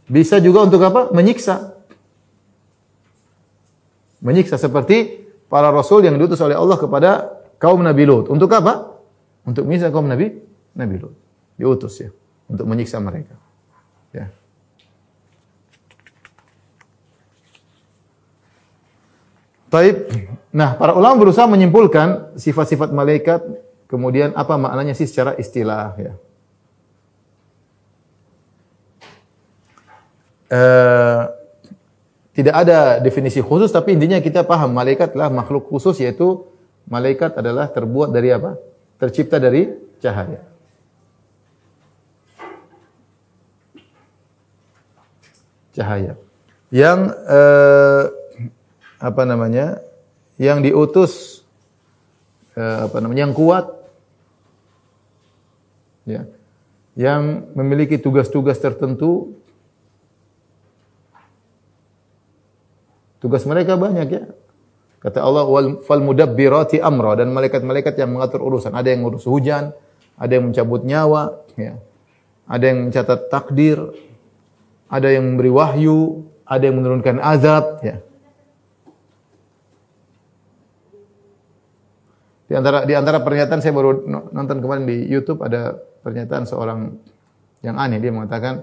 Bisa 0.07 0.38
juga 0.38 0.62
untuk 0.66 0.82
apa? 0.86 1.11
Menyiksa. 1.11 1.74
Menyiksa 4.22 4.57
seperti 4.59 5.26
para 5.50 5.70
rasul 5.70 6.02
yang 6.07 6.18
diutus 6.18 6.40
oleh 6.42 6.54
Allah 6.54 6.78
kepada 6.78 7.11
kaum 7.59 7.82
Nabi 7.82 8.07
Lut. 8.07 8.30
Untuk 8.30 8.50
apa? 8.54 9.02
Untuk 9.46 9.66
menyiksa 9.66 9.90
kaum 9.90 10.07
Nabi 10.07 10.30
Nabi 10.78 10.96
Lut. 10.98 11.14
Diutus 11.59 11.98
ya 12.02 12.11
untuk 12.46 12.66
menyiksa 12.66 13.02
mereka. 13.02 13.34
Ya. 14.14 14.30
Taib. 19.66 20.07
Nah, 20.54 20.78
para 20.78 20.94
ulama 20.94 21.26
berusaha 21.26 21.44
menyimpulkan 21.50 22.38
sifat-sifat 22.38 22.94
malaikat, 22.94 23.42
kemudian 23.90 24.32
apa 24.38 24.54
maknanya 24.57 24.94
sih 24.94 25.04
secara 25.11 25.34
istilah 25.36 25.92
ya. 25.98 26.14
Uh, 30.47 31.26
tidak 32.36 32.53
ada 32.53 33.01
definisi 33.01 33.40
khusus 33.40 33.72
tapi 33.72 33.97
intinya 33.97 34.20
kita 34.20 34.44
paham 34.44 34.76
malaikat 34.76 35.16
adalah 35.16 35.32
makhluk 35.32 35.72
khusus 35.72 35.97
yaitu 36.05 36.44
malaikat 36.84 37.32
adalah 37.32 37.64
terbuat 37.72 38.12
dari 38.12 38.28
apa? 38.28 38.61
Tercipta 39.01 39.40
dari 39.40 39.72
cahaya. 40.05 40.44
Cahaya. 45.72 46.12
Yang 46.68 47.01
eh, 47.24 48.05
apa 49.01 49.22
namanya? 49.24 49.80
Yang 50.36 50.59
diutus 50.68 51.12
eh, 52.53 52.84
apa 52.84 53.01
namanya? 53.01 53.28
Yang 53.28 53.34
kuat 53.36 53.66
ya. 56.05 56.28
Yang 56.97 57.49
memiliki 57.53 57.97
tugas-tugas 57.97 58.61
tertentu 58.61 59.40
Tugas 63.27 63.43
mereka 63.43 63.74
banyak 63.74 64.07
ya. 64.07 64.22
Kata 65.03 65.18
Allah 65.18 65.51
wal 65.51 65.83
fal 65.83 65.99
mudabbirati 65.99 66.79
amra 66.79 67.18
dan 67.18 67.35
malaikat-malaikat 67.35 67.99
yang 67.99 68.14
mengatur 68.14 68.39
urusan. 68.39 68.70
Ada 68.70 68.95
yang 68.95 69.03
ngurus 69.03 69.27
hujan, 69.27 69.74
ada 70.14 70.31
yang 70.31 70.55
mencabut 70.55 70.87
nyawa, 70.87 71.43
ya. 71.59 71.74
Ada 72.47 72.64
yang 72.70 72.79
mencatat 72.87 73.27
takdir, 73.27 73.83
ada 74.87 75.11
yang 75.11 75.27
memberi 75.27 75.51
wahyu, 75.51 76.31
ada 76.47 76.70
yang 76.70 76.79
menurunkan 76.79 77.18
azab, 77.18 77.83
ya. 77.83 77.99
Di 82.47 82.55
antara 82.55 82.87
di 82.87 82.95
antara 82.95 83.18
pernyataan 83.27 83.59
saya 83.59 83.74
baru 83.74 84.07
nonton 84.07 84.62
kemarin 84.62 84.87
di 84.87 85.03
YouTube 85.03 85.43
ada 85.43 85.74
pernyataan 86.07 86.47
seorang 86.47 86.95
yang 87.66 87.74
aneh 87.74 87.99
dia 87.99 88.14
mengatakan 88.14 88.62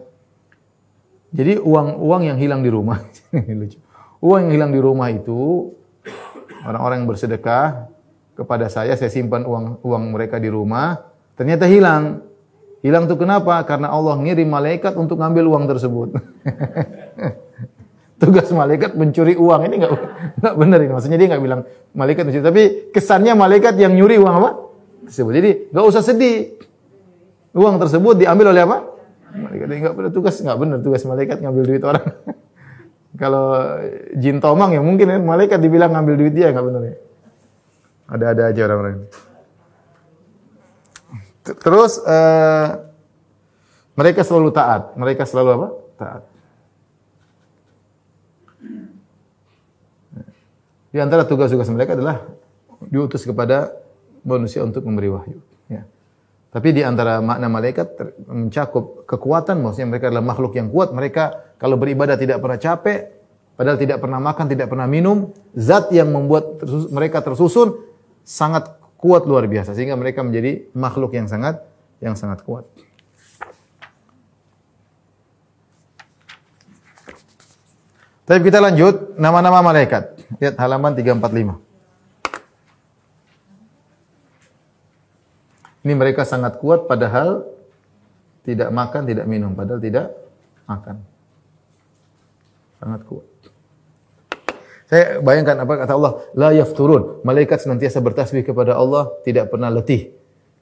jadi 1.36 1.60
uang 1.60 2.00
uang 2.00 2.22
yang 2.32 2.40
hilang 2.40 2.64
di 2.64 2.72
rumah 2.72 3.04
lucu. 3.60 3.83
Uang 4.24 4.48
yang 4.48 4.52
hilang 4.56 4.72
di 4.72 4.80
rumah 4.80 5.12
itu 5.12 5.68
orang-orang 6.64 7.04
yang 7.04 7.10
bersedekah 7.12 7.92
kepada 8.40 8.72
saya 8.72 8.96
saya 8.96 9.12
simpan 9.12 9.44
uang 9.44 9.84
uang 9.84 10.04
mereka 10.16 10.40
di 10.40 10.48
rumah 10.48 10.96
ternyata 11.36 11.68
hilang. 11.68 12.24
Hilang 12.84 13.08
itu 13.08 13.16
kenapa? 13.20 13.64
Karena 13.68 13.92
Allah 13.92 14.20
ngirim 14.20 14.48
malaikat 14.48 14.96
untuk 14.96 15.20
ngambil 15.20 15.44
uang 15.52 15.64
tersebut. 15.72 16.20
Tugas 18.24 18.48
malaikat 18.52 18.96
mencuri 18.96 19.36
uang 19.36 19.62
ini 19.68 19.76
enggak 19.84 19.92
enggak 20.40 20.56
benar 20.56 20.80
ini. 20.80 20.92
Maksudnya 20.96 21.20
dia 21.20 21.28
enggak 21.28 21.44
bilang 21.44 21.62
malaikat 21.92 22.24
mencuri, 22.24 22.44
tapi 22.44 22.64
kesannya 22.96 23.36
malaikat 23.36 23.76
yang 23.76 23.92
nyuri 23.92 24.20
uang 24.20 24.36
apa? 24.40 24.50
Tersebut. 25.12 25.32
Jadi 25.36 25.52
enggak 25.72 25.86
usah 25.88 26.04
sedih. 26.04 26.60
Uang 27.56 27.76
tersebut 27.76 28.20
diambil 28.24 28.56
oleh 28.56 28.64
apa? 28.68 28.88
Malaikat 29.36 29.68
enggak 29.68 29.96
benar 30.00 30.12
tugas 30.16 30.36
enggak 30.40 30.58
benar 30.60 30.78
tugas 30.80 31.04
malaikat 31.04 31.38
ngambil 31.44 31.64
duit 31.68 31.84
orang. 31.84 32.04
Kalau 33.14 33.78
jin 34.18 34.42
tomang 34.42 34.74
ya 34.74 34.82
mungkin 34.82 35.06
ya, 35.06 35.18
malaikat 35.22 35.62
dibilang 35.62 35.94
ngambil 35.94 36.16
duit 36.18 36.34
dia 36.34 36.50
enggak 36.50 36.66
benar 36.66 36.82
ya. 36.82 36.96
Ada-ada 38.10 38.44
aja 38.50 38.62
orang-orang. 38.66 39.06
Terus 41.44 42.02
uh, 42.02 42.68
mereka 43.94 44.26
selalu 44.26 44.50
taat. 44.50 44.98
Mereka 44.98 45.24
selalu 45.30 45.50
apa? 45.54 45.68
Taat. 46.00 46.22
Di 50.94 51.02
antara 51.02 51.26
tugas-tugas 51.26 51.70
mereka 51.74 51.98
adalah 51.98 52.22
diutus 52.86 53.26
kepada 53.26 53.74
manusia 54.22 54.62
untuk 54.62 54.86
memberi 54.86 55.10
wahyu. 55.10 55.42
Ya. 55.66 55.90
Tapi 56.54 56.70
di 56.70 56.86
antara 56.86 57.18
makna 57.18 57.50
malaikat 57.50 57.98
mencakup 58.30 59.10
kekuatan, 59.10 59.58
maksudnya 59.66 59.90
mereka 59.90 60.14
adalah 60.14 60.22
makhluk 60.22 60.54
yang 60.54 60.70
kuat. 60.70 60.94
Mereka 60.94 61.53
kalau 61.64 61.80
beribadah 61.80 62.20
tidak 62.20 62.44
pernah 62.44 62.60
capek, 62.60 63.08
padahal 63.56 63.80
tidak 63.80 64.04
pernah 64.04 64.20
makan, 64.20 64.52
tidak 64.52 64.68
pernah 64.68 64.84
minum. 64.84 65.32
Zat 65.56 65.96
yang 65.96 66.12
membuat 66.12 66.60
mereka 66.92 67.24
tersusun 67.24 67.80
sangat 68.28 68.68
kuat 69.00 69.24
luar 69.24 69.48
biasa 69.48 69.72
sehingga 69.72 69.96
mereka 69.96 70.28
menjadi 70.28 70.68
makhluk 70.76 71.16
yang 71.16 71.32
sangat 71.32 71.64
yang 72.04 72.20
sangat 72.20 72.44
kuat. 72.44 72.68
Tapi 78.28 78.44
kita 78.44 78.60
lanjut 78.60 79.16
nama-nama 79.16 79.64
malaikat. 79.64 80.20
Lihat 80.44 80.60
halaman 80.60 81.00
345. 81.00 81.64
Ini 85.88 85.94
mereka 85.96 86.28
sangat 86.28 86.60
kuat 86.60 86.92
padahal 86.92 87.48
tidak 88.44 88.68
makan, 88.68 89.08
tidak 89.08 89.32
minum, 89.32 89.56
padahal 89.56 89.80
tidak 89.80 90.12
makan. 90.68 91.13
Sangat 92.84 93.02
kuat. 93.08 93.24
Saya 94.92 95.24
bayangkan 95.24 95.56
apa 95.64 95.74
kata 95.80 95.96
Allah, 95.96 96.14
la 96.36 96.52
yafturun. 96.52 97.24
Malaikat 97.24 97.64
senantiasa 97.64 98.04
bertasbih 98.04 98.44
kepada 98.44 98.76
Allah, 98.76 99.08
tidak 99.24 99.56
pernah 99.56 99.72
letih. 99.72 100.12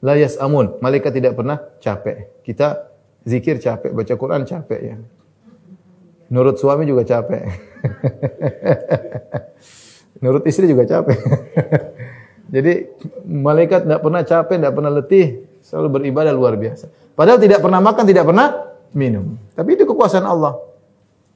La 0.05 0.13
yasamun. 0.13 0.77
Malaikat 0.85 1.17
tidak 1.17 1.33
pernah 1.33 1.57
capek. 1.81 2.29
Kita 2.45 2.93
zikir 3.25 3.57
capek, 3.57 3.89
baca 3.89 4.13
Quran 4.13 4.45
capek 4.45 4.81
ya. 4.85 4.97
Nurut 6.29 6.61
suami 6.61 6.85
juga 6.85 7.09
capek. 7.09 7.41
Nurut 10.21 10.45
istri 10.45 10.69
juga 10.69 10.85
capek. 10.85 11.17
Jadi 12.53 12.85
malaikat 13.25 13.89
tidak 13.89 14.01
pernah 14.05 14.21
capek, 14.21 14.55
tidak 14.61 14.73
pernah 14.77 14.91
letih, 14.93 15.25
selalu 15.65 15.87
beribadah 15.97 16.31
luar 16.37 16.53
biasa. 16.53 16.87
Padahal 17.17 17.41
tidak 17.41 17.65
pernah 17.65 17.81
makan, 17.81 18.05
tidak 18.05 18.29
pernah 18.29 18.47
minum. 18.93 19.41
Tapi 19.57 19.73
itu 19.73 19.89
kekuasaan 19.89 20.23
Allah. 20.29 20.70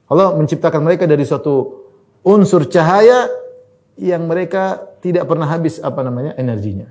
Allah 0.06 0.34
menciptakan 0.38 0.82
mereka 0.82 1.04
dari 1.04 1.26
suatu 1.26 1.86
unsur 2.22 2.66
cahaya 2.70 3.26
yang 3.98 4.26
mereka 4.26 4.82
tidak 5.02 5.26
pernah 5.26 5.48
habis 5.48 5.82
apa 5.82 6.02
namanya 6.02 6.34
energinya. 6.38 6.90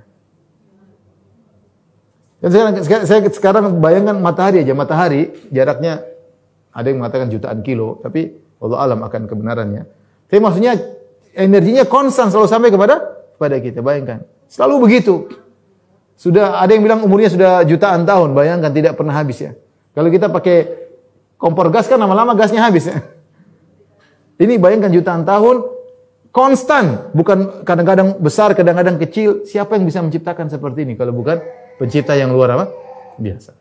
Dan 2.36 2.52
sekarang, 2.52 2.72
saya 3.08 3.20
sekarang 3.32 3.64
bayangkan 3.80 4.16
matahari 4.20 4.60
aja, 4.60 4.76
matahari 4.76 5.32
jaraknya 5.48 6.04
ada 6.68 6.86
yang 6.92 7.00
mengatakan 7.00 7.32
jutaan 7.32 7.64
kilo, 7.64 7.96
tapi 8.04 8.36
Allah 8.60 8.78
alam 8.84 9.00
akan 9.00 9.24
kebenarannya. 9.24 9.88
Tapi 10.28 10.40
maksudnya 10.44 10.76
energinya 11.32 11.88
konstan 11.88 12.28
selalu 12.28 12.48
sampai 12.48 12.68
kepada 12.68 13.00
kepada 13.36 13.56
kita. 13.56 13.80
Bayangkan, 13.80 14.28
selalu 14.52 14.84
begitu. 14.84 15.32
Sudah 16.16 16.60
ada 16.60 16.72
yang 16.72 16.84
bilang 16.84 17.00
umurnya 17.04 17.32
sudah 17.32 17.64
jutaan 17.64 18.04
tahun, 18.04 18.36
bayangkan 18.36 18.72
tidak 18.72 18.96
pernah 18.96 19.16
habis 19.16 19.40
ya. 19.40 19.52
Kalau 19.96 20.08
kita 20.12 20.28
pakai 20.28 20.85
kompor 21.36 21.68
gas 21.72 21.88
kan 21.88 22.00
lama-lama 22.00 22.36
gasnya 22.36 22.64
habis 22.64 22.88
ya. 22.88 23.00
Ini 24.36 24.60
bayangkan 24.60 24.92
jutaan 24.92 25.24
tahun 25.24 25.64
konstan, 26.28 27.08
bukan 27.16 27.64
kadang-kadang 27.64 28.20
besar, 28.20 28.52
kadang-kadang 28.52 29.00
kecil. 29.00 29.48
Siapa 29.48 29.80
yang 29.80 29.88
bisa 29.88 30.04
menciptakan 30.04 30.52
seperti 30.52 30.84
ini 30.84 30.92
kalau 30.92 31.16
bukan 31.16 31.40
pencipta 31.80 32.12
yang 32.12 32.36
luar 32.36 32.52
apa? 32.52 32.66
Biasa. 33.16 33.56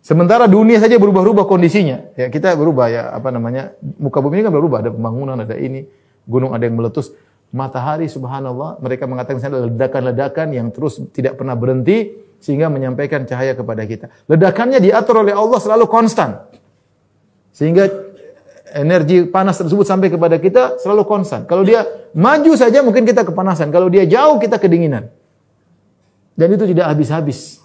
Sementara 0.00 0.46
dunia 0.46 0.78
saja 0.78 0.94
berubah-ubah 0.96 1.44
kondisinya. 1.50 2.14
Ya, 2.14 2.30
kita 2.30 2.54
berubah 2.54 2.86
ya, 2.86 3.02
apa 3.10 3.34
namanya? 3.34 3.74
Muka 3.98 4.22
bumi 4.22 4.40
ini 4.40 4.42
kan 4.46 4.54
berubah, 4.54 4.78
ada 4.80 4.90
pembangunan, 4.94 5.36
ada 5.36 5.58
ini, 5.58 5.84
gunung 6.24 6.54
ada 6.54 6.64
yang 6.64 6.78
meletus. 6.78 7.10
Matahari 7.50 8.06
subhanallah, 8.06 8.78
mereka 8.78 9.10
mengatakan 9.10 9.42
ada 9.42 9.66
ledakan-ledakan 9.66 10.54
yang 10.54 10.70
terus 10.70 11.02
tidak 11.10 11.34
pernah 11.34 11.58
berhenti 11.58 12.14
sehingga 12.38 12.70
menyampaikan 12.70 13.26
cahaya 13.26 13.58
kepada 13.58 13.82
kita. 13.84 14.06
Ledakannya 14.30 14.78
diatur 14.78 15.26
oleh 15.26 15.34
Allah 15.34 15.58
selalu 15.58 15.84
konstan. 15.90 16.49
Sehingga 17.50 17.86
energi 18.74 19.26
panas 19.26 19.58
tersebut 19.58 19.82
sampai 19.82 20.08
kepada 20.10 20.38
kita 20.38 20.78
selalu 20.78 21.02
konstan. 21.06 21.44
Kalau 21.46 21.66
dia 21.66 21.86
maju 22.14 22.52
saja 22.54 22.80
mungkin 22.80 23.02
kita 23.02 23.26
kepanasan. 23.26 23.74
Kalau 23.74 23.90
dia 23.90 24.06
jauh 24.06 24.38
kita 24.38 24.58
kedinginan. 24.58 25.10
Dan 26.38 26.48
itu 26.54 26.64
tidak 26.70 26.88
habis-habis. 26.94 27.60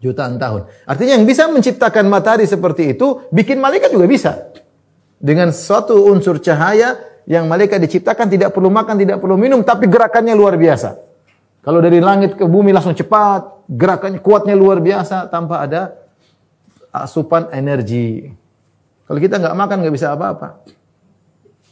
Jutaan 0.00 0.36
tahun. 0.36 0.68
Artinya 0.84 1.16
yang 1.16 1.24
bisa 1.24 1.48
menciptakan 1.48 2.04
matahari 2.12 2.44
seperti 2.44 2.92
itu, 2.92 3.24
bikin 3.32 3.56
malaikat 3.56 3.88
juga 3.88 4.04
bisa. 4.04 4.32
Dengan 5.16 5.48
suatu 5.48 5.96
unsur 6.12 6.36
cahaya 6.44 7.00
yang 7.24 7.48
malaikat 7.48 7.80
diciptakan 7.80 8.28
tidak 8.28 8.52
perlu 8.52 8.68
makan, 8.68 9.00
tidak 9.00 9.16
perlu 9.16 9.40
minum, 9.40 9.64
tapi 9.64 9.88
gerakannya 9.88 10.36
luar 10.36 10.60
biasa. 10.60 11.00
Kalau 11.64 11.80
dari 11.80 11.96
langit 12.04 12.36
ke 12.36 12.44
bumi 12.44 12.76
langsung 12.76 12.92
cepat, 12.92 13.64
gerakannya 13.64 14.20
kuatnya 14.20 14.52
luar 14.52 14.84
biasa 14.84 15.32
tanpa 15.32 15.64
ada 15.64 15.96
asupan 16.92 17.48
energi. 17.56 18.28
Kalau 19.04 19.20
kita 19.20 19.36
nggak 19.36 19.56
makan 19.56 19.76
nggak 19.84 19.94
bisa 19.94 20.16
apa-apa, 20.16 20.64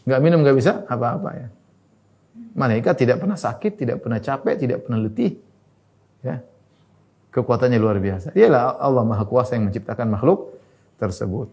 nggak 0.04 0.20
minum 0.20 0.44
nggak 0.44 0.56
bisa 0.56 0.84
apa-apa 0.84 1.30
ya. 1.32 1.48
Malaikat 2.52 2.94
tidak 3.00 3.16
pernah 3.24 3.38
sakit, 3.40 3.72
tidak 3.80 4.04
pernah 4.04 4.20
capek, 4.20 4.54
tidak 4.60 4.84
pernah 4.84 5.00
letih. 5.00 5.40
Ya. 6.20 6.44
Kekuatannya 7.32 7.80
luar 7.80 7.96
biasa. 7.96 8.36
Dialah 8.36 8.76
Allah 8.76 9.04
Maha 9.08 9.24
Kuasa 9.24 9.56
yang 9.56 9.72
menciptakan 9.72 10.12
makhluk 10.12 10.60
tersebut. 11.00 11.48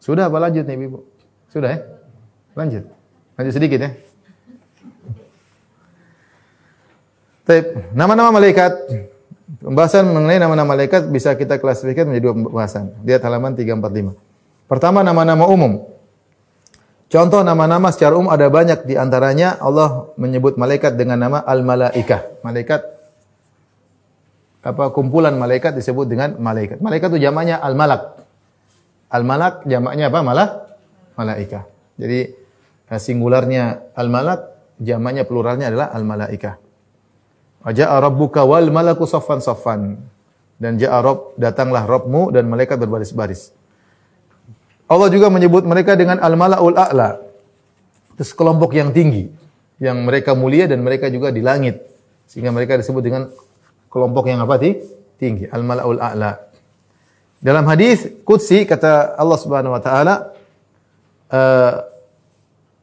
Sudah 0.00 0.32
apa 0.32 0.40
lanjut 0.40 0.64
nih 0.64 0.88
Ibu? 0.88 0.98
Sudah 1.52 1.68
ya? 1.76 1.78
Lanjut. 2.56 2.88
Lanjut 3.36 3.52
sedikit 3.52 3.78
ya. 3.84 3.90
Baik, 7.44 7.92
nama-nama 7.92 8.32
malaikat. 8.32 8.72
Pembahasan 9.48 10.04
mengenai 10.12 10.36
nama-nama 10.36 10.76
malaikat 10.76 11.08
bisa 11.08 11.32
kita 11.32 11.56
klasifikasikan 11.56 12.04
menjadi 12.04 12.24
dua 12.28 12.34
pembahasan. 12.36 12.92
Lihat 13.00 13.24
halaman 13.24 13.56
345. 13.56 14.12
Pertama 14.68 15.00
nama-nama 15.00 15.48
umum. 15.48 15.88
Contoh 17.08 17.40
nama-nama 17.40 17.88
secara 17.88 18.12
umum 18.20 18.28
ada 18.28 18.44
banyak 18.52 18.84
di 18.84 19.00
antaranya 19.00 19.56
Allah 19.56 20.12
menyebut 20.20 20.60
malaikat 20.60 21.00
dengan 21.00 21.16
nama 21.16 21.40
al-malaikah. 21.40 22.44
Malaikat 22.44 22.84
apa 24.60 24.92
kumpulan 24.92 25.32
malaikat 25.32 25.72
disebut 25.72 26.04
dengan 26.04 26.36
malaikat. 26.36 26.84
Malaikat 26.84 27.08
itu 27.16 27.24
jamaknya 27.24 27.56
al-malak. 27.56 28.20
Al-malak 29.08 29.64
jamaknya 29.64 30.12
apa? 30.12 30.20
Malah 30.20 30.48
malaikah. 31.16 31.64
Jadi 31.96 32.20
eh, 32.92 33.00
singularnya 33.00 33.96
al-malak, 33.96 34.76
jamaknya 34.76 35.24
pluralnya 35.24 35.72
adalah 35.72 35.88
al-malaikah. 35.96 36.67
Waja'a 37.66 37.96
rabbuka 37.98 38.46
wal 38.46 38.70
malaku 38.70 39.04
saffan 39.04 39.42
saffan. 39.42 39.98
Dan 40.58 40.74
ja'a 40.74 40.98
rabb, 40.98 41.38
datanglah 41.38 41.86
Rabbmu 41.86 42.34
dan 42.34 42.50
malaikat 42.50 42.82
berbaris-baris. 42.82 43.54
Allah 44.90 45.08
juga 45.12 45.30
menyebut 45.30 45.62
mereka 45.62 45.94
dengan 45.94 46.18
al-mala'ul 46.18 46.74
a'la. 46.74 47.22
Itu 48.18 48.26
sekelompok 48.26 48.74
yang 48.74 48.90
tinggi, 48.90 49.30
yang 49.78 50.02
mereka 50.02 50.34
mulia 50.34 50.66
dan 50.66 50.82
mereka 50.82 51.06
juga 51.12 51.30
di 51.30 51.44
langit. 51.44 51.78
Sehingga 52.26 52.50
mereka 52.50 52.74
disebut 52.74 53.02
dengan 53.04 53.30
kelompok 53.86 54.26
yang 54.26 54.42
apa? 54.42 54.58
Tinggi, 55.18 55.46
al-mala'ul 55.46 56.02
a'la. 56.02 56.34
Dalam 57.38 57.62
hadis 57.70 58.10
qudsi 58.26 58.66
kata 58.66 59.14
Allah 59.14 59.38
Subhanahu 59.38 59.78
wa 59.78 59.82
taala, 59.82 60.34
uh, 61.30 61.72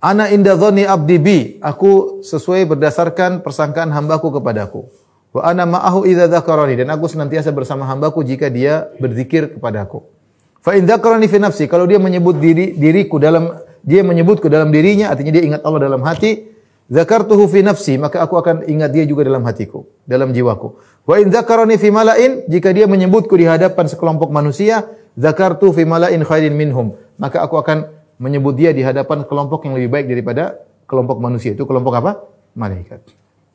Ana 0.01 0.31
inda 0.31 0.55
dhani 0.55 0.83
abdi 0.87 1.17
bi. 1.19 1.37
Aku 1.59 2.21
sesuai 2.23 2.67
berdasarkan 2.69 3.43
persangkaan 3.43 3.91
hambaku 3.91 4.31
kepadaku. 4.39 4.87
Wa 5.35 5.51
ana 5.51 5.67
ma'ahu 5.67 6.07
idza 6.07 6.31
dzakarani 6.31 6.79
dan 6.79 6.95
aku 6.95 7.11
senantiasa 7.11 7.51
bersama 7.51 7.83
hambaku 7.83 8.23
jika 8.23 8.47
dia 8.47 8.87
berzikir 8.97 9.59
kepadaku. 9.59 10.03
Fa 10.63 10.73
in 10.73 10.87
dzakarani 10.87 11.27
fi 11.27 11.37
nafsi, 11.37 11.67
kalau 11.67 11.85
dia 11.85 11.99
menyebut 11.99 12.39
diri 12.39 12.73
diriku 12.73 13.19
dalam 13.19 13.51
dia 13.85 14.01
menyebutku 14.01 14.49
dalam 14.49 14.73
dirinya, 14.73 15.13
artinya 15.13 15.29
dia 15.35 15.43
ingat 15.45 15.61
Allah 15.61 15.91
dalam 15.91 16.01
hati, 16.01 16.55
Zakartuhu 16.85 17.49
fi 17.49 17.65
nafsi, 17.65 17.97
maka 17.97 18.21
aku 18.21 18.37
akan 18.37 18.69
ingat 18.69 18.93
dia 18.93 19.09
juga 19.09 19.25
dalam 19.25 19.41
hatiku, 19.41 19.89
dalam 20.05 20.29
jiwaku. 20.29 20.77
Wa 21.09 21.17
in 21.17 21.33
dzakarani 21.33 21.81
fi 21.81 21.89
mala'in, 21.89 22.45
jika 22.45 22.69
dia 22.77 22.85
menyebutku 22.85 23.33
di 23.33 23.49
hadapan 23.49 23.89
sekelompok 23.89 24.29
manusia, 24.29 24.85
zakartu 25.17 25.73
fi 25.73 25.81
mala'in 25.81 26.21
khairin 26.21 26.53
minhum, 26.53 26.93
maka 27.17 27.41
aku 27.41 27.57
akan 27.57 27.89
menyebut 28.17 28.55
dia 28.55 28.71
di 28.71 28.81
hadapan 28.81 29.27
kelompok 29.27 29.67
yang 29.67 29.75
lebih 29.75 29.89
baik 29.91 30.05
daripada 30.07 30.63
kelompok 30.87 31.19
manusia. 31.19 31.51
Itu 31.51 31.67
kelompok 31.67 31.93
apa? 31.99 32.11
Malaikat. 32.55 33.01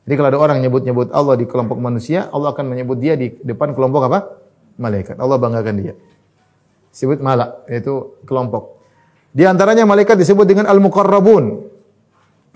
Jadi 0.05 0.15
kalau 0.17 0.29
ada 0.33 0.41
orang 0.41 0.59
nyebut-nyebut 0.65 1.13
Allah 1.13 1.39
di 1.39 1.47
kelompok 1.47 1.79
manusia, 1.79 2.29
Allah 2.33 2.53
akan 2.53 2.67
menyebut 2.67 2.99
dia 2.99 3.15
di 3.15 3.31
depan 3.41 3.73
kelompok 3.73 4.11
apa? 4.11 4.19
Malaikat. 4.81 5.17
Allah 5.21 5.37
banggakan 5.37 5.75
dia. 5.77 5.95
Sebut 6.91 7.23
malak, 7.23 7.69
yaitu 7.71 8.19
kelompok. 8.27 8.83
Di 9.31 9.47
antaranya 9.47 9.87
malaikat 9.87 10.19
disebut 10.19 10.43
dengan 10.43 10.67
al-muqarrabun 10.67 11.63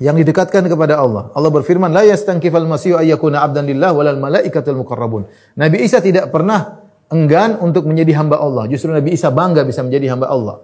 yang 0.02 0.18
didekatkan 0.18 0.66
kepada 0.66 0.98
Allah. 0.98 1.30
Allah 1.30 1.50
berfirman, 1.54 1.94
"La 1.94 2.02
yastankifal 2.02 2.66
masihu 2.66 2.98
ayyakuna 2.98 3.46
'abdan 3.46 3.70
lillah 3.70 3.94
walal 3.94 4.18
malaikatul 4.18 4.82
muqarrabun." 4.82 5.30
Nabi 5.54 5.86
Isa 5.86 6.02
tidak 6.02 6.34
pernah 6.34 6.82
enggan 7.14 7.62
untuk 7.62 7.86
menjadi 7.86 8.18
hamba 8.18 8.42
Allah. 8.42 8.66
Justru 8.66 8.90
Nabi 8.90 9.14
Isa 9.14 9.30
bangga 9.30 9.62
bisa 9.62 9.86
menjadi 9.86 10.10
hamba 10.10 10.26
Allah. 10.26 10.56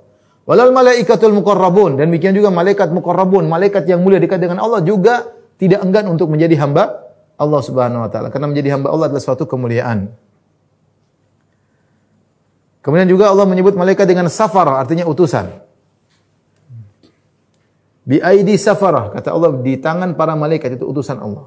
Walal 0.50 0.74
malaikatul 0.74 1.30
muqarrabun 1.30 1.94
dan 1.94 2.10
demikian 2.10 2.34
juga 2.34 2.50
malaikat 2.50 2.90
muqarrabun, 2.90 3.46
malaikat 3.46 3.86
yang 3.86 4.02
mulia 4.02 4.18
dekat 4.18 4.42
dengan 4.42 4.58
Allah 4.58 4.82
juga 4.82 5.30
tidak 5.62 5.78
enggan 5.86 6.10
untuk 6.10 6.26
menjadi 6.26 6.58
hamba 6.58 7.06
Allah 7.38 7.62
Subhanahu 7.62 8.02
wa 8.02 8.10
taala. 8.10 8.34
Karena 8.34 8.50
menjadi 8.50 8.74
hamba 8.74 8.90
Allah 8.90 9.14
adalah 9.14 9.22
suatu 9.22 9.46
kemuliaan. 9.46 10.10
Kemudian 12.82 13.06
juga 13.06 13.30
Allah 13.30 13.46
menyebut 13.46 13.78
malaikat 13.78 14.10
dengan 14.10 14.26
safar, 14.26 14.66
artinya 14.74 15.06
utusan. 15.06 15.54
Bi 18.02 18.18
aidi 18.18 18.58
safarah, 18.58 19.14
kata 19.14 19.30
Allah 19.30 19.54
di 19.54 19.78
tangan 19.78 20.18
para 20.18 20.34
malaikat 20.34 20.74
itu 20.74 20.82
utusan 20.82 21.22
Allah. 21.22 21.46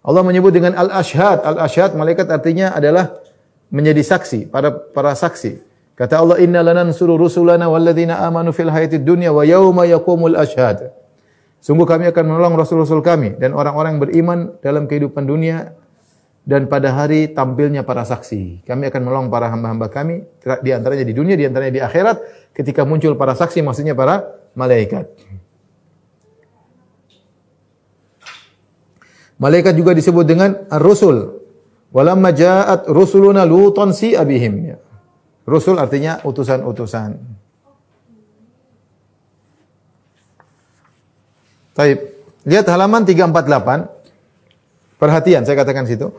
Allah 0.00 0.24
menyebut 0.24 0.48
dengan 0.48 0.72
al-ashhad, 0.80 1.44
al-ashhad 1.44 1.92
malaikat 1.92 2.24
artinya 2.32 2.72
adalah 2.72 3.20
menjadi 3.68 4.00
saksi, 4.00 4.48
para 4.48 4.72
para 4.72 5.12
saksi. 5.12 5.73
Kata 5.94 6.18
Allah, 6.18 6.36
"Inna 6.42 6.66
lanansuru 6.66 7.14
rusulana 7.14 7.70
walladzina 7.70 8.18
amanu 8.26 8.50
fil 8.50 8.70
hayatid 8.70 9.06
dunya 9.06 9.30
wa 9.30 9.46
yauma 9.46 9.86
yaqumul 9.86 10.34
ashhad." 10.34 10.90
Sungguh 11.64 11.88
kami 11.88 12.04
akan 12.12 12.24
menolong 12.28 12.60
rasul-rasul 12.60 13.00
kami 13.00 13.40
dan 13.40 13.56
orang-orang 13.56 13.96
beriman 13.96 14.52
dalam 14.60 14.84
kehidupan 14.84 15.24
dunia 15.24 15.72
dan 16.44 16.68
pada 16.68 16.92
hari 16.92 17.32
tampilnya 17.32 17.88
para 17.88 18.04
saksi. 18.04 18.68
Kami 18.68 18.92
akan 18.92 19.00
menolong 19.00 19.28
para 19.32 19.48
hamba-hamba 19.48 19.88
kami 19.88 20.28
di 20.60 20.70
antaranya 20.76 21.08
di 21.08 21.16
dunia, 21.16 21.40
di 21.40 21.48
antaranya 21.48 21.72
di 21.72 21.80
akhirat 21.80 22.16
ketika 22.52 22.84
muncul 22.84 23.16
para 23.16 23.32
saksi 23.32 23.64
maksudnya 23.64 23.96
para 23.96 24.28
malaikat. 24.52 25.08
Malaikat 29.40 29.72
juga 29.72 29.96
disebut 29.96 30.28
dengan 30.28 30.68
ar-rusul. 30.68 31.40
Walamma 31.96 32.28
ja'at 32.28 32.92
rusuluna 32.92 33.48
lutan 33.48 33.96
si 33.96 34.12
abihim. 34.12 34.54
Ya. 34.68 34.83
Rusul 35.44 35.76
artinya 35.76 36.20
utusan-utusan. 36.24 37.20
Taib. 41.74 41.98
Lihat 42.44 42.66
halaman 42.68 43.04
348. 43.04 45.00
Perhatian, 45.00 45.42
saya 45.44 45.56
katakan 45.60 45.84
situ. 45.84 46.12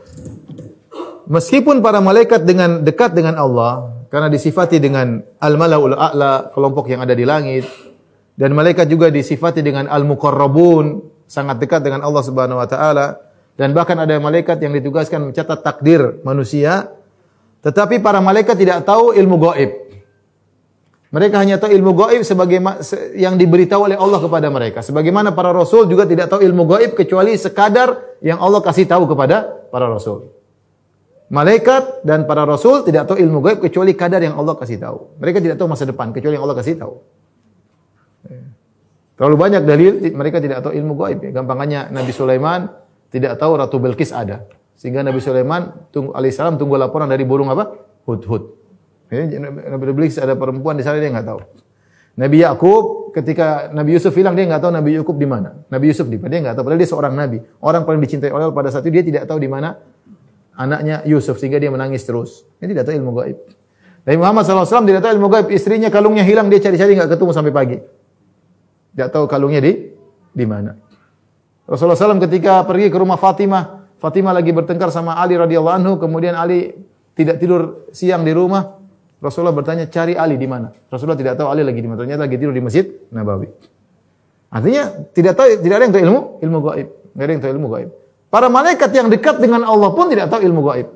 Meskipun 1.26 1.82
para 1.82 1.98
malaikat 1.98 2.46
dengan 2.46 2.86
dekat 2.86 3.10
dengan 3.18 3.34
Allah, 3.34 4.04
karena 4.12 4.30
disifati 4.30 4.78
dengan 4.78 5.26
al-malaul 5.42 5.96
a'la, 5.96 6.54
kelompok 6.54 6.86
yang 6.86 7.02
ada 7.02 7.16
di 7.16 7.26
langit, 7.26 7.66
dan 8.38 8.54
malaikat 8.54 8.86
juga 8.86 9.10
disifati 9.10 9.58
dengan 9.58 9.90
al-muqarrabun, 9.90 11.02
sangat 11.26 11.58
dekat 11.58 11.82
dengan 11.82 12.06
Allah 12.06 12.22
Subhanahu 12.22 12.62
wa 12.62 12.68
taala, 12.70 13.18
dan 13.58 13.74
bahkan 13.74 13.98
ada 13.98 14.14
malaikat 14.22 14.60
yang 14.62 14.70
ditugaskan 14.76 15.32
mencatat 15.32 15.66
takdir 15.66 16.22
manusia, 16.22 16.94
tetapi 17.66 17.98
para 17.98 18.22
malaikat 18.22 18.54
tidak 18.54 18.86
tahu 18.86 19.10
ilmu 19.10 19.42
gaib. 19.42 19.70
Mereka 21.10 21.34
hanya 21.34 21.58
tahu 21.58 21.74
ilmu 21.74 21.98
gaib 21.98 22.22
sebagai 22.22 22.62
yang 23.18 23.34
diberitahu 23.34 23.90
oleh 23.90 23.98
Allah 23.98 24.22
kepada 24.22 24.46
mereka. 24.54 24.86
Sebagaimana 24.86 25.34
para 25.34 25.50
rasul 25.50 25.90
juga 25.90 26.06
tidak 26.06 26.30
tahu 26.30 26.46
ilmu 26.46 26.62
gaib 26.62 26.94
kecuali 26.94 27.34
sekadar 27.34 28.18
yang 28.22 28.38
Allah 28.38 28.62
kasih 28.62 28.86
tahu 28.86 29.10
kepada 29.10 29.66
para 29.74 29.90
rasul. 29.90 30.30
Malaikat 31.26 32.06
dan 32.06 32.22
para 32.22 32.46
rasul 32.46 32.86
tidak 32.86 33.10
tahu 33.10 33.18
ilmu 33.18 33.42
gaib 33.42 33.58
kecuali 33.58 33.98
kadar 33.98 34.22
yang 34.22 34.38
Allah 34.38 34.54
kasih 34.54 34.78
tahu. 34.78 35.18
Mereka 35.18 35.42
tidak 35.42 35.58
tahu 35.58 35.66
masa 35.66 35.90
depan 35.90 36.14
kecuali 36.14 36.38
yang 36.38 36.46
Allah 36.46 36.58
kasih 36.62 36.78
tahu. 36.78 36.94
Terlalu 39.18 39.36
banyak 39.40 39.62
dalil 39.66 39.92
mereka 40.14 40.38
tidak 40.38 40.62
tahu 40.62 40.70
ilmu 40.70 40.94
gaib. 41.02 41.18
Ya. 41.18 41.30
Gampangannya 41.34 41.90
Nabi 41.90 42.12
Sulaiman 42.14 42.70
tidak 43.10 43.42
tahu 43.42 43.58
Ratu 43.58 43.82
Belkis 43.82 44.14
ada. 44.14 44.46
Sehingga 44.76 45.00
Nabi 45.00 45.24
Sulaiman 45.24 45.88
tunggu 45.88 46.12
alaihissalam 46.12 46.60
tunggu 46.60 46.76
laporan 46.76 47.08
dari 47.08 47.24
burung 47.24 47.48
apa? 47.48 47.72
Hudhud. 48.04 48.42
Ya, 49.08 49.24
Nabi 49.72 49.84
Iblis 49.88 50.20
ada 50.20 50.36
perempuan 50.36 50.76
di 50.76 50.84
sana 50.84 51.00
dia 51.00 51.08
nggak 51.08 51.26
tahu. 51.26 51.40
Nabi 52.16 52.40
Yakub 52.44 53.12
ketika 53.12 53.72
Nabi 53.72 53.96
Yusuf 53.96 54.12
hilang 54.16 54.32
dia 54.36 54.48
nggak 54.48 54.60
tahu 54.60 54.72
Nabi 54.72 55.00
Yakub 55.00 55.16
di 55.16 55.28
mana. 55.28 55.64
Nabi 55.68 55.92
Yusuf 55.92 56.08
di 56.08 56.16
mana 56.20 56.30
dia 56.32 56.40
nggak 56.48 56.54
tahu. 56.60 56.64
Padahal 56.64 56.80
dia 56.80 56.90
seorang 56.90 57.12
nabi. 57.16 57.38
Orang 57.60 57.84
paling 57.88 58.00
dicintai 58.04 58.32
oleh 58.32 58.48
pada 58.52 58.68
saat 58.72 58.84
itu 58.88 58.92
dia 59.00 59.04
tidak 59.04 59.22
tahu 59.28 59.40
di 59.40 59.48
mana 59.48 59.80
anaknya 60.56 61.04
Yusuf 61.04 61.36
sehingga 61.36 61.60
dia 61.60 61.68
menangis 61.68 62.04
terus. 62.04 62.48
Dia 62.60 62.72
tidak 62.72 62.88
tahu 62.88 62.94
ilmu 62.96 63.12
gaib. 63.20 63.36
Nabi 64.06 64.16
Muhammad 64.16 64.42
SAW 64.48 64.84
tidak 64.88 65.00
tahu 65.04 65.12
ilmu 65.12 65.28
gaib. 65.28 65.46
Istrinya 65.52 65.92
kalungnya 65.92 66.24
hilang 66.24 66.48
dia 66.48 66.60
cari-cari 66.60 66.96
nggak 66.96 67.16
ketemu 67.16 67.30
sampai 67.36 67.52
pagi. 67.52 67.76
Tidak 68.96 69.08
tahu 69.12 69.28
kalungnya 69.28 69.60
di 69.60 69.92
di 70.32 70.44
mana. 70.48 70.72
Rasulullah 71.68 72.00
SAW 72.00 72.22
ketika 72.24 72.64
pergi 72.64 72.88
ke 72.88 72.96
rumah 72.96 73.20
Fatimah 73.20 73.75
Fatimah 73.96 74.36
lagi 74.36 74.52
bertengkar 74.52 74.92
sama 74.92 75.16
Ali 75.16 75.40
radhiyallahu 75.40 75.76
anhu, 75.76 75.92
kemudian 75.96 76.36
Ali 76.36 76.76
tidak 77.16 77.40
tidur 77.40 77.88
siang 77.96 78.22
di 78.22 78.32
rumah. 78.36 78.76
Rasulullah 79.16 79.56
bertanya, 79.56 79.88
"Cari 79.88 80.12
Ali 80.12 80.36
di 80.36 80.44
mana?" 80.44 80.68
Rasulullah 80.92 81.16
tidak 81.16 81.40
tahu 81.40 81.48
Ali 81.48 81.64
lagi 81.64 81.80
di 81.80 81.88
mana. 81.88 82.04
Ternyata 82.04 82.28
lagi 82.28 82.36
tidur 82.36 82.52
di 82.52 82.60
Masjid 82.60 82.84
Nabawi. 83.08 83.48
Artinya 84.52 84.82
tidak 85.16 85.32
tahu 85.34 85.48
tidak 85.64 85.74
ada 85.80 85.84
yang 85.88 85.94
tahu 85.96 86.02
ilmu 86.04 86.20
ilmu 86.44 86.58
gaib. 86.68 86.88
Tidak 86.92 87.24
ada 87.24 87.32
yang 87.32 87.42
tahu 87.42 87.52
ilmu 87.56 87.68
gaib. 87.72 87.88
Para 88.28 88.46
malaikat 88.52 88.90
yang 88.92 89.08
dekat 89.08 89.40
dengan 89.40 89.64
Allah 89.64 89.90
pun 89.96 90.12
tidak 90.12 90.28
tahu 90.28 90.44
ilmu 90.44 90.60
gaib. 90.68 90.88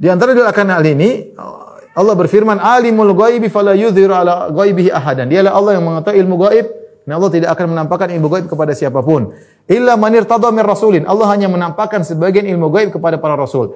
Di 0.00 0.08
antara 0.08 0.32
dua 0.32 0.48
akan 0.48 0.66
hal 0.72 0.84
ini 0.88 1.36
Allah 1.92 2.14
berfirman 2.16 2.56
alimul 2.56 3.12
ghaibi 3.12 3.52
fala 3.52 3.76
yudhiru 3.76 4.16
ala 4.16 4.48
ghaibihi 4.48 4.88
ahadan. 4.88 5.28
Dialah 5.28 5.52
Allah 5.52 5.76
yang 5.76 5.84
mengetahui 5.84 6.18
ilmu 6.24 6.36
gaib 6.48 6.66
dan 7.10 7.18
Allah 7.18 7.34
tidak 7.34 7.50
akan 7.58 7.74
menampakkan 7.74 8.06
ilmu 8.06 8.30
gaib 8.30 8.46
kepada 8.46 8.70
siapa 8.70 9.02
pun. 9.02 9.34
Illa 9.66 9.98
man 9.98 10.14
irtada 10.14 10.46
min 10.54 10.62
rasulin. 10.62 11.02
Allah 11.10 11.26
hanya 11.34 11.50
menampakkan 11.50 12.06
sebagian 12.06 12.46
ilmu 12.46 12.70
gaib 12.70 12.94
kepada 12.94 13.18
para 13.18 13.34
rasul. 13.34 13.74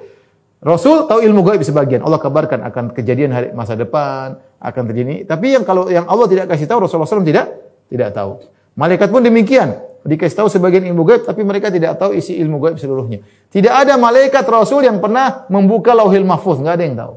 Rasul 0.63 1.03
tahu 1.03 1.19
ilmu 1.19 1.43
gaib 1.43 1.59
sebagian. 1.59 1.99
Allah 1.99 2.15
kabarkan 2.15 2.63
akan 2.63 2.95
kejadian 2.95 3.35
hari 3.35 3.47
masa 3.51 3.75
depan, 3.75 4.39
akan 4.63 4.83
terjadi. 4.87 5.27
Tapi 5.27 5.51
yang 5.51 5.67
kalau 5.67 5.91
yang 5.91 6.07
Allah 6.07 6.31
tidak 6.31 6.47
kasih 6.47 6.63
tahu 6.63 6.87
Rasulullah 6.87 7.11
SAW 7.11 7.27
tidak 7.27 7.59
tidak 7.91 8.15
tahu. 8.15 8.39
Malaikat 8.79 9.11
pun 9.11 9.19
demikian. 9.19 9.83
Dikasih 10.07 10.37
tahu 10.39 10.47
sebagian 10.47 10.87
ilmu 10.87 11.03
gaib, 11.03 11.27
tapi 11.27 11.43
mereka 11.43 11.67
tidak 11.67 11.99
tahu 11.99 12.15
isi 12.15 12.39
ilmu 12.39 12.63
gaib 12.63 12.79
seluruhnya. 12.79 13.19
Tidak 13.51 13.73
ada 13.73 13.99
malaikat 13.99 14.47
Rasul 14.47 14.87
yang 14.87 15.03
pernah 15.03 15.43
membuka 15.51 15.91
lauhil 15.91 16.23
mahfuz, 16.23 16.63
nggak 16.63 16.75
ada 16.79 16.83
yang 16.87 16.95
tahu. 16.95 17.13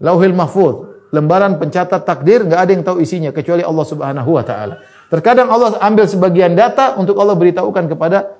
Lauhil 0.00 0.32
mahfuz, 0.32 0.88
lembaran 1.12 1.60
pencatat 1.60 2.02
takdir, 2.08 2.42
nggak 2.48 2.60
ada 2.64 2.70
yang 2.72 2.82
tahu 2.82 3.04
isinya 3.04 3.30
kecuali 3.30 3.60
Allah 3.60 3.86
Subhanahu 3.86 4.30
wa 4.32 4.42
taala. 4.42 4.80
Terkadang 5.12 5.52
Allah 5.52 5.76
ambil 5.84 6.08
sebagian 6.08 6.56
data 6.56 6.96
untuk 6.96 7.20
Allah 7.20 7.36
beritahukan 7.36 7.84
kepada 7.84 8.32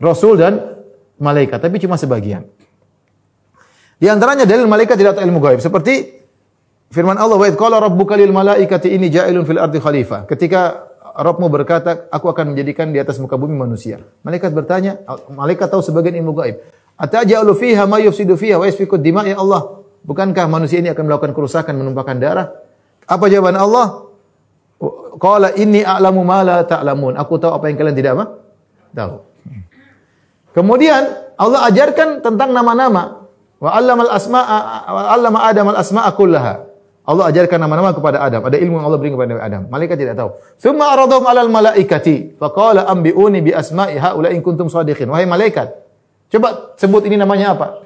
Rasul 0.00 0.40
dan 0.40 0.80
malaikat, 1.20 1.60
tapi 1.60 1.76
cuma 1.76 2.00
sebagian. 2.00 2.48
Di 4.00 4.08
antaranya 4.08 4.48
dalil 4.48 4.64
malaikat 4.64 4.96
tidak 4.96 5.20
tahu 5.20 5.28
ilmu 5.28 5.44
gaib 5.44 5.60
seperti 5.60 6.24
firman 6.88 7.20
Allah 7.20 7.36
wa 7.36 7.44
qala 7.52 7.84
rabbuka 7.84 8.16
lil 8.16 8.32
malaikati 8.32 8.96
inni 8.96 9.12
ja'ilun 9.12 9.44
fil 9.44 9.60
ardi 9.60 9.76
khalifah. 9.76 10.24
Ketika 10.24 10.88
Rabbmu 11.20 11.52
berkata, 11.52 12.08
aku 12.08 12.32
akan 12.32 12.56
menjadikan 12.56 12.88
di 12.88 12.96
atas 12.96 13.20
muka 13.20 13.36
bumi 13.36 13.52
manusia. 13.52 14.00
Malaikat 14.24 14.56
bertanya, 14.56 15.04
malaikat 15.28 15.68
tahu 15.68 15.84
sebagian 15.84 16.16
ilmu 16.16 16.32
gaib. 16.32 16.64
Ataja'alu 16.96 17.52
fiha 17.60 17.84
ma 17.84 18.00
yufsidu 18.00 18.40
fiha 18.40 18.56
wa 18.56 18.64
yasfiku 18.64 18.96
dima 18.96 19.20
ya 19.28 19.36
Allah. 19.36 19.84
Bukankah 20.00 20.48
manusia 20.48 20.80
ini 20.80 20.88
akan 20.88 21.04
melakukan 21.12 21.36
kerusakan, 21.36 21.76
menumpahkan 21.76 22.16
darah? 22.16 22.56
Apa 23.04 23.28
jawaban 23.28 23.60
Allah? 23.60 24.09
Qala 25.20 25.52
inni 25.60 25.84
a'lamu 25.84 26.24
ma 26.24 26.40
la 26.40 26.64
ta'lamun. 26.64 27.20
Aku 27.20 27.36
tahu 27.36 27.52
apa 27.52 27.68
yang 27.68 27.76
kalian 27.76 27.96
tidak 27.96 28.12
apa? 28.16 28.24
Tahu. 28.96 29.14
Kemudian 30.56 31.02
Allah 31.36 31.68
ajarkan 31.68 32.24
tentang 32.24 32.50
nama-nama. 32.56 33.28
Wa 33.60 33.76
'allamal 33.76 34.08
asma'a 34.08 34.58
wa 34.88 35.00
'allama 35.12 35.38
Adam 35.44 35.66
al 35.68 35.78
asma'a 35.84 36.10
kullaha. 36.16 36.54
Allah 37.04 37.24
ajarkan 37.28 37.60
nama-nama 37.60 37.92
kepada 37.92 38.24
Adam. 38.24 38.40
Ada 38.48 38.56
ilmu 38.56 38.80
yang 38.80 38.86
Allah 38.88 38.96
beri 38.96 39.12
kepada 39.12 39.36
Adam. 39.36 39.68
Malaikat 39.68 40.00
tidak 40.00 40.16
tahu. 40.16 40.30
Thumma 40.56 40.96
aradahum 40.96 41.28
'alal 41.28 41.52
malaikati. 41.52 42.40
Faqala 42.40 42.88
anbi'uni 42.88 43.44
bi 43.44 43.52
asma'i 43.52 44.00
haula 44.00 44.32
in 44.32 44.40
kuntum 44.40 44.72
shadiqin. 44.72 45.12
Wahai 45.12 45.28
malaikat, 45.28 45.76
coba 46.32 46.72
sebut 46.80 47.04
ini 47.04 47.20
namanya 47.20 47.52
apa? 47.52 47.84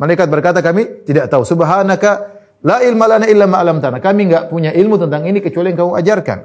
Malaikat 0.00 0.32
berkata 0.32 0.64
kami 0.64 1.04
tidak 1.04 1.28
tahu. 1.28 1.44
Subhanaka 1.44 2.39
la 2.64 2.84
ilma 2.84 3.04
lana 3.10 3.26
illa 3.26 3.44
ma 3.48 3.60
'allamtana. 3.60 3.98
Kami 4.00 4.30
enggak 4.30 4.44
punya 4.52 4.70
ilmu 4.72 4.96
tentang 5.00 5.24
ini 5.28 5.40
kecuali 5.40 5.72
yang 5.72 5.78
kau 5.78 5.92
ajarkan. 5.96 6.38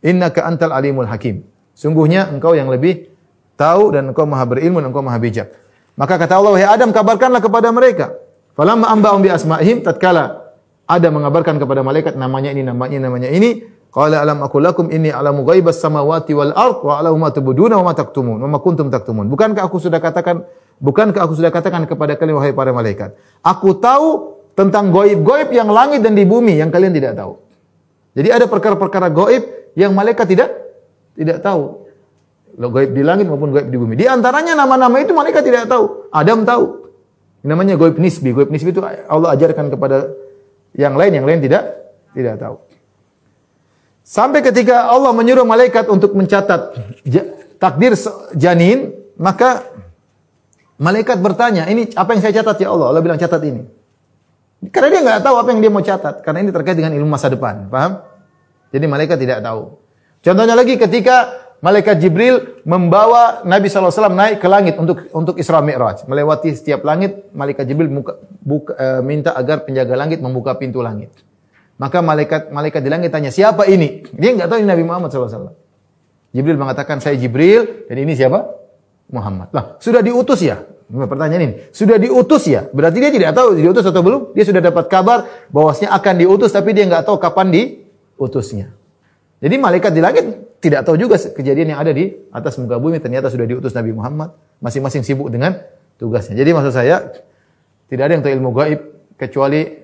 Innaka 0.00 0.48
antal 0.48 0.72
alimul 0.72 1.06
hakim. 1.06 1.44
Sungguhnya 1.76 2.28
engkau 2.32 2.56
yang 2.56 2.68
lebih 2.72 3.08
tahu 3.56 3.92
dan 3.92 4.10
engkau 4.12 4.24
maha 4.24 4.44
berilmu 4.48 4.80
dan 4.80 4.88
engkau 4.92 5.04
maha 5.04 5.20
bijak. 5.20 5.52
Maka 6.00 6.16
kata 6.16 6.40
Allah, 6.40 6.56
wahai 6.56 6.64
Adam, 6.64 6.96
kabarkanlah 6.96 7.44
kepada 7.44 7.68
mereka. 7.68 8.16
Falamma 8.56 8.88
amba'um 8.88 9.20
bi 9.20 9.28
asma'ihim 9.28 9.84
tatkala 9.84 10.56
ada 10.88 11.08
mengabarkan 11.12 11.60
kepada 11.60 11.84
malaikat 11.84 12.16
namanya 12.16 12.50
ini, 12.50 12.64
namanya 12.64 12.92
ini, 12.96 13.04
namanya 13.04 13.28
ini. 13.28 13.50
Qala 13.90 14.22
alam 14.22 14.38
aku 14.46 14.62
lakum 14.62 14.86
inni 14.86 15.10
alamu 15.10 15.42
ghaibas 15.42 15.82
samawati 15.82 16.30
wal 16.30 16.54
ard 16.54 16.78
wa 16.86 17.02
alamu 17.02 17.26
ma 17.26 17.34
tubduna 17.34 17.74
wa 17.82 17.90
ma 17.90 17.92
taktumun 17.98 18.38
wa 18.38 18.46
ma 18.46 18.58
kuntum 18.62 18.86
taktumun. 18.86 19.26
Bukankah 19.26 19.66
aku 19.66 19.82
sudah 19.82 19.98
katakan 19.98 20.46
bukankah 20.78 21.26
aku 21.26 21.34
sudah 21.34 21.50
katakan 21.50 21.90
kepada 21.90 22.14
kalian 22.14 22.38
wahai 22.38 22.54
para 22.54 22.70
malaikat, 22.70 23.18
aku 23.42 23.74
tahu 23.82 24.29
tentang 24.54 24.90
gaib-gaib 24.92 25.50
yang 25.54 25.70
langit 25.70 26.04
dan 26.04 26.14
di 26.14 26.26
bumi 26.26 26.58
yang 26.58 26.68
kalian 26.68 26.92
tidak 26.92 27.16
tahu. 27.16 27.38
Jadi 28.14 28.28
ada 28.28 28.46
perkara-perkara 28.50 29.08
gaib 29.10 29.74
yang 29.78 29.94
malaikat 29.94 30.26
tidak 30.26 30.50
tidak 31.14 31.38
tahu. 31.40 31.86
Lo 32.58 32.68
gaib 32.74 32.90
di 32.90 33.02
langit 33.06 33.30
maupun 33.30 33.54
gaib 33.54 33.70
di 33.70 33.78
bumi. 33.78 33.94
Di 33.94 34.10
antaranya 34.10 34.58
nama-nama 34.58 34.98
itu 34.98 35.14
malaikat 35.14 35.46
tidak 35.46 35.70
tahu. 35.70 36.10
Adam 36.10 36.42
tahu. 36.42 36.90
Ini 37.40 37.48
namanya 37.48 37.74
gaib 37.78 37.96
nisbi. 37.96 38.34
Gaib 38.34 38.50
nisbi 38.50 38.74
itu 38.74 38.82
Allah 38.82 39.32
ajarkan 39.38 39.70
kepada 39.70 40.10
yang 40.74 40.98
lain 40.98 41.12
yang 41.14 41.26
lain 41.26 41.40
tidak 41.40 41.62
tidak 42.12 42.36
tahu. 42.36 42.56
Sampai 44.02 44.42
ketika 44.42 44.90
Allah 44.90 45.14
menyuruh 45.14 45.46
malaikat 45.46 45.86
untuk 45.86 46.18
mencatat 46.18 46.74
takdir 47.62 47.94
janin, 48.34 48.90
maka 49.14 49.62
malaikat 50.82 51.22
bertanya, 51.22 51.70
"Ini 51.70 51.94
apa 51.94 52.18
yang 52.18 52.22
saya 52.24 52.42
catat 52.42 52.58
ya 52.58 52.74
Allah?" 52.74 52.90
Allah 52.90 53.02
bilang, 53.06 53.20
"Catat 53.20 53.38
ini." 53.46 53.62
Karena 54.68 54.88
dia 54.92 55.00
nggak 55.00 55.20
tahu 55.24 55.34
apa 55.40 55.48
yang 55.56 55.60
dia 55.64 55.72
mau 55.72 55.80
catat, 55.80 56.20
karena 56.20 56.44
ini 56.44 56.52
terkait 56.52 56.76
dengan 56.76 56.92
ilmu 56.92 57.08
masa 57.08 57.32
depan, 57.32 57.72
paham? 57.72 58.04
Jadi 58.68 58.84
malaikat 58.84 59.16
tidak 59.16 59.40
tahu. 59.40 59.80
Contohnya 60.20 60.52
lagi 60.52 60.76
ketika 60.76 61.16
malaikat 61.64 61.96
Jibril 61.96 62.60
membawa 62.68 63.40
Nabi 63.48 63.72
SAW 63.72 64.12
naik 64.12 64.36
ke 64.36 64.48
langit 64.52 64.76
untuk 64.76 65.08
untuk 65.16 65.40
Isra 65.40 65.64
Mi'raj. 65.64 66.04
Melewati 66.04 66.52
setiap 66.52 66.84
langit, 66.84 67.32
malaikat 67.32 67.64
Jibril 67.64 67.88
buka, 67.88 68.20
buka, 68.44 68.72
e, 68.76 68.86
minta 69.00 69.32
agar 69.32 69.64
penjaga 69.64 69.96
langit 69.96 70.20
membuka 70.20 70.52
pintu 70.60 70.84
langit. 70.84 71.08
Maka 71.80 72.04
malaikat 72.04 72.52
malaikat 72.52 72.84
di 72.84 72.90
langit 72.92 73.08
tanya, 73.08 73.32
siapa 73.32 73.64
ini? 73.64 74.04
Dia 74.12 74.36
nggak 74.36 74.48
tahu 74.52 74.58
ini 74.60 74.68
Nabi 74.68 74.84
Muhammad 74.84 75.08
SAW. 75.08 75.56
Jibril 76.30 76.60
mengatakan, 76.60 77.00
saya 77.02 77.16
Jibril, 77.18 77.88
dan 77.90 77.96
ini 77.96 78.14
siapa? 78.14 78.46
Muhammad. 79.10 79.50
Lah, 79.50 79.80
sudah 79.82 79.98
diutus 79.98 80.44
ya? 80.46 80.62
Pertanyaan 80.90 81.42
ini, 81.46 81.54
sudah 81.70 82.02
diutus 82.02 82.50
ya? 82.50 82.66
Berarti 82.66 82.98
dia 82.98 83.14
tidak 83.14 83.38
tahu 83.38 83.54
diutus 83.54 83.86
atau 83.86 84.02
belum? 84.02 84.34
Dia 84.34 84.42
sudah 84.42 84.58
dapat 84.58 84.90
kabar 84.90 85.22
bahwasanya 85.54 85.94
akan 85.94 86.14
diutus, 86.18 86.50
tapi 86.50 86.74
dia 86.74 86.82
nggak 86.90 87.06
tahu 87.06 87.14
kapan 87.22 87.54
diutusnya. 87.54 88.74
Jadi 89.38 89.54
malaikat 89.54 89.94
di 89.94 90.02
langit 90.02 90.24
tidak 90.58 90.82
tahu 90.82 90.98
juga 90.98 91.14
kejadian 91.14 91.72
yang 91.72 91.80
ada 91.80 91.94
di 91.94 92.10
atas 92.34 92.58
muka 92.58 92.76
bumi. 92.82 92.98
Ternyata 92.98 93.30
sudah 93.30 93.46
diutus 93.46 93.70
Nabi 93.70 93.94
Muhammad. 93.94 94.34
Masing-masing 94.58 95.06
sibuk 95.06 95.30
dengan 95.30 95.62
tugasnya. 95.96 96.34
Jadi 96.34 96.50
maksud 96.52 96.74
saya, 96.74 97.14
tidak 97.86 98.10
ada 98.10 98.12
yang 98.18 98.22
tahu 98.26 98.32
ilmu 98.34 98.50
gaib 98.52 98.80
kecuali 99.14 99.80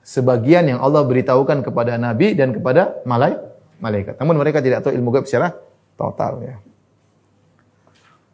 sebagian 0.00 0.72
yang 0.72 0.80
Allah 0.80 1.04
beritahukan 1.04 1.62
kepada 1.62 2.00
Nabi 2.00 2.32
dan 2.32 2.56
kepada 2.56 2.98
malaikat. 3.04 4.16
Namun 4.16 4.40
mereka 4.40 4.64
tidak 4.64 4.82
tahu 4.88 4.96
ilmu 4.96 5.12
gaib 5.14 5.28
secara 5.28 5.52
total 6.00 6.40
ya. 6.42 6.56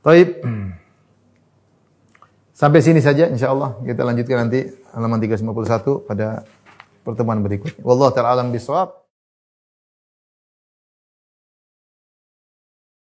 Taib. 0.06 0.38
Sampai 2.56 2.80
sini 2.80 3.04
saja 3.04 3.28
insya 3.28 3.52
Allah 3.52 3.76
kita 3.84 4.00
lanjutkan 4.00 4.48
nanti 4.48 4.64
halaman 4.96 5.20
351 5.20 6.08
pada 6.08 6.40
pertemuan 7.04 7.44
berikutnya. 7.44 7.84
Wallahu 7.84 8.16
taala 8.16 8.32
alam 8.32 8.48
bisawab. 8.48 9.05